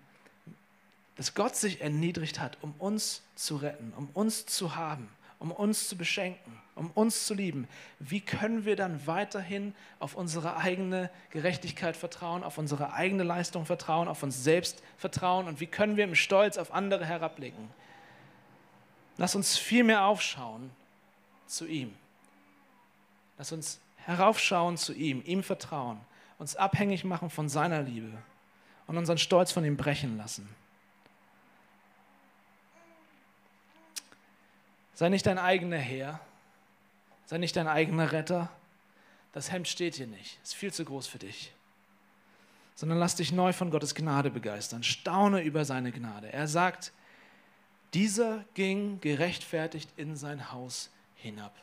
dass 1.16 1.34
Gott 1.34 1.56
sich 1.56 1.80
erniedrigt 1.80 2.38
hat, 2.38 2.58
um 2.60 2.74
uns 2.78 3.22
zu 3.34 3.56
retten, 3.56 3.92
um 3.96 4.08
uns 4.12 4.46
zu 4.46 4.76
haben, 4.76 5.08
um 5.38 5.50
uns 5.52 5.88
zu 5.88 5.96
beschenken, 5.96 6.60
um 6.74 6.90
uns 6.90 7.26
zu 7.26 7.34
lieben, 7.34 7.68
wie 7.98 8.20
können 8.20 8.64
wir 8.64 8.76
dann 8.76 9.06
weiterhin 9.06 9.74
auf 9.98 10.14
unsere 10.14 10.56
eigene 10.56 11.10
Gerechtigkeit 11.30 11.96
vertrauen, 11.96 12.42
auf 12.42 12.58
unsere 12.58 12.92
eigene 12.92 13.22
Leistung 13.22 13.66
vertrauen, 13.66 14.08
auf 14.08 14.22
uns 14.22 14.42
selbst 14.42 14.82
vertrauen 14.96 15.46
und 15.48 15.60
wie 15.60 15.66
können 15.66 15.96
wir 15.96 16.04
im 16.04 16.14
Stolz 16.14 16.58
auf 16.58 16.72
andere 16.72 17.04
herabblicken? 17.04 17.68
Lass 19.16 19.34
uns 19.34 19.56
viel 19.56 19.84
mehr 19.84 20.04
aufschauen 20.04 20.70
zu 21.46 21.66
ihm. 21.66 21.94
Lass 23.38 23.52
uns 23.52 23.80
heraufschauen 23.96 24.76
zu 24.76 24.92
ihm, 24.92 25.22
ihm 25.24 25.42
vertrauen, 25.42 26.00
uns 26.38 26.56
abhängig 26.56 27.04
machen 27.04 27.30
von 27.30 27.48
seiner 27.48 27.82
Liebe 27.82 28.12
und 28.86 28.96
unseren 28.96 29.18
Stolz 29.18 29.52
von 29.52 29.64
ihm 29.64 29.76
brechen 29.76 30.16
lassen. 30.16 30.48
Sei 34.96 35.10
nicht 35.10 35.26
dein 35.26 35.38
eigener 35.38 35.76
Herr. 35.76 36.18
Sei 37.26 37.36
nicht 37.36 37.54
dein 37.54 37.68
eigener 37.68 38.12
Retter. 38.12 38.50
Das 39.32 39.52
Hemd 39.52 39.68
steht 39.68 39.96
hier 39.96 40.06
nicht. 40.06 40.40
Ist 40.42 40.54
viel 40.54 40.72
zu 40.72 40.86
groß 40.86 41.06
für 41.06 41.18
dich. 41.18 41.52
Sondern 42.74 42.96
lass 42.96 43.14
dich 43.14 43.30
neu 43.30 43.52
von 43.52 43.70
Gottes 43.70 43.94
Gnade 43.94 44.30
begeistern. 44.30 44.82
Staune 44.82 45.42
über 45.42 45.66
seine 45.66 45.92
Gnade. 45.92 46.32
Er 46.32 46.48
sagt, 46.48 46.94
dieser 47.92 48.42
ging 48.54 48.98
gerechtfertigt 49.02 49.90
in 49.98 50.16
sein 50.16 50.50
Haus 50.50 50.90
hinab. 51.16 51.54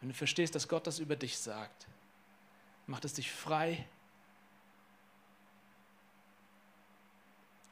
Wenn 0.00 0.08
du 0.08 0.14
verstehst, 0.16 0.56
dass 0.56 0.66
Gott 0.66 0.88
das 0.88 0.98
über 0.98 1.14
dich 1.14 1.38
sagt, 1.38 1.86
macht 2.88 3.04
es 3.04 3.14
dich 3.14 3.30
frei. 3.30 3.86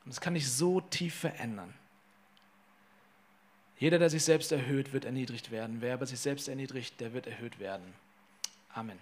Und 0.04 0.12
es 0.12 0.20
kann 0.20 0.34
dich 0.34 0.48
so 0.52 0.80
tief 0.80 1.16
verändern. 1.16 1.74
Jeder, 3.82 3.98
der 3.98 4.10
sich 4.10 4.22
selbst 4.22 4.52
erhöht, 4.52 4.92
wird 4.92 5.06
erniedrigt 5.06 5.50
werden. 5.50 5.78
Wer 5.80 5.94
aber 5.94 6.06
sich 6.06 6.20
selbst 6.20 6.46
erniedrigt, 6.46 7.00
der 7.00 7.14
wird 7.14 7.26
erhöht 7.26 7.58
werden. 7.58 7.82
Amen. 8.72 8.96